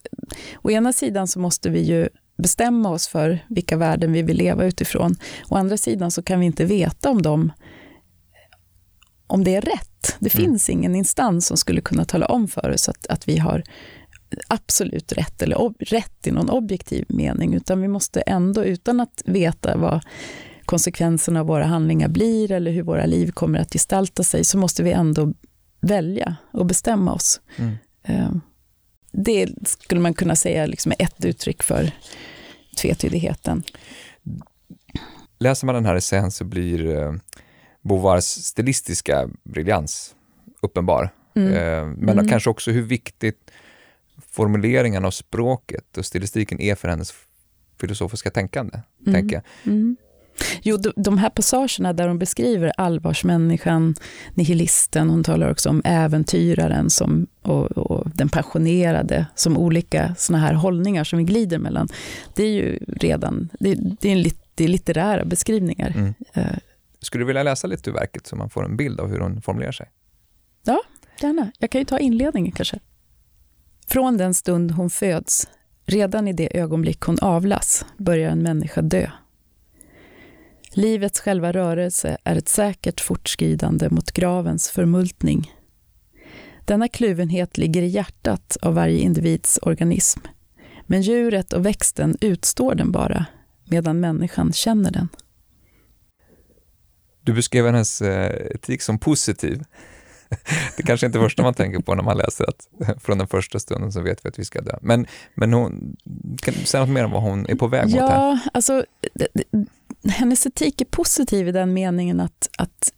å 0.63 0.71
ena 0.71 0.93
sidan 0.93 1.29
så 1.29 1.41
måste 1.41 1.71
vi 1.71 1.81
ju 1.81 2.09
bestämma 2.37 2.91
oss 2.91 3.09
för 3.09 3.39
vilka 3.49 3.77
värden 3.77 4.13
vi 4.13 4.23
vill 4.23 4.37
leva 4.37 4.65
utifrån. 4.65 5.17
Å 5.49 5.57
andra 5.57 5.77
sidan 5.77 6.11
så 6.11 6.23
kan 6.23 6.41
vi 6.41 6.47
inte 6.47 6.65
veta 6.65 7.11
om, 7.11 7.23
de, 7.23 7.53
om 9.27 9.45
det 9.45 9.55
är 9.55 9.61
rätt. 9.61 10.17
Det 10.19 10.35
mm. 10.35 10.47
finns 10.47 10.71
ingen 10.71 10.95
instans 10.95 11.47
som 11.47 11.57
skulle 11.57 11.81
kunna 11.81 12.05
tala 12.05 12.27
om 12.27 12.49
för 12.49 12.71
oss 12.71 12.89
att, 12.89 13.07
att 13.07 13.29
vi 13.29 13.39
har 13.39 13.63
absolut 14.49 15.13
rätt, 15.13 15.43
eller 15.43 15.61
ob, 15.61 15.77
rätt 15.81 16.27
i 16.27 16.31
någon 16.31 16.51
objektiv 16.51 17.05
mening, 17.09 17.55
utan 17.55 17.81
vi 17.81 17.89
måste 17.89 18.21
ändå, 18.21 18.65
utan 18.65 19.01
att 19.01 19.23
veta 19.25 19.77
vad 19.77 20.05
konsekvenserna 20.65 21.41
av 21.41 21.47
våra 21.47 21.65
handlingar 21.65 22.09
blir 22.09 22.53
eller 22.53 22.71
hur 22.71 22.83
våra 22.83 23.07
liv 23.07 23.31
kommer 23.31 23.59
att 23.59 23.73
gestalta 23.73 24.23
sig, 24.23 24.45
så 24.45 24.59
måste 24.59 24.83
vi 24.83 24.93
ändå 24.93 25.33
välja 25.81 26.37
och 26.51 26.67
bestämma 26.67 27.13
oss. 27.13 27.41
Mm. 27.57 27.75
Ehm, 28.03 28.41
det 29.13 29.49
skulle 29.69 30.01
man 30.01 30.15
kunna 30.15 30.37
säga 30.37 30.67
liksom 30.67 30.93
är 30.93 31.03
ett 31.03 31.25
uttryck 31.25 31.63
för 31.63 31.91
tvetydigheten. 32.77 33.63
Läser 35.39 35.67
man 35.67 35.75
den 35.75 35.87
här 35.87 35.95
essän 35.95 36.31
så 36.31 36.45
blir 36.45 36.87
eh, 36.87 37.13
Beauvoirs 37.83 38.25
stilistiska 38.25 39.29
briljans 39.45 40.15
uppenbar. 40.61 41.11
Mm. 41.35 41.53
Eh, 41.53 41.97
men 41.97 42.19
mm. 42.19 42.29
kanske 42.29 42.51
också 42.51 42.71
hur 42.71 42.83
viktigt 42.83 43.51
formuleringen 44.29 45.05
av 45.05 45.11
språket 45.11 45.99
och 45.99 46.07
stilistiken 46.07 46.61
är 46.61 46.75
för 46.75 46.89
hennes 46.89 47.15
filosofiska 47.81 48.31
tänkande. 48.31 48.81
Mm. 49.07 49.15
Tänker 49.15 49.37
jag. 49.37 49.73
Mm. 49.73 49.97
Jo, 50.63 50.79
de 50.97 51.19
här 51.19 51.31
passagerna 51.31 51.93
där 51.93 52.09
hon 52.09 52.19
beskriver 52.19 52.73
allvarsmänniskan, 52.77 53.95
nihilisten, 54.35 55.11
hon 55.11 55.25
talar 55.25 55.51
också 55.51 55.69
om 55.69 55.83
äventyraren 55.85 56.91
som, 56.91 57.27
och, 57.43 57.71
och 57.71 58.11
den 58.15 58.29
passionerade, 58.29 59.27
som 59.35 59.57
olika 59.57 60.15
såna 60.19 60.39
här 60.39 60.55
hållningar 60.55 61.05
som 61.05 61.19
vi 61.19 61.25
glider 61.25 61.59
mellan. 61.59 61.89
Det 62.37 62.43
är 62.43 62.53
ju 62.53 62.79
redan, 62.87 63.49
det, 63.61 63.75
det 63.75 64.09
är, 64.09 64.17
en, 64.17 64.31
det 64.55 64.65
är 64.65 64.69
litterära 64.69 65.25
beskrivningar. 65.25 65.93
Mm. 65.97 66.15
Uh, 66.37 66.59
Skulle 67.01 67.23
du 67.23 67.27
vilja 67.27 67.43
läsa 67.43 67.67
lite 67.67 67.91
ur 67.91 67.95
verket 67.95 68.27
så 68.27 68.37
man 68.37 68.51
får 68.51 68.65
en 68.65 68.77
bild 68.77 69.01
av 69.01 69.09
hur 69.09 69.19
hon 69.19 69.43
formulerar 69.43 69.73
sig? 69.73 69.91
Ja, 70.65 70.83
gärna. 71.21 71.53
Jag 71.59 71.71
kan 71.71 71.81
ju 71.81 71.85
ta 71.85 71.99
inledningen 71.99 72.53
kanske. 72.53 72.79
Från 73.87 74.17
den 74.17 74.35
stund 74.35 74.71
hon 74.71 74.91
föds, 74.91 75.49
redan 75.87 76.29
i 76.29 76.33
det 76.33 76.59
ögonblick 76.59 77.01
hon 77.01 77.19
avlas, 77.19 77.85
börjar 77.97 78.31
en 78.31 78.43
människa 78.43 78.83
dö. 78.83 79.11
Livets 80.75 81.21
själva 81.21 81.53
rörelse 81.53 82.17
är 82.25 82.37
ett 82.37 82.49
säkert 82.49 83.01
fortskridande 83.01 83.89
mot 83.91 84.13
gravens 84.13 84.71
förmultning. 84.71 85.53
Denna 86.65 86.89
kluvenhet 86.89 87.59
ligger 87.59 87.83
i 87.83 87.87
hjärtat 87.87 88.57
av 88.63 88.75
varje 88.75 88.99
individs 88.99 89.59
organism. 89.63 90.21
Men 90.87 91.03
djuret 91.03 91.53
och 91.53 91.67
växten 91.67 92.17
utstår 92.21 92.75
den 92.75 92.93
bara, 92.93 93.27
medan 93.65 94.01
människan 94.01 94.53
känner 94.53 94.91
den. 94.91 95.09
Du 97.21 97.33
beskrev 97.33 97.67
hennes 97.67 98.03
eh, 98.03 98.55
etik 98.55 98.83
som 98.83 98.99
positiv. 98.99 99.65
Det 100.77 100.83
kanske 100.83 101.07
inte 101.07 101.19
är 101.19 101.23
första 101.23 101.43
man 101.43 101.55
tänker 101.55 101.79
på 101.79 101.95
när 101.95 102.03
man 102.03 102.17
läser 102.17 102.45
att 102.49 102.69
från 103.03 103.19
den 103.19 103.27
första 103.27 103.59
stunden 103.59 103.93
så 103.93 104.01
vet 104.01 104.25
vi 104.25 104.29
att 104.29 104.39
vi 104.39 104.45
ska 104.45 104.61
dö. 104.61 104.79
Men, 104.81 105.07
men 105.35 105.53
hon, 105.53 105.97
kan 106.43 106.55
du 106.61 106.67
säga 106.67 106.85
något 106.85 106.95
mer 106.95 107.05
om 107.05 107.11
vad 107.11 107.23
hon 107.23 107.47
är 107.49 107.55
på 107.55 107.67
väg 107.67 107.85
ja, 107.89 108.03
mot 108.03 108.11
här? 108.11 108.39
Alltså, 108.53 108.85
hennes 110.09 110.47
etik 110.47 110.81
är 110.81 110.85
positiv 110.85 111.49
i 111.49 111.53
den 111.53 111.73
meningen 111.73 112.21
att, 112.21 112.49
att 112.59 112.93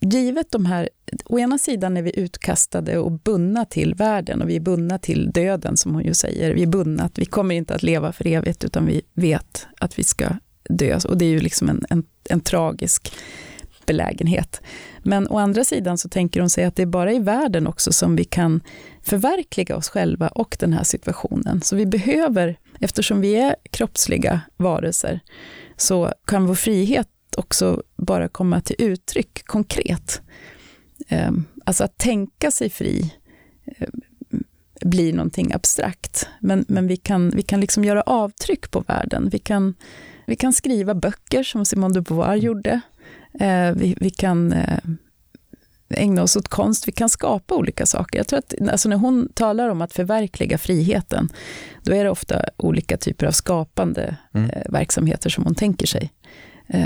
givet 0.00 0.50
de 0.50 0.66
här, 0.66 0.88
å 1.24 1.38
ena 1.38 1.58
sidan 1.58 1.96
är 1.96 2.02
vi 2.02 2.20
utkastade 2.20 2.98
och 2.98 3.12
bundna 3.12 3.64
till 3.64 3.94
världen 3.94 4.42
och 4.42 4.48
vi 4.48 4.56
är 4.56 4.60
bundna 4.60 4.98
till 4.98 5.30
döden 5.32 5.76
som 5.76 5.94
hon 5.94 6.04
ju 6.04 6.14
säger. 6.14 6.54
Vi 6.54 6.62
är 6.62 6.66
bundna 6.66 7.02
att 7.02 7.18
vi 7.18 7.24
kommer 7.24 7.54
inte 7.54 7.74
att 7.74 7.82
leva 7.82 8.12
för 8.12 8.26
evigt 8.26 8.64
utan 8.64 8.86
vi 8.86 9.02
vet 9.14 9.66
att 9.78 9.98
vi 9.98 10.04
ska 10.04 10.28
dö 10.68 10.98
och 11.08 11.18
det 11.18 11.24
är 11.24 11.30
ju 11.30 11.40
liksom 11.40 11.68
en, 11.68 11.84
en, 11.90 12.04
en 12.28 12.40
tragisk 12.40 13.12
belägenhet. 13.86 14.60
Men 15.02 15.28
å 15.28 15.38
andra 15.38 15.64
sidan 15.64 15.98
så 15.98 16.08
tänker 16.08 16.40
hon 16.40 16.50
sig 16.50 16.64
att 16.64 16.76
det 16.76 16.82
är 16.82 16.86
bara 16.86 17.12
i 17.12 17.18
världen 17.18 17.66
också 17.66 17.92
som 17.92 18.16
vi 18.16 18.24
kan 18.24 18.60
förverkliga 19.02 19.76
oss 19.76 19.88
själva 19.88 20.28
och 20.28 20.56
den 20.60 20.72
här 20.72 20.84
situationen. 20.84 21.62
Så 21.62 21.76
vi 21.76 21.86
behöver, 21.86 22.58
eftersom 22.80 23.20
vi 23.20 23.36
är 23.36 23.56
kroppsliga 23.70 24.40
varelser, 24.56 25.20
så 25.76 26.12
kan 26.24 26.46
vår 26.46 26.54
frihet 26.54 27.08
också 27.36 27.82
bara 27.96 28.28
komma 28.28 28.60
till 28.60 28.76
uttryck 28.78 29.46
konkret. 29.46 30.22
Ehm, 31.08 31.44
alltså 31.64 31.84
att 31.84 31.98
tänka 31.98 32.50
sig 32.50 32.70
fri 32.70 33.14
ehm, 33.66 34.00
blir 34.80 35.12
någonting 35.12 35.52
abstrakt, 35.52 36.28
men, 36.40 36.64
men 36.68 36.86
vi 36.86 36.96
kan, 36.96 37.30
vi 37.30 37.42
kan 37.42 37.60
liksom 37.60 37.84
göra 37.84 38.02
avtryck 38.02 38.70
på 38.70 38.80
världen. 38.80 39.28
Vi 39.32 39.38
kan, 39.38 39.74
vi 40.26 40.36
kan 40.36 40.52
skriva 40.52 40.94
böcker 40.94 41.42
som 41.42 41.64
Simone 41.64 41.94
de 41.94 42.00
Beauvoir 42.00 42.36
gjorde. 42.36 42.80
Eh, 43.40 43.72
vi, 43.72 43.96
vi 44.00 44.10
kan 44.10 44.52
eh, 44.52 44.78
ägna 45.88 46.22
oss 46.22 46.36
åt 46.36 46.48
konst, 46.48 46.88
vi 46.88 46.92
kan 46.92 47.08
skapa 47.08 47.54
olika 47.54 47.86
saker. 47.86 48.18
Jag 48.18 48.28
tror 48.28 48.38
att 48.38 48.54
alltså 48.70 48.88
när 48.88 48.96
hon 48.96 49.28
talar 49.34 49.68
om 49.68 49.82
att 49.82 49.92
förverkliga 49.92 50.58
friheten, 50.58 51.28
då 51.82 51.94
är 51.94 52.04
det 52.04 52.10
ofta 52.10 52.44
olika 52.56 52.96
typer 52.96 53.26
av 53.26 53.32
skapande 53.32 54.16
mm. 54.34 54.50
eh, 54.50 54.62
verksamheter 54.72 55.30
som 55.30 55.44
hon 55.44 55.54
tänker 55.54 55.86
sig. 55.86 56.12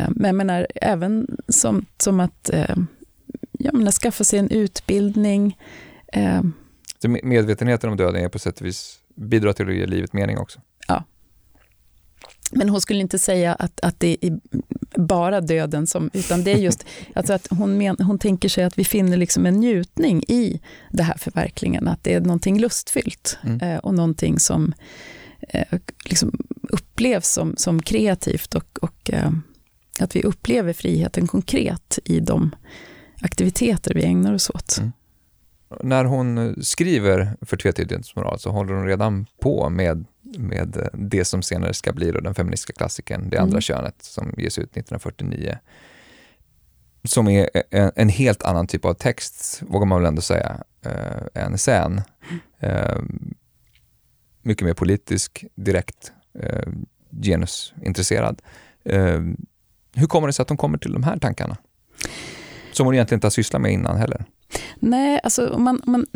Men 0.08 0.24
jag 0.24 0.34
menar, 0.34 0.66
även 0.74 1.26
som, 1.48 1.86
som 1.98 2.20
att 2.20 2.50
jag 3.52 3.74
menar, 3.74 3.92
skaffa 3.92 4.24
sig 4.24 4.38
en 4.38 4.50
utbildning. 4.50 5.58
Så 7.02 7.08
medvetenheten 7.08 7.90
om 7.90 7.96
döden 7.96 8.24
är 8.24 8.28
på 8.28 8.38
sätt 8.38 8.60
och 8.60 8.66
vis 8.66 8.98
bidrar 9.16 9.52
till 9.52 9.68
att 9.68 9.74
ge 9.74 9.86
livet 9.86 10.12
mening 10.12 10.38
också? 10.38 10.60
Ja. 10.88 11.04
Men 12.50 12.68
hon 12.68 12.80
skulle 12.80 13.00
inte 13.00 13.18
säga 13.18 13.54
att, 13.54 13.80
att 13.80 14.00
det 14.00 14.16
bara 14.96 15.40
döden, 15.40 15.86
som, 15.86 16.10
utan 16.12 16.44
det 16.44 16.52
är 16.52 16.58
just 16.58 16.86
alltså 17.14 17.32
att 17.32 17.46
hon, 17.50 17.78
men, 17.78 17.96
hon 17.98 18.18
tänker 18.18 18.48
sig 18.48 18.64
att 18.64 18.78
vi 18.78 18.84
finner 18.84 19.16
liksom 19.16 19.46
en 19.46 19.54
njutning 19.54 20.22
i 20.28 20.60
det 20.90 21.02
här 21.02 21.18
förverkligandet, 21.18 21.92
att 21.92 22.04
det 22.04 22.14
är 22.14 22.20
någonting 22.20 22.60
lustfyllt 22.60 23.38
mm. 23.42 23.60
eh, 23.60 23.78
och 23.78 23.94
någonting 23.94 24.38
som 24.38 24.72
eh, 25.48 25.78
liksom 26.04 26.32
upplevs 26.62 27.28
som, 27.28 27.54
som 27.56 27.82
kreativt 27.82 28.54
och, 28.54 28.78
och 28.82 29.10
eh, 29.12 29.30
att 30.00 30.16
vi 30.16 30.22
upplever 30.22 30.72
friheten 30.72 31.26
konkret 31.26 31.98
i 32.04 32.20
de 32.20 32.54
aktiviteter 33.20 33.94
vi 33.94 34.04
ägnar 34.04 34.34
oss 34.34 34.50
åt. 34.50 34.78
Mm. 34.78 34.92
När 35.82 36.04
hon 36.04 36.56
skriver 36.62 37.36
för 37.40 37.56
tvetydighetens 37.56 38.16
moral 38.16 38.38
så 38.38 38.50
håller 38.50 38.74
hon 38.74 38.86
redan 38.86 39.26
på 39.42 39.68
med 39.68 40.04
med 40.38 40.88
det 40.92 41.24
som 41.24 41.42
senare 41.42 41.74
ska 41.74 41.92
bli 41.92 42.10
då 42.10 42.20
den 42.20 42.34
feministiska 42.34 42.72
klassikern 42.72 43.30
Det 43.30 43.38
andra 43.38 43.54
mm. 43.54 43.60
könet 43.60 44.02
som 44.02 44.34
ges 44.38 44.58
ut 44.58 44.70
1949. 44.70 45.58
Som 47.04 47.28
är 47.28 47.50
en, 47.70 47.92
en, 47.96 48.08
helt 48.08 48.42
annan 48.42 48.66
typ 48.66 48.84
av 48.84 48.94
text, 48.94 49.62
vågar 49.68 49.86
man 49.86 49.98
väl 49.98 50.08
ändå 50.08 50.22
säga, 50.22 50.64
eh, 50.82 51.42
än 51.44 51.54
essän. 51.54 52.00
Eh, 52.60 52.98
mycket 54.42 54.66
mer 54.66 54.74
politisk, 54.74 55.44
direkt, 55.54 56.12
eh, 56.38 56.72
genusintresserad. 57.22 58.42
Eh, 58.84 59.20
hur 59.94 60.06
kommer 60.06 60.26
det 60.26 60.32
sig 60.32 60.42
att 60.42 60.48
hon 60.48 60.58
kommer 60.58 60.78
till 60.78 60.92
de 60.92 61.02
här 61.02 61.18
tankarna? 61.18 61.56
Som 62.72 62.86
hon 62.86 62.94
egentligen 62.94 63.16
inte 63.16 63.26
har 63.26 63.30
sysslat 63.30 63.62
med 63.62 63.72
innan 63.72 63.96
heller. 63.96 64.24
Nej, 64.78 65.20
alltså 65.22 65.48
om 65.48 65.62
man, 65.64 65.80
om 65.86 65.92
man, 65.92 66.06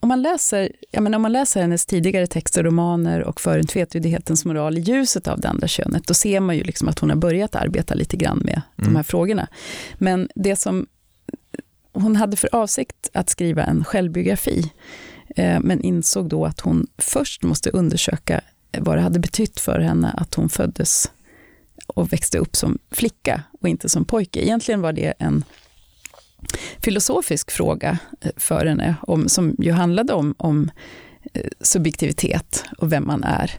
om 0.00 0.08
man, 0.08 0.22
läser, 0.22 0.72
jag 0.90 1.02
menar, 1.02 1.16
om 1.16 1.22
man 1.22 1.32
läser 1.32 1.60
hennes 1.60 1.86
tidigare 1.86 2.26
texter, 2.26 2.62
romaner 2.62 3.24
och 3.24 3.40
För 3.40 3.58
en 3.58 3.66
tvetydighetens 3.66 4.44
moral 4.44 4.78
i 4.78 4.80
ljuset 4.80 5.28
av 5.28 5.40
det 5.40 5.48
andra 5.48 5.68
könet, 5.68 6.06
då 6.06 6.14
ser 6.14 6.40
man 6.40 6.56
ju 6.56 6.62
liksom 6.62 6.88
att 6.88 6.98
hon 6.98 7.10
har 7.10 7.16
börjat 7.16 7.54
arbeta 7.54 7.94
lite 7.94 8.16
grann 8.16 8.38
med 8.38 8.62
mm. 8.78 8.92
de 8.92 8.96
här 8.96 9.02
frågorna. 9.02 9.48
Men 9.94 10.28
det 10.34 10.56
som 10.56 10.86
hon 11.92 12.16
hade 12.16 12.36
för 12.36 12.54
avsikt 12.54 13.10
att 13.12 13.30
skriva 13.30 13.64
en 13.64 13.84
självbiografi, 13.84 14.72
eh, 15.36 15.60
men 15.60 15.80
insåg 15.80 16.28
då 16.28 16.44
att 16.44 16.60
hon 16.60 16.86
först 16.98 17.42
måste 17.42 17.70
undersöka 17.70 18.40
vad 18.78 18.96
det 18.96 19.00
hade 19.00 19.18
betytt 19.18 19.60
för 19.60 19.78
henne 19.80 20.14
att 20.16 20.34
hon 20.34 20.48
föddes 20.48 21.10
och 21.86 22.12
växte 22.12 22.38
upp 22.38 22.56
som 22.56 22.78
flicka 22.90 23.42
och 23.60 23.68
inte 23.68 23.88
som 23.88 24.04
pojke. 24.04 24.40
Egentligen 24.44 24.80
var 24.80 24.92
det 24.92 25.14
en 25.18 25.44
filosofisk 26.82 27.50
fråga 27.50 27.98
eh, 28.20 28.30
för 28.36 28.66
henne, 28.66 28.94
om, 29.02 29.28
som 29.28 29.56
ju 29.58 29.72
handlade 29.72 30.12
om, 30.12 30.34
om 30.38 30.70
eh, 31.32 31.46
subjektivitet 31.60 32.64
och 32.78 32.92
vem 32.92 33.06
man 33.06 33.24
är. 33.24 33.50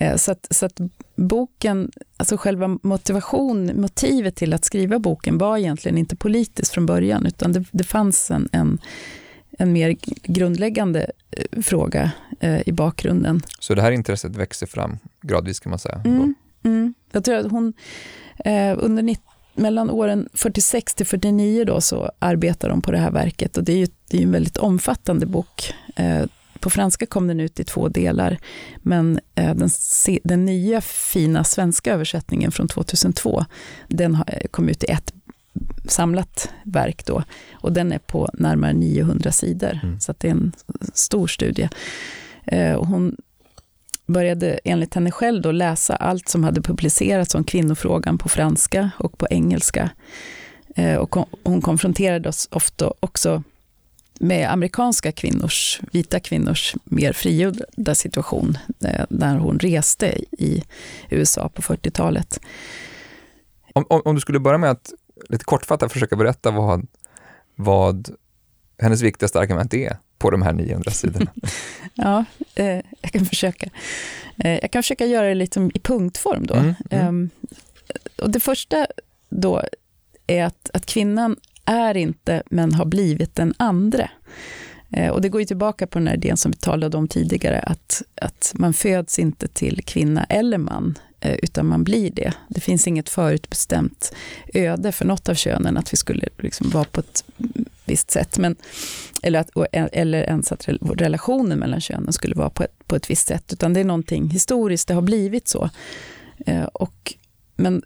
Eh, 0.00 0.16
så 0.16 0.32
att, 0.32 0.46
så 0.50 0.66
att 0.66 0.80
boken, 1.16 1.90
alltså 2.16 2.36
själva 2.36 2.78
motivation, 2.82 3.80
motivet 3.80 4.36
till 4.36 4.52
att 4.52 4.64
skriva 4.64 4.98
boken 4.98 5.38
var 5.38 5.58
egentligen 5.58 5.98
inte 5.98 6.16
politiskt 6.16 6.72
från 6.72 6.86
början, 6.86 7.26
utan 7.26 7.52
det, 7.52 7.64
det 7.70 7.84
fanns 7.84 8.30
en, 8.30 8.48
en, 8.52 8.78
en, 9.58 9.72
mer 9.72 9.96
grundläggande 10.22 11.10
fråga 11.62 12.10
i 12.66 12.72
bakgrunden. 12.72 13.42
Så 13.58 13.74
det 13.74 13.82
här 13.82 13.92
intresset 13.92 14.36
växer 14.36 14.66
fram 14.66 14.98
gradvis 15.20 15.60
kan 15.60 15.70
man 15.70 15.78
säga? 15.78 16.02
Mm, 16.04 16.34
mm. 16.64 16.94
Jag 17.12 17.24
tror 17.24 17.36
att 17.36 17.50
hon 17.50 17.72
under 18.76 19.02
mellan 19.54 19.90
åren 19.90 20.28
46 20.32 20.94
till 20.94 21.06
49 21.06 21.64
då 21.64 21.80
så 21.80 22.10
arbetar 22.18 22.68
de 22.68 22.82
på 22.82 22.92
det 22.92 22.98
här 22.98 23.10
verket 23.10 23.56
och 23.56 23.64
det 23.64 23.72
är 23.72 23.76
ju, 23.76 23.86
det 24.10 24.18
är 24.18 24.22
en 24.22 24.32
väldigt 24.32 24.56
omfattande 24.56 25.26
bok. 25.26 25.74
Eh, 25.96 26.24
på 26.60 26.70
franska 26.70 27.06
kom 27.06 27.26
den 27.26 27.40
ut 27.40 27.60
i 27.60 27.64
två 27.64 27.88
delar, 27.88 28.38
men 28.76 29.20
eh, 29.34 29.54
den, 29.54 29.70
den 30.24 30.44
nya 30.44 30.80
fina 30.80 31.44
svenska 31.44 31.92
översättningen 31.92 32.52
från 32.52 32.68
2002, 32.68 33.44
den 33.88 34.18
kom 34.50 34.68
ut 34.68 34.84
i 34.84 34.86
ett 34.86 35.12
samlat 35.88 36.50
verk 36.64 37.06
då. 37.06 37.22
Och 37.52 37.72
den 37.72 37.92
är 37.92 37.98
på 37.98 38.30
närmare 38.34 38.72
900 38.72 39.32
sidor, 39.32 39.80
mm. 39.82 40.00
så 40.00 40.14
det 40.18 40.28
är 40.28 40.32
en 40.32 40.52
stor 40.92 41.26
studie. 41.26 41.68
Eh, 42.44 42.72
och 42.72 42.86
hon 42.86 43.16
började 44.06 44.60
enligt 44.64 44.94
henne 44.94 45.10
själv 45.10 45.42
då 45.42 45.52
läsa 45.52 45.96
allt 45.96 46.28
som 46.28 46.44
hade 46.44 46.60
publicerats 46.60 47.34
om 47.34 47.44
kvinnofrågan 47.44 48.18
på 48.18 48.28
franska 48.28 48.90
och 48.98 49.18
på 49.18 49.26
engelska. 49.30 49.90
Eh, 50.76 50.96
och 50.96 51.28
hon 51.44 51.62
konfronterade 51.62 52.28
oss 52.28 52.48
ofta 52.50 52.92
också 53.00 53.42
med 54.20 54.52
amerikanska 54.52 55.12
kvinnors, 55.12 55.80
vita 55.92 56.20
kvinnors 56.20 56.74
mer 56.84 57.12
frigjorda 57.12 57.94
situation 57.94 58.58
eh, 58.84 59.04
när 59.10 59.36
hon 59.36 59.58
reste 59.58 60.06
i 60.30 60.64
USA 61.10 61.48
på 61.48 61.62
40-talet. 61.62 62.40
Om, 63.72 63.86
om, 63.88 64.02
om, 64.04 64.14
du 64.14 64.20
skulle 64.20 64.40
börja 64.40 64.58
med 64.58 64.70
att 64.70 64.92
lite 65.28 65.44
kortfattat 65.44 65.92
försöka 65.92 66.16
berätta 66.16 66.50
vad, 66.50 66.86
vad 67.54 68.08
hennes 68.78 69.02
viktigaste 69.02 69.40
argument 69.40 69.74
är 69.74 69.98
på 70.24 70.30
de 70.30 70.42
här 70.42 70.52
900 70.52 70.90
sidorna. 70.90 71.30
ja, 71.94 72.24
eh, 72.54 72.80
jag 73.00 73.12
kan 73.12 73.26
försöka. 73.26 73.70
Eh, 74.38 74.58
jag 74.62 74.70
kan 74.70 74.82
försöka 74.82 75.06
göra 75.06 75.28
det 75.28 75.34
lite 75.34 75.70
i 75.74 75.80
punktform 75.80 76.46
då. 76.46 76.54
Mm, 76.54 76.74
mm. 76.90 77.30
Eh, 77.88 78.24
och 78.24 78.30
det 78.30 78.40
första 78.40 78.86
då 79.28 79.62
är 80.26 80.44
att, 80.44 80.70
att 80.74 80.86
kvinnan 80.86 81.36
är 81.64 81.96
inte, 81.96 82.42
men 82.50 82.74
har 82.74 82.84
blivit 82.84 83.34
den 83.34 83.54
andre. 83.56 84.10
Eh, 84.90 85.10
och 85.10 85.20
det 85.20 85.28
går 85.28 85.40
ju 85.40 85.44
tillbaka 85.44 85.86
på 85.86 85.98
den 85.98 86.08
här 86.08 86.14
idén 86.14 86.36
som 86.36 86.50
vi 86.50 86.56
talade 86.56 86.96
om 86.96 87.08
tidigare, 87.08 87.60
att, 87.60 88.02
att 88.14 88.52
man 88.54 88.74
föds 88.74 89.18
inte 89.18 89.48
till 89.48 89.84
kvinna 89.84 90.24
eller 90.24 90.58
man, 90.58 90.98
eh, 91.20 91.34
utan 91.42 91.66
man 91.66 91.84
blir 91.84 92.10
det. 92.10 92.32
Det 92.48 92.60
finns 92.60 92.86
inget 92.86 93.08
förutbestämt 93.08 94.14
öde 94.54 94.92
för 94.92 95.04
något 95.04 95.28
av 95.28 95.34
könen, 95.34 95.76
att 95.76 95.92
vi 95.92 95.96
skulle 95.96 96.28
liksom 96.38 96.70
vara 96.70 96.84
på 96.84 97.00
ett 97.00 97.24
visst 97.84 98.10
sätt. 98.10 98.38
Men, 98.38 98.56
eller, 99.22 99.40
att, 99.40 99.50
eller 99.72 100.22
ens 100.22 100.52
att 100.52 100.68
relationen 100.94 101.58
mellan 101.58 101.80
könen 101.80 102.12
skulle 102.12 102.34
vara 102.34 102.50
på 102.50 102.62
ett, 102.62 102.88
på 102.88 102.96
ett 102.96 103.10
visst 103.10 103.28
sätt, 103.28 103.52
utan 103.52 103.72
det 103.72 103.80
är 103.80 103.84
någonting 103.84 104.30
historiskt, 104.30 104.88
det 104.88 104.94
har 104.94 105.02
blivit 105.02 105.48
så. 105.48 105.70
Eh, 106.46 106.64
och, 106.64 107.14
men, 107.56 107.82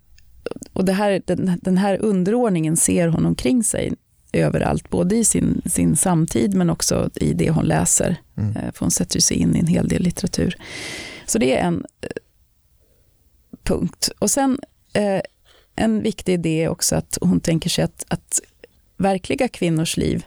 och 0.73 0.85
det 0.85 0.93
här, 0.93 1.23
den, 1.27 1.59
den 1.63 1.79
här 1.79 1.99
underordningen 2.03 2.77
ser 2.77 3.09
hon 3.09 3.27
omkring 3.27 3.65
sig 3.65 3.93
överallt, 4.33 4.91
både 4.91 5.17
i 5.17 5.25
sin, 5.25 5.63
sin 5.67 5.97
samtid 5.97 6.55
men 6.55 6.71
också 6.71 7.11
i 7.15 7.33
det 7.33 7.51
hon 7.51 7.65
läser. 7.65 8.17
Mm. 8.37 8.57
Eh, 8.57 8.73
för 8.73 8.81
hon 8.81 8.91
sätter 8.91 9.21
sig 9.21 9.37
in 9.37 9.57
i 9.57 9.59
en 9.59 9.67
hel 9.67 9.89
del 9.89 10.03
litteratur. 10.03 10.57
Så 11.27 11.39
det 11.39 11.57
är 11.57 11.65
en 11.67 11.85
eh, 12.01 12.09
punkt. 13.63 14.11
Och 14.19 14.31
sen 14.31 14.59
eh, 14.93 15.21
en 15.77 16.03
viktig 16.03 16.35
idé 16.35 16.65
är 16.65 16.69
också 16.69 16.97
att 16.97 17.19
hon 17.21 17.41
tänker 17.41 17.71
sig 17.71 17.85
att, 17.85 18.05
att 18.09 18.41
verkliga 18.99 19.49
kvinnors 19.49 19.97
liv 19.97 20.27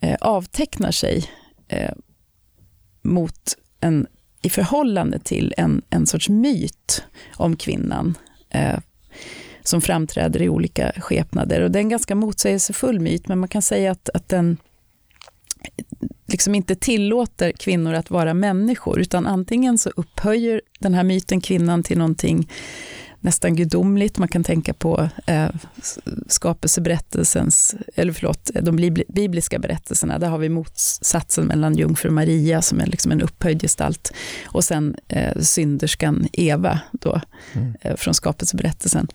eh, 0.00 0.16
avtecknar 0.20 0.90
sig 0.90 1.24
eh, 1.68 1.94
mot 3.02 3.56
en, 3.80 4.06
i 4.42 4.50
förhållande 4.50 5.18
till 5.18 5.54
en, 5.56 5.82
en 5.90 6.06
sorts 6.06 6.28
myt 6.28 7.04
om 7.36 7.56
kvinnan 7.56 8.18
eh, 8.50 8.78
som 9.62 9.80
framträder 9.80 10.42
i 10.42 10.48
olika 10.48 10.92
skepnader. 10.96 11.60
Och 11.60 11.70
det 11.70 11.78
är 11.78 11.82
en 11.82 11.88
ganska 11.88 12.14
motsägelsefull 12.14 13.00
myt, 13.00 13.28
men 13.28 13.38
man 13.38 13.48
kan 13.48 13.62
säga 13.62 13.90
att, 13.90 14.08
att 14.14 14.28
den 14.28 14.56
liksom 16.26 16.54
inte 16.54 16.74
tillåter 16.74 17.52
kvinnor 17.52 17.94
att 17.94 18.10
vara 18.10 18.34
människor, 18.34 19.00
utan 19.00 19.26
antingen 19.26 19.78
så 19.78 19.90
upphöjer 19.96 20.60
den 20.78 20.94
här 20.94 21.04
myten 21.04 21.40
kvinnan 21.40 21.82
till 21.82 21.98
någonting 21.98 22.48
nästan 23.20 23.56
gudomligt. 23.56 24.18
Man 24.18 24.28
kan 24.28 24.44
tänka 24.44 24.74
på 24.74 25.08
eh, 25.26 25.48
skapelseberättelsens, 26.26 27.74
eller 27.94 28.12
förlåt, 28.12 28.50
de 28.62 28.76
bibliska 29.08 29.58
berättelserna. 29.58 30.18
Där 30.18 30.28
har 30.28 30.38
vi 30.38 30.48
motsatsen 30.48 31.46
mellan 31.46 31.76
jungfru 31.76 32.10
Maria 32.10 32.62
som 32.62 32.80
är 32.80 32.86
liksom 32.86 33.12
en 33.12 33.22
upphöjd 33.22 33.62
gestalt 33.62 34.12
och 34.46 34.64
sen 34.64 34.96
eh, 35.08 35.40
synderskan 35.40 36.28
Eva 36.32 36.80
då, 36.92 37.20
mm. 37.52 37.74
eh, 37.80 37.96
från 37.96 38.14
skapelseberättelsen. 38.14 39.08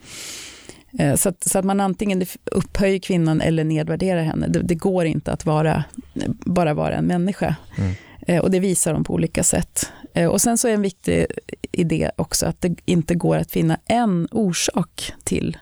Eh, 0.98 1.14
så 1.14 1.28
att, 1.28 1.44
så 1.44 1.58
att, 1.58 1.64
man 1.64 1.80
antingen 1.80 2.26
upphöjer 2.44 2.98
kvinnan 2.98 3.40
eller 3.40 3.64
nedvärderar 3.64 4.22
henne. 4.22 4.48
Det, 4.48 4.62
det 4.62 4.74
går 4.74 5.04
inte 5.04 5.32
att 5.32 5.46
vara, 5.46 5.84
bara 6.46 6.74
vara 6.74 6.94
en 6.94 7.06
människa. 7.06 7.56
Mm. 7.78 7.94
Eh, 8.26 8.42
och 8.42 8.50
det 8.50 8.60
visar 8.60 8.92
de 8.92 9.04
på 9.04 9.14
olika 9.14 9.42
sätt. 9.42 9.92
Eh, 10.14 10.28
och 10.28 10.40
sen 10.40 10.58
så 10.58 10.68
är 10.68 10.72
en 10.72 10.82
viktig 10.82 11.26
idé 11.72 12.10
också 12.16 12.46
att 12.46 12.60
det 12.60 12.76
inte 12.84 13.14
går 13.14 13.36
att 13.36 13.50
finna 13.50 13.78
en 13.86 14.28
orsak 14.30 15.12
till 15.24 15.56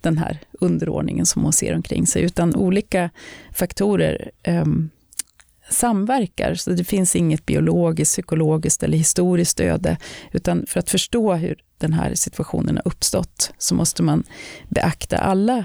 den 0.00 0.18
här 0.18 0.38
underordningen 0.52 1.26
som 1.26 1.42
hon 1.42 1.52
ser 1.52 1.74
omkring 1.74 2.06
sig, 2.06 2.22
utan 2.22 2.54
olika 2.54 3.10
faktorer 3.52 4.30
eh, 4.42 4.64
samverkar. 5.70 6.54
Så 6.54 6.70
det 6.70 6.84
finns 6.84 7.16
inget 7.16 7.46
biologiskt, 7.46 8.12
psykologiskt 8.12 8.82
eller 8.82 8.98
historiskt 8.98 9.60
öde, 9.60 9.96
utan 10.32 10.66
för 10.66 10.80
att 10.80 10.90
förstå 10.90 11.34
hur 11.34 11.56
den 11.78 11.92
här 11.92 12.14
situationen 12.14 12.76
har 12.76 12.82
uppstått 12.86 13.52
så 13.58 13.74
måste 13.74 14.02
man 14.02 14.24
beakta 14.68 15.18
alla 15.18 15.64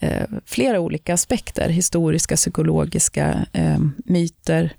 eh, 0.00 0.26
flera 0.44 0.80
olika 0.80 1.14
aspekter, 1.14 1.68
historiska, 1.68 2.36
psykologiska, 2.36 3.46
eh, 3.52 3.78
myter, 4.04 4.76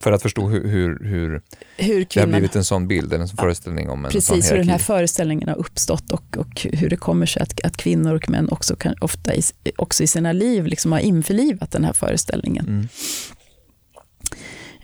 för 0.00 0.12
att 0.12 0.22
förstå 0.22 0.48
hur, 0.48 0.68
hur, 0.68 0.98
hur, 1.04 1.42
hur 1.76 2.06
det 2.14 2.20
har 2.20 2.26
blivit 2.26 2.56
en 2.56 2.64
sån 2.64 2.88
bild, 2.88 3.12
eller 3.12 3.22
en 3.22 3.28
sån 3.28 3.36
föreställning 3.36 3.90
om 3.90 4.04
en 4.04 4.10
Precis, 4.10 4.52
hur 4.52 4.56
den 4.56 4.68
här 4.68 4.78
föreställningen 4.78 5.48
har 5.48 5.56
uppstått 5.56 6.12
och, 6.12 6.36
och 6.36 6.66
hur 6.72 6.90
det 6.90 6.96
kommer 6.96 7.26
sig 7.26 7.42
att, 7.42 7.64
att 7.64 7.76
kvinnor 7.76 8.14
och 8.14 8.30
män 8.30 8.48
också 8.48 8.76
kan, 8.76 8.94
ofta 9.00 9.34
i, 9.34 9.42
också 9.76 10.02
i 10.02 10.06
sina 10.06 10.32
liv 10.32 10.66
liksom 10.66 10.92
har 10.92 10.98
införlivat 10.98 11.70
den 11.70 11.84
här 11.84 11.92
föreställningen. 11.92 12.66
Mm. 12.68 12.88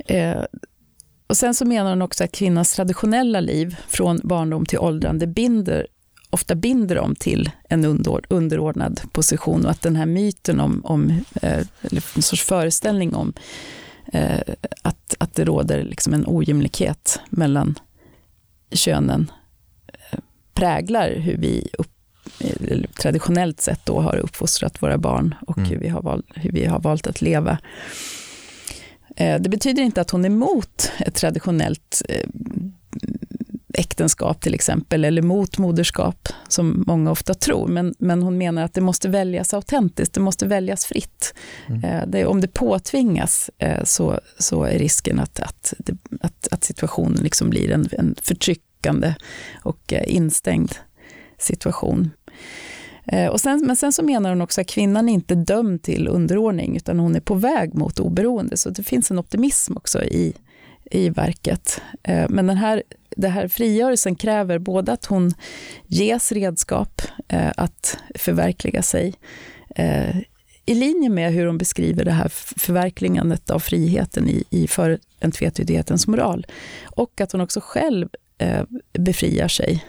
Eh, 0.06 0.44
och 1.26 1.36
Sen 1.36 1.54
så 1.54 1.64
menar 1.64 1.90
hon 1.90 2.02
också 2.02 2.24
att 2.24 2.32
kvinnans 2.32 2.74
traditionella 2.74 3.40
liv 3.40 3.76
från 3.88 4.20
barndom 4.24 4.66
till 4.66 4.78
åldrande 4.78 5.26
binder 5.26 5.86
ofta 6.30 6.54
binder 6.54 6.94
dem 6.94 7.14
till 7.14 7.50
en 7.68 8.06
underordnad 8.28 9.00
position 9.12 9.64
och 9.64 9.70
att 9.70 9.82
den 9.82 9.96
här 9.96 10.06
myten 10.06 10.60
om, 10.60 10.84
om 10.84 11.10
eh, 11.42 11.66
eller 11.82 12.04
en 12.16 12.22
sorts 12.22 12.42
föreställning 12.42 13.14
om 13.14 13.32
att, 14.82 15.14
att 15.18 15.34
det 15.34 15.44
råder 15.44 15.82
liksom 15.82 16.14
en 16.14 16.24
ojämlikhet 16.26 17.20
mellan 17.30 17.78
könen 18.72 19.30
eh, 19.86 20.18
präglar 20.54 21.14
hur 21.14 21.36
vi 21.36 21.68
upp, 21.78 21.92
eh, 22.40 22.80
traditionellt 23.00 23.60
sett 23.60 23.86
då 23.86 24.00
har 24.00 24.16
uppfostrat 24.16 24.82
våra 24.82 24.98
barn 24.98 25.34
och 25.46 25.58
mm. 25.58 25.70
hur, 25.70 25.78
vi 25.78 25.88
har 25.88 26.02
val, 26.02 26.22
hur 26.34 26.52
vi 26.52 26.64
har 26.64 26.80
valt 26.80 27.06
att 27.06 27.22
leva. 27.22 27.58
Eh, 29.16 29.40
det 29.40 29.48
betyder 29.48 29.82
inte 29.82 30.00
att 30.00 30.10
hon 30.10 30.24
är 30.24 30.28
emot 30.28 30.92
ett 30.98 31.14
traditionellt 31.14 32.02
eh, 32.08 32.28
äktenskap 33.74 34.40
till 34.40 34.54
exempel, 34.54 35.04
eller 35.04 35.22
mot 35.22 35.58
moderskap, 35.58 36.28
som 36.48 36.84
många 36.86 37.10
ofta 37.10 37.34
tror. 37.34 37.68
Men, 37.68 37.94
men 37.98 38.22
hon 38.22 38.38
menar 38.38 38.64
att 38.64 38.74
det 38.74 38.80
måste 38.80 39.08
väljas 39.08 39.54
autentiskt, 39.54 40.14
det 40.14 40.20
måste 40.20 40.46
väljas 40.46 40.84
fritt. 40.84 41.34
Mm. 41.68 41.84
Eh, 41.84 42.06
det, 42.06 42.26
om 42.26 42.40
det 42.40 42.48
påtvingas 42.48 43.50
eh, 43.58 43.84
så, 43.84 44.20
så 44.38 44.64
är 44.64 44.78
risken 44.78 45.20
att, 45.20 45.40
att, 45.40 45.74
att, 46.20 46.48
att 46.50 46.64
situationen 46.64 47.22
liksom 47.22 47.50
blir 47.50 47.70
en, 47.70 47.88
en 47.92 48.14
förtryckande 48.22 49.14
och 49.62 49.92
eh, 49.92 50.14
instängd 50.14 50.74
situation. 51.38 52.10
Och 53.30 53.40
sen, 53.40 53.66
men 53.66 53.76
sen 53.76 53.92
så 53.92 54.02
menar 54.02 54.30
hon 54.30 54.40
också 54.42 54.60
att 54.60 54.66
kvinnan 54.66 55.08
är 55.08 55.12
inte 55.12 55.34
dömd 55.34 55.82
till 55.82 56.08
underordning, 56.08 56.76
utan 56.76 56.98
hon 56.98 57.16
är 57.16 57.20
på 57.20 57.34
väg 57.34 57.74
mot 57.74 58.00
oberoende. 58.00 58.56
Så 58.56 58.70
det 58.70 58.82
finns 58.82 59.10
en 59.10 59.18
optimism 59.18 59.76
också 59.76 60.04
i, 60.04 60.32
i 60.90 61.10
verket. 61.10 61.80
Men 62.28 62.46
den 62.46 62.56
här 62.56 62.82
det 63.16 63.28
här 63.28 63.48
frigörelsen 63.48 64.14
kräver 64.14 64.58
både 64.58 64.92
att 64.92 65.04
hon 65.04 65.34
ges 65.86 66.32
redskap 66.32 67.02
eh, 67.28 67.50
att 67.56 67.98
förverkliga 68.14 68.82
sig 68.82 69.14
eh, 69.76 70.16
i 70.66 70.74
linje 70.74 71.08
med 71.08 71.32
hur 71.32 71.46
hon 71.46 71.58
beskriver 71.58 72.04
det 72.04 72.12
här 72.12 72.28
förverkligandet 72.58 73.50
av 73.50 73.58
friheten 73.58 74.28
i, 74.28 74.44
i 74.50 74.66
för 74.66 74.98
en 75.20 75.30
tvetydighetens 75.30 76.06
moral. 76.06 76.46
Och 76.84 77.20
att 77.20 77.32
hon 77.32 77.40
också 77.40 77.60
själv 77.62 78.08
eh, 78.38 78.62
befriar 78.92 79.48
sig. 79.48 79.84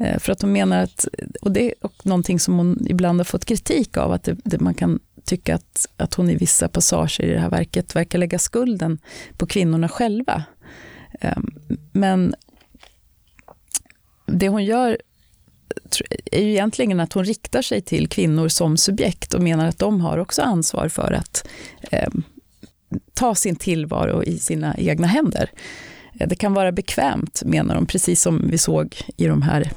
Eh, 0.00 0.18
för 0.18 0.32
att 0.32 0.42
hon 0.42 0.52
menar 0.52 0.82
att, 0.82 1.06
och 1.42 1.52
det 1.52 1.66
är 1.66 1.74
någonting 2.02 2.40
som 2.40 2.58
hon 2.58 2.86
ibland 2.86 3.20
har 3.20 3.24
fått 3.24 3.44
kritik 3.44 3.96
av, 3.96 4.12
att 4.12 4.24
det, 4.24 4.36
det, 4.44 4.60
man 4.60 4.74
kan 4.74 5.00
tycka 5.24 5.54
att, 5.54 5.86
att 5.96 6.14
hon 6.14 6.30
i 6.30 6.36
vissa 6.36 6.68
passager 6.68 7.24
i 7.24 7.32
det 7.32 7.40
här 7.40 7.50
verket 7.50 7.96
verkar 7.96 8.18
lägga 8.18 8.38
skulden 8.38 8.98
på 9.36 9.46
kvinnorna 9.46 9.88
själva. 9.88 10.44
Ehm, 11.24 11.50
men 11.92 12.34
det 14.26 14.48
hon 14.48 14.64
gör 14.64 14.98
är 16.32 16.42
ju 16.42 16.50
egentligen 16.50 17.00
att 17.00 17.12
hon 17.12 17.24
riktar 17.24 17.62
sig 17.62 17.80
till 17.80 18.08
kvinnor 18.08 18.48
som 18.48 18.76
subjekt 18.76 19.34
och 19.34 19.42
menar 19.42 19.66
att 19.66 19.78
de 19.78 20.00
har 20.00 20.18
också 20.18 20.42
ansvar 20.42 20.88
för 20.88 21.12
att 21.12 21.48
eh, 21.90 22.08
ta 23.14 23.34
sin 23.34 23.56
tillvaro 23.56 24.22
i 24.22 24.38
sina 24.38 24.74
egna 24.78 25.06
händer. 25.06 25.50
Eh, 26.20 26.28
det 26.28 26.36
kan 26.36 26.54
vara 26.54 26.72
bekvämt, 26.72 27.42
menar 27.44 27.74
de, 27.74 27.86
precis 27.86 28.22
som 28.22 28.50
vi 28.50 28.58
såg 28.58 28.96
i 29.16 29.26
de 29.26 29.42
här 29.42 29.70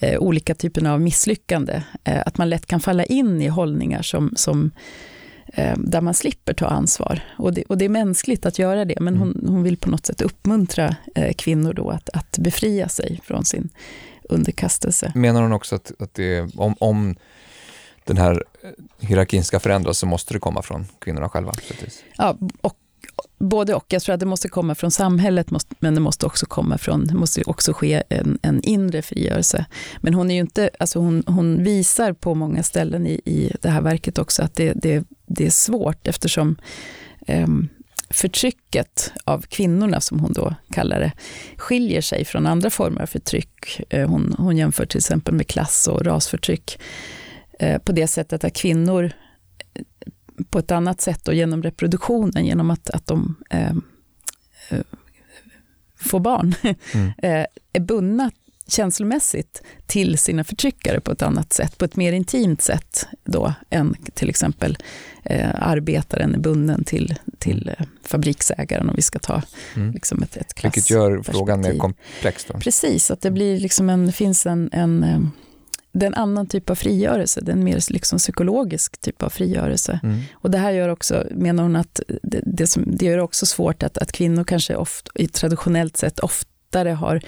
eh, 0.00 0.18
olika 0.18 0.54
typerna 0.54 0.92
av 0.92 1.00
misslyckande. 1.00 1.82
Eh, 2.04 2.22
att 2.26 2.38
man 2.38 2.48
lätt 2.48 2.66
kan 2.66 2.80
falla 2.80 3.04
in 3.04 3.42
i 3.42 3.48
hållningar 3.48 4.02
som, 4.02 4.32
som 4.36 4.70
där 5.76 6.00
man 6.00 6.14
slipper 6.14 6.54
ta 6.54 6.66
ansvar. 6.66 7.20
Och 7.38 7.54
det, 7.54 7.64
och 7.64 7.78
det 7.78 7.84
är 7.84 7.88
mänskligt 7.88 8.46
att 8.46 8.58
göra 8.58 8.84
det, 8.84 9.00
men 9.00 9.16
hon, 9.16 9.32
mm. 9.32 9.54
hon 9.54 9.62
vill 9.62 9.76
på 9.76 9.90
något 9.90 10.06
sätt 10.06 10.20
uppmuntra 10.20 10.96
eh, 11.14 11.32
kvinnor 11.34 11.72
då 11.72 11.90
att, 11.90 12.10
att 12.12 12.38
befria 12.38 12.88
sig 12.88 13.20
från 13.24 13.44
sin 13.44 13.68
underkastelse. 14.28 15.12
Menar 15.14 15.42
hon 15.42 15.52
också 15.52 15.74
att, 15.74 15.92
att 15.98 16.14
det, 16.14 16.56
om, 16.56 16.74
om 16.78 17.16
den 18.04 18.16
här 18.16 18.44
hierarkin 19.00 19.44
ska 19.44 19.60
förändras 19.60 19.98
så 19.98 20.06
måste 20.06 20.34
det 20.34 20.40
komma 20.40 20.62
från 20.62 20.86
kvinnorna 20.98 21.28
själva? 21.28 21.52
Ja, 22.16 22.38
och 22.60 22.76
både 23.38 23.74
och. 23.74 23.86
Jag 23.88 24.02
tror 24.02 24.14
att 24.14 24.20
det 24.20 24.26
måste 24.26 24.48
komma 24.48 24.74
från 24.74 24.90
samhället, 24.90 25.46
men 25.78 25.94
det 25.94 26.00
måste 26.00 26.26
också 26.26 26.46
komma 26.46 26.78
från, 26.78 27.06
det 27.06 27.14
måste 27.14 27.42
också 27.46 27.72
ske 27.72 28.02
en, 28.08 28.38
en 28.42 28.62
inre 28.62 29.02
frigörelse. 29.02 29.66
Men 30.00 30.14
hon, 30.14 30.30
är 30.30 30.40
inte, 30.40 30.70
alltså 30.78 30.98
hon, 30.98 31.22
hon 31.26 31.64
visar 31.64 32.12
på 32.12 32.34
många 32.34 32.62
ställen 32.62 33.06
i, 33.06 33.20
i 33.24 33.52
det 33.60 33.68
här 33.68 33.80
verket 33.80 34.18
också 34.18 34.42
att 34.42 34.54
det, 34.54 34.72
det, 34.72 35.04
det 35.26 35.46
är 35.46 35.50
svårt 35.50 36.08
eftersom 36.08 36.56
um, 37.28 37.68
förtrycket 38.10 39.12
av 39.24 39.40
kvinnorna, 39.40 40.00
som 40.00 40.20
hon 40.20 40.32
då 40.32 40.54
kallar 40.70 41.00
det, 41.00 41.12
skiljer 41.56 42.00
sig 42.00 42.24
från 42.24 42.46
andra 42.46 42.70
former 42.70 43.02
av 43.02 43.06
förtryck. 43.06 43.80
Eh, 43.90 44.08
hon, 44.08 44.34
hon 44.38 44.56
jämför 44.56 44.86
till 44.86 44.98
exempel 44.98 45.34
med 45.34 45.46
klass 45.46 45.88
och 45.88 46.04
rasförtryck 46.04 46.78
eh, 47.58 47.78
på 47.78 47.92
det 47.92 48.06
sättet 48.06 48.44
att 48.44 48.54
kvinnor 48.54 49.12
på 50.50 50.58
ett 50.58 50.70
annat 50.70 51.00
sätt 51.00 51.28
och 51.28 51.34
genom 51.34 51.62
reproduktionen, 51.62 52.46
genom 52.46 52.70
att, 52.70 52.90
att 52.90 53.06
de 53.06 53.36
eh, 53.50 53.72
eh 54.70 54.80
får 55.96 56.20
barn, 56.20 56.54
mm. 56.92 57.12
Eh, 57.22 57.46
är 57.72 57.80
bundna 57.80 58.30
känslomässigt 58.68 59.62
till 59.86 60.18
sina 60.18 60.44
förtryckare 60.44 61.00
på 61.00 61.12
ett 61.12 61.22
annat 61.22 61.52
sätt, 61.52 61.78
på 61.78 61.84
ett 61.84 61.96
mer 61.96 62.12
intimt 62.12 62.62
sätt 62.62 63.06
då 63.24 63.54
än 63.70 63.96
till 64.14 64.28
exempel 64.28 64.76
eh, 65.22 65.50
arbetaren 65.54 66.34
är 66.34 66.38
bunden 66.38 66.84
till, 66.84 67.14
till 67.38 67.70
eh, 67.78 67.86
fabriksägaren 68.02 68.88
om 68.88 68.96
vi 68.96 69.02
ska 69.02 69.18
ta 69.18 69.42
mm. 69.76 69.92
liksom 69.92 70.22
ett, 70.22 70.36
ett 70.36 70.64
Vilket 70.64 70.90
gör 70.90 71.22
frågan 71.22 71.60
mer 71.60 71.78
komplex. 71.78 72.44
Då. 72.44 72.58
Precis, 72.58 73.10
att 73.10 73.20
det 73.20 73.30
blir 73.30 73.60
liksom 73.60 73.90
en, 73.90 74.12
finns 74.12 74.46
en, 74.46 74.70
en 74.72 75.04
eh, 75.04 75.20
det 75.92 76.06
är 76.06 76.10
en 76.10 76.14
annan 76.14 76.46
typ 76.46 76.70
av 76.70 76.74
frigörelse, 76.74 77.42
en 77.46 77.64
mer 77.64 77.92
liksom 77.92 78.18
psykologisk 78.18 79.00
typ 79.00 79.22
av 79.22 79.28
frigörelse. 79.28 80.00
Mm. 80.02 80.20
Och 80.32 80.50
det 80.50 80.58
här 80.58 80.72
gör 80.72 80.88
också, 80.88 81.26
menar 81.30 81.62
hon 81.62 81.76
att 81.76 82.00
det, 82.22 82.40
det, 82.46 82.66
som, 82.66 82.84
det 82.86 83.06
gör 83.06 83.18
också 83.18 83.46
svårt 83.46 83.82
att, 83.82 83.98
att 83.98 84.12
kvinnor 84.12 84.44
kanske 84.44 84.76
ofta, 84.76 85.10
traditionellt 85.32 85.96
sett 85.96 86.18
oftare 86.74 86.90
har 86.90 87.20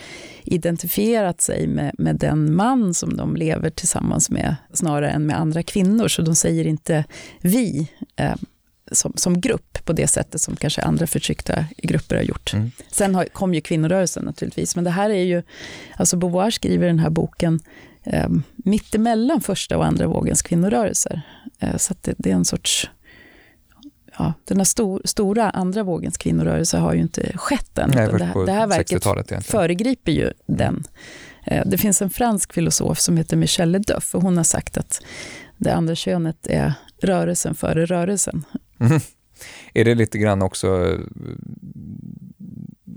identifierat 0.44 1.40
sig 1.40 1.66
med, 1.66 1.94
med 1.99 2.16
den 2.16 2.55
man 2.55 2.94
som 2.94 3.16
de 3.16 3.36
lever 3.36 3.70
tillsammans 3.70 4.30
med, 4.30 4.57
snarare 4.72 5.11
än 5.11 5.26
med 5.26 5.40
andra 5.40 5.62
kvinnor. 5.62 6.09
Så 6.09 6.22
de 6.22 6.34
säger 6.34 6.66
inte 6.66 7.05
vi 7.40 7.88
eh, 8.16 8.34
som, 8.92 9.12
som 9.16 9.40
grupp 9.40 9.84
på 9.84 9.92
det 9.92 10.07
sättet 10.07 10.40
som 10.40 10.57
kanske 10.57 10.82
andra 10.82 11.07
förtryckta 11.07 11.64
grupper 11.78 12.16
har 12.16 12.22
gjort. 12.22 12.53
Mm. 12.55 12.70
Sen 12.90 13.14
har, 13.14 13.24
kom 13.24 13.55
ju 13.55 13.61
kvinnorörelsen 13.61 14.24
naturligtvis, 14.24 14.76
men 14.76 14.84
det 14.84 14.90
här 14.90 15.11
är 15.11 15.24
ju, 15.24 15.42
alltså 15.97 16.16
Beauvoir 16.16 16.51
skriver 16.51 16.86
den 16.86 16.99
här 16.99 17.11
boken 17.11 17.61
eh, 18.05 18.28
mittemellan 18.57 19.40
första 19.40 19.76
och 19.76 19.86
andra 19.86 20.07
vågens 20.07 20.42
kvinnorörelser. 20.42 21.22
Eh, 21.61 21.76
så 21.76 21.94
det, 22.01 22.14
det, 22.18 22.30
är 22.30 22.34
en 22.34 22.44
sorts... 22.44 22.90
Ja, 24.18 24.32
den 24.44 24.56
här 24.56 24.64
stor, 24.64 25.02
stora 25.04 25.50
andra 25.50 25.82
vågens 25.82 26.18
kvinnorörelse 26.18 26.78
har 26.78 26.94
ju 26.94 27.00
inte 27.00 27.32
skett 27.38 27.78
än. 27.78 27.90
Nej, 27.94 28.08
det, 28.18 28.24
här, 28.24 28.46
det 28.46 28.52
här 28.52 28.66
verket 28.66 29.46
föregriper 29.46 30.12
ju 30.12 30.32
den. 30.46 30.84
Eh, 31.46 31.66
det 31.66 31.78
finns 31.78 32.02
en 32.02 32.10
fransk 32.10 32.52
filosof 32.52 32.98
som 32.98 33.16
heter 33.16 33.36
Michelle 33.36 33.78
Duff 33.78 34.14
och 34.14 34.22
hon 34.22 34.36
har 34.36 34.44
sagt 34.44 34.76
att 34.76 35.02
det 35.56 35.74
andra 35.74 35.94
könet 35.94 36.46
är 36.46 36.74
rörelsen 37.02 37.54
före 37.54 37.86
rörelsen. 37.86 38.44
Mm. 38.80 39.00
Är 39.74 39.84
det 39.84 39.94
lite 39.94 40.18
grann 40.18 40.42
också 40.42 40.86
eh, 40.86 41.00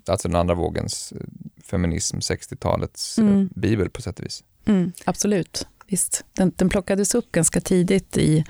alltså 0.07 0.27
den 0.27 0.35
andra 0.35 0.55
vågens 0.55 1.13
eh, 1.15 1.21
feminism, 1.63 2.17
60-talets 2.17 3.17
mm. 3.17 3.49
bibel 3.55 3.89
på 3.89 4.01
sätt 4.01 4.19
och 4.19 4.25
vis? 4.25 4.43
Mm, 4.65 4.91
absolut, 5.05 5.67
visst. 5.87 6.25
Den, 6.33 6.51
den 6.55 6.69
plockades 6.69 7.15
upp 7.15 7.31
ganska 7.31 7.61
tidigt 7.61 8.17
i 8.17 8.45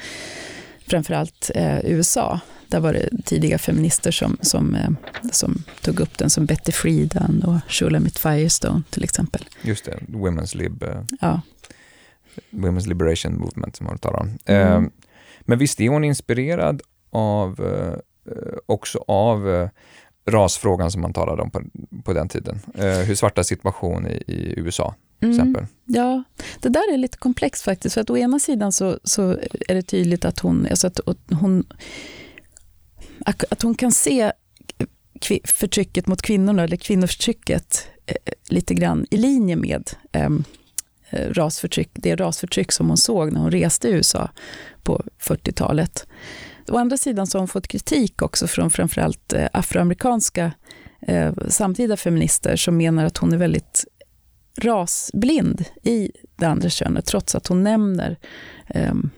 framförallt 0.90 1.52
eh, 1.56 1.80
USA. 1.86 2.40
Där 2.68 2.80
var 2.80 2.94
det 2.94 3.10
tidiga 3.26 3.58
feminister 3.58 4.12
som, 4.12 4.38
som, 4.42 4.76
eh, 4.76 4.90
som 5.32 5.64
tog 5.82 6.00
upp 6.00 6.18
den, 6.18 6.30
som 6.30 6.46
Betty 6.46 6.72
Friedan 6.72 7.44
och 7.44 7.72
Shulamit 7.72 8.20
Firestone 8.20 8.84
till 8.90 9.04
exempel. 9.04 9.46
Just 9.62 9.86
det, 9.86 10.00
Women's, 10.08 10.58
Lib, 10.58 10.84
eh, 10.84 11.02
ja. 11.22 11.42
Women's 12.50 12.88
Liberation 12.88 13.38
Movement 13.38 13.76
som 13.76 13.86
man 13.86 13.98
talar 13.98 14.20
om. 14.20 14.38
Mm. 14.46 14.84
Eh, 14.84 14.90
men 15.42 15.58
visst 15.58 15.82
är 15.82 15.90
hon 15.90 16.04
inspirerad 16.04 16.82
av, 17.12 17.60
eh, 17.60 17.98
också 18.66 19.04
av 19.08 19.50
eh, 19.50 19.70
rasfrågan 20.26 20.92
som 20.92 21.02
man 21.02 21.14
talade 21.14 21.42
om 21.42 21.52
på, 21.52 21.62
på 22.04 22.14
den 22.14 22.28
tiden. 22.30 22.60
hur 23.06 23.16
svarta 23.16 23.44
situation 23.44 24.08
i, 24.08 24.24
i 24.28 24.60
USA 24.60 24.96
mm. 25.22 25.36
exempel. 25.36 25.66
Ja, 25.86 26.24
det 26.60 26.70
där 26.70 26.94
är 26.94 26.98
lite 26.98 27.18
komplext 27.18 27.64
faktiskt. 27.64 27.94
För 27.94 28.02
att 28.02 28.10
å 28.10 28.18
ena 28.18 28.40
sidan 28.40 28.72
så, 28.72 29.00
så 29.04 29.32
är 29.68 29.76
det 29.76 29.82
tydligt 29.82 30.26
att 30.26 30.40
hon, 30.40 30.68
alltså 30.70 30.88
att, 30.88 31.00
hon, 31.32 31.66
att 33.26 33.62
hon 33.62 33.76
kan 33.76 33.92
se 33.92 34.32
förtrycket 35.44 36.08
mot 36.08 36.22
kvinnorna, 36.22 36.64
eller 36.64 36.78
kvinnoförtrycket, 36.78 37.88
eh, 38.06 38.34
lite 38.50 38.74
grann 38.74 39.06
i 39.12 39.18
linje 39.18 39.56
med 39.56 39.90
ehm, 40.12 40.44
eh, 41.10 41.30
rasförtryck, 41.30 41.90
det 41.94 42.16
rasförtryck 42.16 42.72
som 42.72 42.88
hon 42.88 42.98
såg 42.98 43.34
när 43.34 43.40
hon 43.40 43.52
reste 43.52 43.88
i 43.88 43.92
USA 43.92 44.30
på 44.84 45.04
40-talet. 45.22 46.08
Å 46.72 46.78
andra 46.78 46.98
sidan 46.98 47.28
så 47.28 47.38
har 47.38 47.42
hon 47.42 47.48
fått 47.48 47.68
kritik 47.68 48.22
också 48.22 48.48
från 48.48 48.70
framförallt 48.70 49.34
eh, 49.34 49.48
afroamerikanska 49.54 50.52
eh, 51.02 51.34
samtida 51.48 51.98
feminister 51.98 52.56
som 52.56 52.78
menar 52.78 53.06
att 53.06 53.18
hon 53.18 53.34
är 53.34 53.38
väldigt 53.38 53.86
rasblind 54.60 55.66
i 55.84 56.12
det 56.36 56.46
andra 56.46 56.70
könet, 56.70 57.06
trots 57.06 57.36
att 57.36 57.48
hon 57.48 57.64
nämner 57.64 58.18
um, 58.76 59.10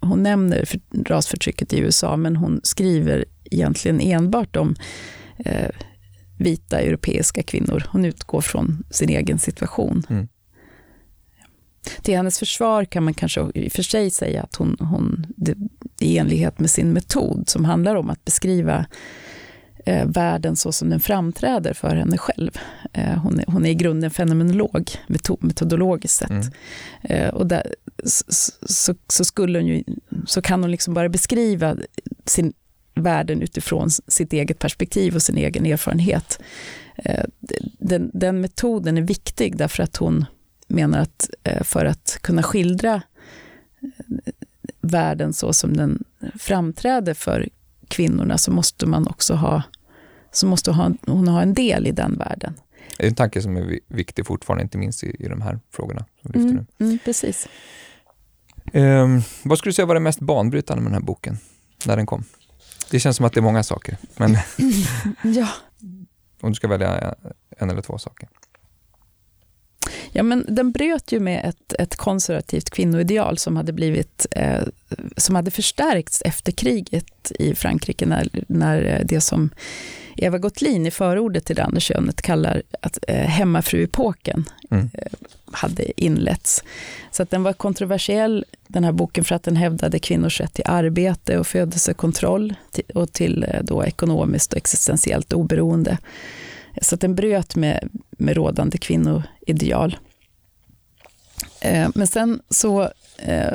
hon, 0.00 0.22
nämner 0.22 0.64
för, 0.64 0.80
rasförtrycket 1.04 1.72
i 1.72 1.78
USA, 1.78 2.16
men 2.16 2.36
hon 2.36 2.60
skriver 2.62 3.24
egentligen 3.50 4.00
enbart 4.00 4.56
om 4.56 4.74
eh, 5.38 5.70
vita 6.38 6.80
europeiska 6.80 7.42
kvinnor. 7.42 7.84
Hon 7.88 8.04
utgår 8.04 8.40
från 8.40 8.84
sin 8.90 9.08
egen 9.08 9.38
situation. 9.38 10.02
Mm. 10.10 10.28
Till 12.02 12.16
hennes 12.16 12.38
försvar 12.38 12.84
kan 12.84 13.04
man 13.04 13.14
kanske 13.14 13.50
i 13.54 13.68
och 13.68 13.72
för 13.72 13.82
sig 13.82 14.10
säga 14.10 14.42
att 14.42 14.56
hon, 14.56 14.76
hon 14.80 15.26
det, 15.36 15.56
i 16.00 16.18
enlighet 16.18 16.58
med 16.58 16.70
sin 16.70 16.92
metod, 16.92 17.48
som 17.48 17.64
handlar 17.64 17.94
om 17.94 18.10
att 18.10 18.24
beskriva 18.24 18.86
eh, 19.84 20.06
världen 20.06 20.56
så 20.56 20.72
som 20.72 20.90
den 20.90 21.00
framträder 21.00 21.74
för 21.74 21.96
henne 21.96 22.18
själv. 22.18 22.58
Eh, 22.92 23.18
hon, 23.18 23.40
är, 23.40 23.44
hon 23.46 23.66
är 23.66 23.70
i 23.70 23.74
grunden 23.74 24.10
fenomenolog, 24.10 24.90
metodologiskt 25.40 26.18
sett. 26.18 26.30
Mm. 26.30 26.52
Eh, 27.02 27.28
och 27.28 27.46
där, 27.46 27.74
så, 28.04 28.24
så, 28.66 28.94
så, 29.08 29.24
skulle 29.24 29.58
hon 29.58 29.66
ju, 29.66 29.84
så 30.26 30.42
kan 30.42 30.62
hon 30.62 30.70
liksom 30.70 30.94
bara 30.94 31.08
beskriva 31.08 31.76
sin 32.24 32.52
världen 32.94 33.42
utifrån 33.42 33.90
sitt 33.90 34.32
eget 34.32 34.58
perspektiv 34.58 35.14
och 35.14 35.22
sin 35.22 35.36
egen 35.36 35.66
erfarenhet. 35.66 36.42
Eh, 36.96 37.24
den, 37.78 38.10
den, 38.14 38.40
metoden 38.40 38.98
är 38.98 39.02
viktig 39.02 39.56
därför 39.56 39.82
att 39.82 39.96
hon 39.96 40.24
menar 40.66 40.98
att 40.98 41.30
eh, 41.44 41.62
för 41.62 41.84
att 41.84 42.18
kunna 42.20 42.42
skildra 42.42 42.94
eh, 42.94 44.32
världen 44.80 45.32
så 45.32 45.52
som 45.52 45.76
den 45.76 46.04
framträder 46.38 47.14
för 47.14 47.48
kvinnorna 47.88 48.38
så 48.38 48.50
måste 48.50 48.86
man 48.86 49.06
också 49.06 49.34
ha, 49.34 49.62
så 50.32 50.46
måste 50.46 50.70
hon, 50.70 50.98
hon 51.06 51.28
ha 51.28 51.42
en 51.42 51.54
del 51.54 51.86
i 51.86 51.90
den 51.90 52.18
världen. 52.18 52.54
Det 52.98 53.04
är 53.04 53.08
en 53.08 53.14
tanke 53.14 53.42
som 53.42 53.56
är 53.56 53.78
viktig 53.88 54.26
fortfarande, 54.26 54.62
inte 54.62 54.78
minst 54.78 55.04
i, 55.04 55.16
i 55.18 55.28
de 55.28 55.40
här 55.40 55.60
frågorna. 55.70 56.04
Som 56.22 56.32
lyfter 56.32 56.50
mm, 56.50 56.66
nu. 56.78 56.86
Mm, 56.86 56.98
precis. 57.04 57.48
Um, 58.72 59.22
vad 59.42 59.58
skulle 59.58 59.70
du 59.70 59.74
säga 59.74 59.86
var 59.86 59.94
det 59.94 60.00
mest 60.00 60.20
banbrytande 60.20 60.82
med 60.82 60.92
den 60.92 61.00
här 61.00 61.06
boken, 61.06 61.38
när 61.86 61.96
den 61.96 62.06
kom? 62.06 62.24
Det 62.90 63.00
känns 63.00 63.16
som 63.16 63.26
att 63.26 63.32
det 63.32 63.40
är 63.40 63.42
många 63.42 63.62
saker. 63.62 63.96
Men 64.16 64.36
ja. 65.34 65.48
om 66.40 66.50
du 66.50 66.54
ska 66.54 66.68
välja 66.68 67.14
en 67.58 67.70
eller 67.70 67.82
två 67.82 67.98
saker. 67.98 68.28
Ja, 70.12 70.22
men 70.22 70.44
den 70.48 70.72
bröt 70.72 71.12
ju 71.12 71.20
med 71.20 71.44
ett, 71.44 71.74
ett 71.78 71.96
konservativt 71.96 72.70
kvinnoideal 72.70 73.38
som 73.38 73.56
hade, 73.56 73.72
blivit, 73.72 74.26
eh, 74.30 74.62
som 75.16 75.34
hade 75.34 75.50
förstärkts 75.50 76.22
efter 76.24 76.52
kriget 76.52 77.32
i 77.38 77.54
Frankrike, 77.54 78.06
när, 78.06 78.28
när 78.46 79.02
det 79.04 79.20
som 79.20 79.50
Eva 80.16 80.38
Gottlin 80.38 80.86
i 80.86 80.90
förordet 80.90 81.44
till 81.44 81.56
det 81.56 81.64
andra 81.64 81.80
könet 81.80 82.22
kallar 82.22 82.62
att, 82.80 82.98
eh, 83.08 83.16
hemmafruepoken 83.16 84.44
mm. 84.70 84.90
eh, 84.94 85.12
hade 85.52 86.02
inletts. 86.02 86.64
Så 87.10 87.22
att 87.22 87.30
den 87.30 87.42
var 87.42 87.52
kontroversiell, 87.52 88.44
den 88.66 88.84
här 88.84 88.92
boken, 88.92 89.24
för 89.24 89.34
att 89.34 89.42
den 89.42 89.56
hävdade 89.56 89.98
kvinnors 89.98 90.40
rätt 90.40 90.54
till 90.54 90.64
arbete 90.66 91.38
och 91.38 91.46
födelsekontroll 91.46 92.54
och 92.94 93.12
till 93.12 93.44
eh, 93.48 93.62
då 93.62 93.84
ekonomiskt 93.84 94.52
och 94.52 94.56
existentiellt 94.56 95.32
oberoende. 95.32 95.98
Så 96.80 96.94
att 96.94 97.00
den 97.00 97.14
bröt 97.14 97.56
med, 97.56 97.88
med 98.10 98.36
rådande 98.36 98.78
kvinnoideal. 98.78 99.96
Eh, 101.60 101.88
men 101.94 102.06
sen 102.06 102.40
så 102.48 102.82
eh, 103.16 103.52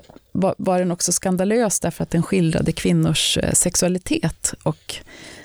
var 0.57 0.79
den 0.79 0.91
också 0.91 1.11
skandalös 1.11 1.79
därför 1.79 2.03
att 2.03 2.11
den 2.11 2.23
skildrade 2.23 2.71
kvinnors 2.71 3.37
eh, 3.37 3.53
sexualitet 3.53 4.53
och 4.63 4.95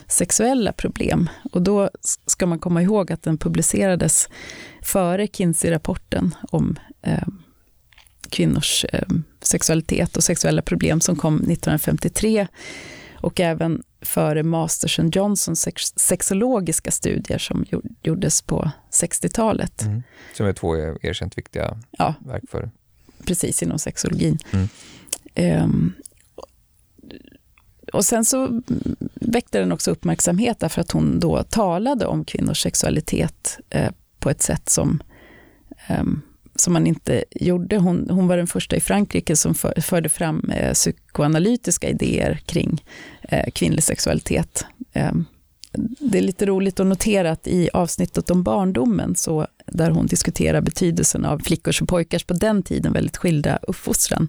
sexuella 0.07 0.73
problem. 0.73 1.29
Och 1.53 1.63
då 1.63 1.91
ska 2.27 2.47
man 2.47 2.59
komma 2.59 2.83
ihåg 2.83 3.13
att 3.13 3.23
den 3.23 3.39
publicerades 3.39 4.29
före 4.83 5.27
Kinsey-rapporten 5.27 6.35
om 6.51 6.77
eh, 7.03 7.29
kvinnors 8.31 8.85
eh, 8.93 9.09
sexualitet 9.43 10.17
och 10.17 10.25
sexuella 10.25 10.63
problem 10.63 11.01
som 11.01 11.17
kom 11.17 11.37
1953 11.37 12.47
och 13.15 13.41
även 13.41 13.83
före 14.03 14.43
Masters 14.43 14.99
and 14.99 15.17
Johnsons 15.17 15.61
sex 15.61 15.93
sexologiska 15.97 16.91
studier 16.91 17.39
som 17.39 17.65
gjordes 18.03 18.43
på 18.43 18.71
60-talet. 18.91 19.83
Mm. 19.83 20.03
Som 20.35 20.47
är 20.47 20.53
två 20.53 20.77
erkänt 20.77 21.39
viktiga 21.39 21.79
ja, 21.91 22.15
verk 22.27 22.43
för. 22.51 22.71
Precis, 23.27 23.63
inom 23.63 23.79
sexologin. 23.79 24.39
Mm. 24.53 24.69
Um, 25.65 25.95
och 27.93 28.05
sen 28.05 28.25
så 28.25 28.63
väckte 29.15 29.59
den 29.59 29.73
också 29.73 29.91
uppmärksamhet 29.91 30.61
därför 30.61 30.81
att 30.81 30.91
hon 30.91 31.21
då 31.21 31.43
talade 31.43 32.07
om 32.07 32.25
kvinnors 32.25 32.63
sexualitet 32.63 33.59
eh, 33.71 33.91
på 34.19 34.31
ett 34.31 34.43
sätt 34.43 34.69
som, 34.69 35.03
eh, 35.87 36.05
som 36.63 36.73
man 36.73 36.87
inte 36.87 37.25
gjorde. 37.31 37.77
Hon, 37.77 38.11
hon 38.11 38.29
var 38.29 38.37
den 38.37 38.47
första 38.47 38.77
i 38.77 38.81
Frankrike 38.81 39.37
som 39.37 39.55
för, 39.55 39.81
förde 39.81 40.09
fram 40.09 40.51
eh, 40.51 40.73
psykoanalytiska 40.73 41.89
idéer 41.89 42.41
kring 42.47 42.85
eh, 43.23 43.51
kvinnlig 43.51 43.85
sexualitet. 43.85 44.65
Ehm, 44.93 45.25
det 45.99 46.19
är 46.19 46.23
lite 46.23 46.47
roligt 46.47 46.81
att 46.81 46.87
notera 46.87 47.31
att 47.31 47.47
i 47.47 47.71
avsnittet 47.73 48.31
om 48.31 48.43
barndomen, 48.43 49.15
så, 49.15 49.47
där 49.67 49.91
hon 49.91 50.07
diskuterar 50.07 50.61
betydelsen 50.61 51.25
av 51.25 51.39
flickors 51.39 51.83
och 51.83 51.89
pojkars 51.89 52.25
på 52.25 52.35
den 52.35 52.63
tiden 52.63 52.93
väldigt 52.93 53.17
skilda 53.17 53.57
uppfostran, 53.63 54.29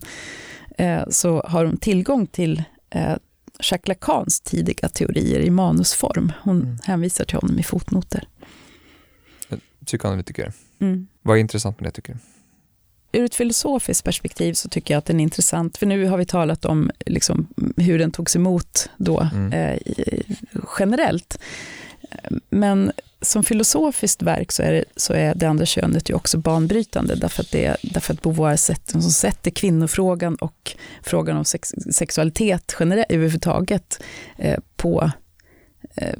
eh, 0.77 1.03
så 1.09 1.41
har 1.41 1.65
hon 1.65 1.77
tillgång 1.77 2.27
till 2.27 2.63
eh, 2.89 3.15
Jacques 3.59 3.88
Lacans 3.88 4.41
tidiga 4.41 4.89
teorier 4.89 5.39
i 5.39 5.49
manusform. 5.49 6.31
Hon 6.43 6.61
mm. 6.61 6.77
hänvisar 6.84 7.25
till 7.25 7.38
honom 7.38 7.59
i 7.59 7.63
fotnoter. 7.63 8.27
Psykoanalytiker. 9.86 10.53
Mm. 10.84 11.07
Vad 11.21 11.38
är 11.38 11.41
intressant 11.41 11.79
med 11.79 11.88
det 11.88 11.91
tycker 11.91 12.13
du? 12.13 12.19
Ur 13.19 13.25
ett 13.25 13.36
filosofiskt 13.36 14.03
perspektiv 14.03 14.53
så 14.53 14.69
tycker 14.69 14.93
jag 14.93 14.99
att 14.99 15.05
den 15.05 15.19
är 15.19 15.23
intressant, 15.23 15.77
för 15.77 15.86
nu 15.86 16.05
har 16.05 16.17
vi 16.17 16.25
talat 16.25 16.65
om 16.65 16.91
liksom, 17.05 17.47
hur 17.77 17.99
den 17.99 18.11
togs 18.11 18.36
emot 18.36 18.89
då 18.97 19.29
mm. 19.34 19.53
eh, 19.53 19.79
generellt. 20.79 21.39
Men 22.49 22.91
som 23.21 23.43
filosofiskt 23.43 24.21
verk 24.21 24.51
så 24.51 24.63
är, 24.63 24.71
det, 24.71 24.84
så 24.95 25.13
är 25.13 25.36
det 25.36 25.45
andra 25.45 25.65
könet 25.65 26.09
ju 26.09 26.13
också 26.13 26.38
banbrytande, 26.38 27.15
därför 27.15 27.43
att, 27.43 27.51
det, 27.51 27.77
därför 27.81 28.13
att 28.13 28.21
Beauvoir 28.21 28.55
sätter, 28.55 28.91
som 28.91 29.11
sätter 29.11 29.51
kvinnofrågan 29.51 30.36
och 30.36 30.75
frågan 31.01 31.38
om 31.38 31.45
sex, 31.45 31.73
sexualitet 31.91 32.75
generellt, 32.79 33.11
överhuvudtaget 33.11 34.03
eh, 34.38 34.59
på, 34.75 35.11
eh, 35.95 36.19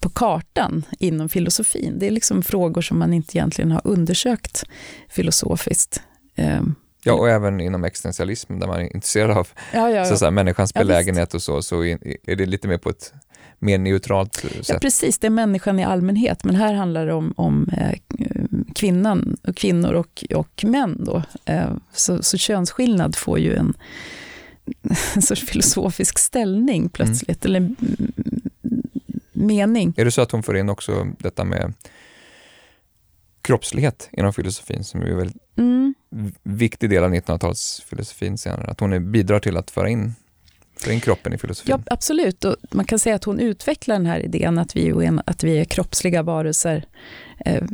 på 0.00 0.08
kartan 0.08 0.84
inom 0.98 1.28
filosofin. 1.28 1.98
Det 1.98 2.06
är 2.06 2.10
liksom 2.10 2.42
frågor 2.42 2.82
som 2.82 2.98
man 2.98 3.12
inte 3.12 3.38
egentligen 3.38 3.70
har 3.70 3.80
undersökt 3.84 4.64
filosofiskt. 5.08 6.00
Eh, 6.34 6.62
Ja, 7.06 7.12
och 7.12 7.30
även 7.30 7.60
inom 7.60 7.84
existentialism 7.84 8.58
där 8.58 8.66
man 8.66 8.80
är 8.80 8.94
intresserad 8.94 9.30
av 9.30 9.48
ja, 9.72 9.90
ja, 9.90 10.06
ja. 10.08 10.16
Så, 10.16 10.24
här, 10.24 10.32
människans 10.32 10.74
belägenhet 10.74 11.34
och 11.34 11.42
så, 11.42 11.62
så 11.62 11.84
är 11.84 12.36
det 12.36 12.46
lite 12.46 12.68
mer 12.68 12.78
på 12.78 12.90
ett 12.90 13.12
mer 13.58 13.78
neutralt 13.78 14.34
sätt. 14.34 14.68
Ja, 14.68 14.78
precis, 14.78 15.18
det 15.18 15.26
är 15.26 15.30
människan 15.30 15.78
i 15.78 15.84
allmänhet, 15.84 16.44
men 16.44 16.54
här 16.54 16.74
handlar 16.74 17.06
det 17.06 17.12
om, 17.12 17.34
om 17.36 17.68
eh, 17.76 17.98
kvinnan, 18.74 19.36
och 19.42 19.56
kvinnor 19.56 19.92
och, 19.92 20.24
och 20.34 20.64
män. 20.64 21.04
Då. 21.04 21.22
Eh, 21.44 21.70
så, 21.92 22.22
så 22.22 22.38
könsskillnad 22.38 23.16
får 23.16 23.38
ju 23.38 23.54
en, 23.54 23.74
en 25.14 25.22
sorts 25.22 25.46
filosofisk 25.46 26.18
ställning 26.18 26.88
plötsligt, 26.88 27.46
mm. 27.46 27.56
eller 27.56 27.74
mening. 29.46 29.94
Är 29.96 30.04
det 30.04 30.10
så 30.10 30.22
att 30.22 30.32
hon 30.32 30.42
får 30.42 30.56
in 30.56 30.68
också 30.68 31.06
detta 31.18 31.44
med 31.44 31.72
kroppslighet 33.42 34.08
inom 34.12 34.32
filosofin 34.32 34.84
som 34.84 35.02
är 35.02 35.06
en 35.06 35.16
väldigt 35.16 35.42
mm. 35.56 35.94
viktig 36.42 36.90
del 36.90 37.04
av 37.04 37.14
1900-talsfilosofin 37.14 38.36
senare. 38.36 38.70
Att 38.70 38.80
hon 38.80 39.12
bidrar 39.12 39.40
till 39.40 39.56
att 39.56 39.70
föra 39.70 39.88
in 39.88 40.14
för 40.76 40.92
in 40.92 41.00
kroppen 41.00 41.32
i 41.32 41.38
filosofin? 41.38 41.70
Ja, 41.86 41.92
absolut. 41.94 42.44
Och 42.44 42.56
man 42.70 42.84
kan 42.84 42.98
säga 42.98 43.16
att 43.16 43.24
hon 43.24 43.40
utvecklar 43.40 43.94
den 43.94 44.06
här 44.06 44.20
idén 44.20 44.58
att 44.58 44.76
vi 44.76 44.88
är, 44.88 45.22
att 45.26 45.44
vi 45.44 45.58
är 45.58 45.64
kroppsliga 45.64 46.22
varelser. 46.22 46.84
Eh, 47.44 47.64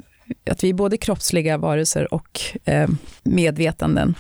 att 0.51 0.65
vi 0.65 0.69
är 0.69 0.75
både 0.75 0.97
kroppsliga 0.97 1.59
varelser 1.59 2.15
och 2.15 2.41
eh, 2.65 2.89
medvetanden. 3.23 4.15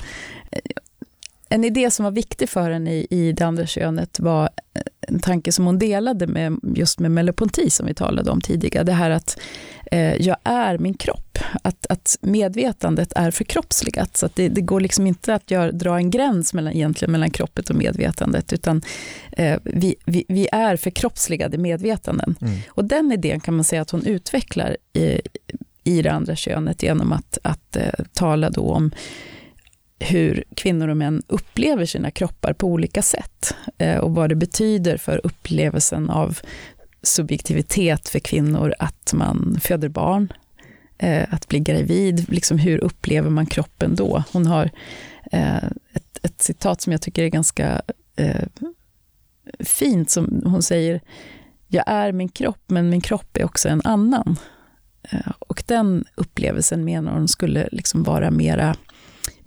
En 1.49 1.65
idé 1.65 1.91
som 1.91 2.05
var 2.05 2.11
viktig 2.11 2.49
för 2.49 2.71
henne 2.71 2.95
i, 2.95 3.07
i 3.11 3.33
det 3.33 3.45
andra 3.45 3.67
könet 3.67 4.21
var 4.21 4.51
en 5.13 5.21
tanke 5.21 5.53
som 5.53 5.67
hon 5.67 5.79
delade 5.79 6.27
med 6.27 6.59
just 6.77 6.99
med 6.99 7.11
Merleau-Ponty 7.11 7.71
som 7.71 7.87
vi 7.87 7.95
talade 7.95 8.31
om 8.31 8.41
tidigare. 8.41 8.85
Det 8.85 8.93
här 8.93 9.11
att 9.11 9.39
eh, 9.93 10.15
jag 10.15 10.37
är 10.45 10.79
min 10.79 10.95
kropp. 10.95 11.39
Att, 11.63 11.87
att 11.89 12.19
medvetandet 12.21 13.13
är 13.17 13.31
förkroppsligat. 13.31 14.17
Så 14.17 14.27
att 14.27 14.37
det, 14.37 14.49
det 14.49 14.61
går 14.61 14.81
liksom 14.81 15.07
inte 15.07 15.35
att 15.35 15.51
gör, 15.51 15.73
dra 15.73 15.97
en 15.97 16.11
gräns 16.11 16.55
mellan, 16.55 16.73
egentligen 16.73 17.13
mellan 17.13 17.31
kroppet 17.31 17.71
och 17.71 17.77
medvetandet. 17.77 18.53
Utan 18.53 18.83
eh, 19.33 19.59
vi, 19.65 19.95
vi, 20.05 20.25
vi, 20.29 20.49
är 20.53 20.77
förkroppsligade 20.77 21.59
medvetanden. 21.59 22.37
Mm. 22.41 22.59
Och 22.69 22.85
den 22.85 23.13
idén 23.13 23.41
kan 23.41 23.55
man 23.55 23.65
säga 23.65 23.83
att 23.83 23.91
hon 23.91 24.07
utvecklar 24.07 24.77
i, 24.93 25.21
i 25.85 26.03
det 26.03 26.13
andra 26.13 26.37
könet 26.37 26.83
genom 26.83 27.13
att, 27.13 27.39
att 27.43 27.77
eh, 27.77 28.05
tala 28.13 28.51
då 28.51 28.73
om 28.73 28.91
hur 30.03 30.45
kvinnor 30.55 30.89
och 30.89 30.97
män 30.97 31.23
upplever 31.27 31.87
sina 31.87 32.11
kroppar 32.11 32.53
på 32.53 32.67
olika 32.67 33.03
sätt 33.03 33.55
eh, 33.79 33.99
och 33.99 34.15
vad 34.15 34.29
det 34.29 34.35
betyder 34.35 34.97
för 34.97 35.21
upplevelsen 35.25 36.11
av 36.11 36.39
subjektivitet 37.03 38.09
för 38.09 38.19
kvinnor 38.19 38.75
att 38.79 39.13
man 39.15 39.59
föder 39.61 39.89
barn, 39.89 40.33
eh, 40.99 41.35
att 41.35 41.49
bli 41.49 41.61
gravid, 41.61 42.31
liksom 42.31 42.59
hur 42.59 42.79
upplever 42.79 43.31
man 43.31 43.47
kroppen 43.47 43.95
då? 43.95 44.25
Hon 44.33 44.47
har 44.47 44.71
eh, 45.33 45.65
ett, 45.93 46.19
ett 46.23 46.43
citat 46.43 46.81
som 46.81 46.93
jag 46.93 47.03
tycker 47.03 47.23
är 47.23 47.29
ganska 47.29 47.83
fint, 49.59 50.11
som 50.11 50.43
hon 50.45 50.63
säger, 50.63 51.01
jag 51.69 51.85
är 51.87 52.13
min 52.13 52.29
kropp, 52.29 52.63
men 52.67 52.91
min 52.91 53.01
kropp 53.01 53.37
är 53.37 53.45
också 53.45 53.69
en 53.69 53.81
annan. 53.85 54.37
Och 55.39 55.63
den 55.67 56.05
upplevelsen 56.15 56.85
menar 56.85 57.13
hon 57.13 57.29
skulle 57.29 57.69
liksom 57.73 58.03
vara 58.03 58.31
mera 58.31 58.77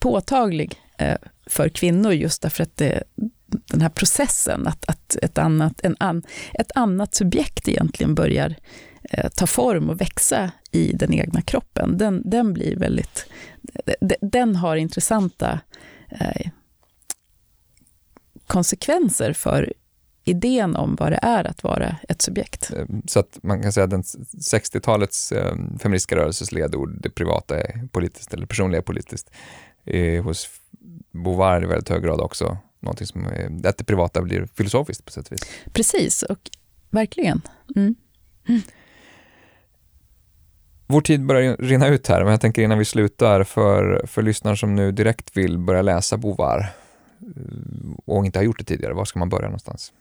påtaglig 0.05 0.81
eh, 0.97 1.17
för 1.45 1.69
kvinnor 1.69 2.13
just 2.13 2.41
därför 2.41 2.63
att 2.63 2.77
det, 2.77 3.03
den 3.45 3.81
här 3.81 3.89
processen, 3.89 4.67
att, 4.67 4.85
att 4.89 5.15
ett, 5.21 5.37
annat, 5.37 5.81
en 5.83 5.95
an, 5.99 6.23
ett 6.53 6.71
annat 6.75 7.15
subjekt 7.15 7.67
egentligen 7.67 8.15
börjar 8.15 8.55
eh, 9.03 9.29
ta 9.29 9.47
form 9.47 9.89
och 9.89 10.01
växa 10.01 10.51
i 10.71 10.91
den 10.93 11.13
egna 11.13 11.41
kroppen, 11.41 11.97
den, 11.97 12.21
den 12.25 12.53
blir 12.53 12.75
väldigt, 12.75 13.25
eh, 13.85 14.09
den 14.21 14.55
har 14.55 14.75
intressanta 14.75 15.59
eh, 16.09 16.51
konsekvenser 18.47 19.33
för 19.33 19.73
idén 20.25 20.75
om 20.75 20.95
vad 20.95 21.11
det 21.11 21.19
är 21.21 21.47
att 21.47 21.63
vara 21.63 21.95
ett 22.09 22.21
subjekt. 22.21 22.71
Ehm, 22.73 23.01
så 23.07 23.19
att 23.19 23.39
man 23.43 23.61
kan 23.61 23.73
säga 23.73 23.83
att 23.83 23.91
60-talets 23.91 25.31
ehm, 25.31 25.79
feministiska 25.79 26.15
rörelses 26.15 26.51
ledord, 26.51 27.01
det 27.01 27.09
privata 27.09 27.59
är 27.59 27.87
politiskt 27.91 28.33
eller 28.33 28.45
personliga 28.45 28.81
är 28.81 28.83
politiskt, 28.83 29.31
eh, 29.85 30.23
hos 30.23 30.49
Beauvoir 31.11 31.63
i 31.63 31.65
väldigt 31.65 31.89
hög 31.89 32.03
grad 32.03 32.21
också 32.21 32.57
någonting 32.85 33.07
som 33.07 33.25
är, 33.25 33.67
att 33.67 33.77
det 33.77 33.83
privata 33.83 34.21
blir 34.21 34.47
filosofiskt 34.53 35.05
på 35.05 35.11
sätt 35.11 35.27
och 35.27 35.33
vis. 35.33 35.41
Precis, 35.73 36.23
och 36.23 36.49
verkligen. 36.89 37.41
Mm. 37.75 37.95
Mm. 38.47 38.61
Vår 40.87 41.01
tid 41.01 41.25
börjar 41.25 41.57
rinna 41.57 41.87
ut 41.87 42.07
här, 42.07 42.23
men 42.23 42.31
jag 42.31 42.41
tänker 42.41 42.61
innan 42.61 42.77
vi 42.77 42.85
slutar, 42.85 43.43
för, 43.43 44.05
för 44.07 44.21
lyssnare 44.21 44.57
som 44.57 44.75
nu 44.75 44.91
direkt 44.91 45.37
vill 45.37 45.57
börja 45.57 45.81
läsa 45.81 46.17
Beauvoir 46.17 46.59
eh, 46.59 47.91
och 48.05 48.25
inte 48.25 48.39
har 48.39 48.43
gjort 48.43 48.59
det 48.59 48.65
tidigare, 48.65 48.93
var 48.93 49.05
ska 49.05 49.19
man 49.19 49.29
börja 49.29 49.45
någonstans? 49.45 49.93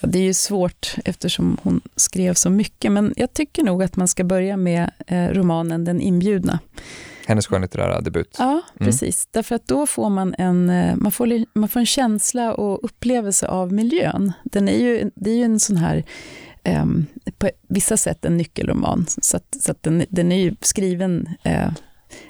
Det 0.00 0.18
är 0.18 0.22
ju 0.22 0.34
svårt 0.34 0.94
eftersom 1.04 1.58
hon 1.62 1.80
skrev 1.96 2.34
så 2.34 2.50
mycket, 2.50 2.92
men 2.92 3.14
jag 3.16 3.32
tycker 3.32 3.62
nog 3.62 3.82
att 3.82 3.96
man 3.96 4.08
ska 4.08 4.24
börja 4.24 4.56
med 4.56 4.90
eh, 5.06 5.28
romanen 5.28 5.84
Den 5.84 6.00
inbjudna 6.00 6.58
hennes 7.26 7.46
skönlitterära 7.46 8.00
debut. 8.00 8.36
Ja, 8.38 8.50
mm. 8.50 8.62
precis. 8.78 9.28
Därför 9.30 9.54
att 9.54 9.66
då 9.66 9.86
får 9.86 10.10
man 10.10 10.34
en, 10.38 10.70
eh, 10.70 10.96
man 10.96 11.12
får, 11.12 11.58
man 11.58 11.68
får 11.68 11.80
en 11.80 11.86
känsla 11.86 12.54
och 12.54 12.84
upplevelse 12.84 13.48
av 13.48 13.72
miljön. 13.72 14.32
Den 14.44 14.68
är 14.68 14.78
ju, 14.78 15.10
det 15.14 15.30
är 15.30 15.36
ju 15.36 15.44
en 15.44 15.60
sån 15.60 15.76
här, 15.76 16.04
um, 16.64 17.06
på 17.38 17.50
vissa 17.68 17.96
sätt 17.96 18.24
en 18.24 18.36
nyckelroman. 18.36 19.06
Så, 19.08 19.36
att, 19.36 19.56
så 19.60 19.70
att 19.70 19.82
den, 19.82 20.04
den 20.08 20.32
är 20.32 20.38
ju 20.38 20.56
skriven 20.60 21.28
uh, 21.46 21.72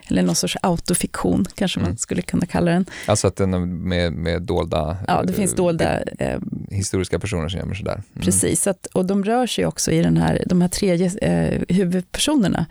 eller 0.09 0.23
någon 0.23 0.35
sorts 0.35 0.57
autofiktion 0.63 1.47
kanske 1.55 1.81
Mm. 1.81 1.91
man 1.91 1.99
skulle 1.99 2.23
kunna 2.23 2.47
kalla 2.47 2.71
den. 2.71 2.87
Alltså 3.07 3.27
att 3.27 3.37
den 3.37 3.79
med, 3.89 4.13
med 4.13 4.43
dolda... 4.43 4.97
Ja, 5.09 5.23
det 5.23 5.33
finns 5.33 5.53
eh, 5.53 5.57
dolda 5.57 6.03
eh, 6.03 6.41
Historiska 6.71 7.19
personer 7.19 7.49
som 7.49 7.59
gömmer 7.61 7.75
sig 7.75 7.85
där. 7.85 7.93
Mm. 7.93 8.05
Precis, 8.21 8.67
att, 8.67 8.87
och 8.87 9.07
de 9.07 9.25
rör 9.25 9.47
sig 9.47 9.67
också 9.67 9.91
i 9.91 10.03
den 10.03 10.17
här, 10.17 10.43
de 10.47 10.61
här 10.61 10.69
tre 10.69 11.11
eh, 11.23 11.63
huvudpersonerna, 11.69 12.67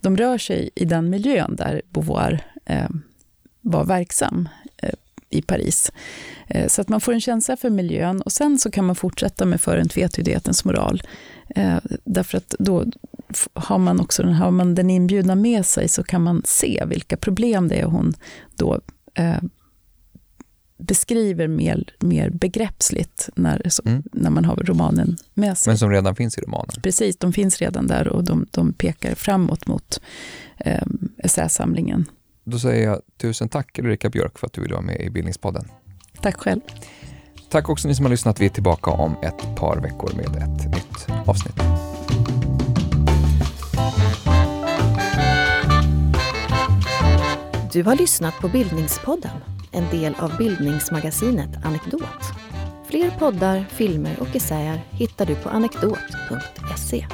de 0.00 0.16
rör 0.16 0.38
sig 0.38 0.70
i 0.74 0.84
den 0.84 1.10
miljön 1.10 1.56
där 1.56 1.82
Beauvoir 1.90 2.44
eh, 2.66 2.88
var 3.60 3.84
verksam 3.84 4.48
eh, 4.76 4.90
i 5.30 5.42
Paris. 5.42 5.92
Eh, 6.46 6.66
så 6.68 6.80
att 6.80 6.88
man 6.88 7.00
får 7.00 7.12
en 7.12 7.20
känsla 7.20 7.56
för 7.56 7.70
miljön 7.70 8.22
och 8.22 8.32
sen 8.32 8.58
så 8.58 8.70
kan 8.70 8.84
man 8.84 8.96
fortsätta 8.96 9.44
med 9.44 9.60
för 9.60 9.76
en 9.76 9.88
tvetydighetens 9.88 10.64
moral. 10.64 11.02
Eh, 11.56 11.78
därför 12.04 12.38
att 12.38 12.54
då 12.58 12.84
har 13.54 13.78
man 13.78 14.00
också 14.00 14.22
den, 14.22 14.32
har 14.32 14.50
man 14.50 14.74
den 14.74 14.90
inbjudna 14.90 15.34
med 15.34 15.66
sig 15.66 15.88
så 15.88 16.02
kan 16.02 16.22
man 16.22 16.42
se 16.44 16.84
vilka 16.86 17.16
problem 17.16 17.68
det 17.68 17.74
är 17.80 17.84
hon 17.84 18.14
då 18.56 18.80
eh, 19.14 19.36
beskriver 20.78 21.48
mer, 21.48 21.94
mer 22.00 22.30
begreppsligt 22.30 23.28
när, 23.36 23.62
så, 23.68 23.82
Mm. 23.86 24.02
när 24.12 24.30
man 24.30 24.44
har 24.44 24.56
romanen 24.56 25.16
med 25.34 25.58
sig. 25.58 25.70
Men 25.70 25.78
som 25.78 25.90
redan 25.90 26.16
finns 26.16 26.38
i 26.38 26.40
romanen. 26.40 26.70
Precis, 26.82 27.16
de 27.16 27.32
finns 27.32 27.58
redan 27.58 27.86
där 27.86 28.08
och 28.08 28.24
de, 28.24 28.46
de 28.50 28.72
pekar 28.72 29.14
framåt 29.14 29.66
mot 29.66 30.00
eh, 30.56 30.82
essäsamlingen. 31.18 32.04
Då 32.44 32.58
säger 32.58 32.84
jag 32.88 33.00
tusen 33.20 33.48
tack 33.48 33.78
Ulrika 33.78 34.10
Björk 34.10 34.38
för 34.38 34.46
att 34.46 34.52
du 34.52 34.60
ville 34.60 34.74
vara 34.74 34.84
med 34.84 35.00
i 35.00 35.10
Bildningspodden. 35.10 35.64
Tack 36.22 36.36
själv. 36.36 36.60
Tack 37.50 37.68
också 37.68 37.88
ni 37.88 37.94
som 37.94 38.04
har 38.04 38.10
lyssnat. 38.10 38.40
Vi 38.40 38.46
är 38.46 38.50
tillbaka 38.50 38.90
om 38.90 39.16
ett 39.22 39.56
par 39.56 39.76
veckor 39.76 40.12
med 40.16 40.26
ett 40.26 40.74
nytt 40.74 41.28
avsnitt. 41.28 41.56
Du 47.72 47.82
har 47.82 47.96
lyssnat 47.96 48.34
på 48.40 48.48
Bildningspodden, 48.48 49.36
en 49.72 49.90
del 49.90 50.14
av 50.18 50.36
bildningsmagasinet 50.36 51.50
Anekdot. 51.64 52.02
Fler 52.88 53.10
poddar, 53.18 53.64
filmer 53.70 54.16
och 54.20 54.36
essäer 54.36 54.84
hittar 54.90 55.26
du 55.26 55.34
på 55.34 55.48
anekdot.se. 55.48 57.06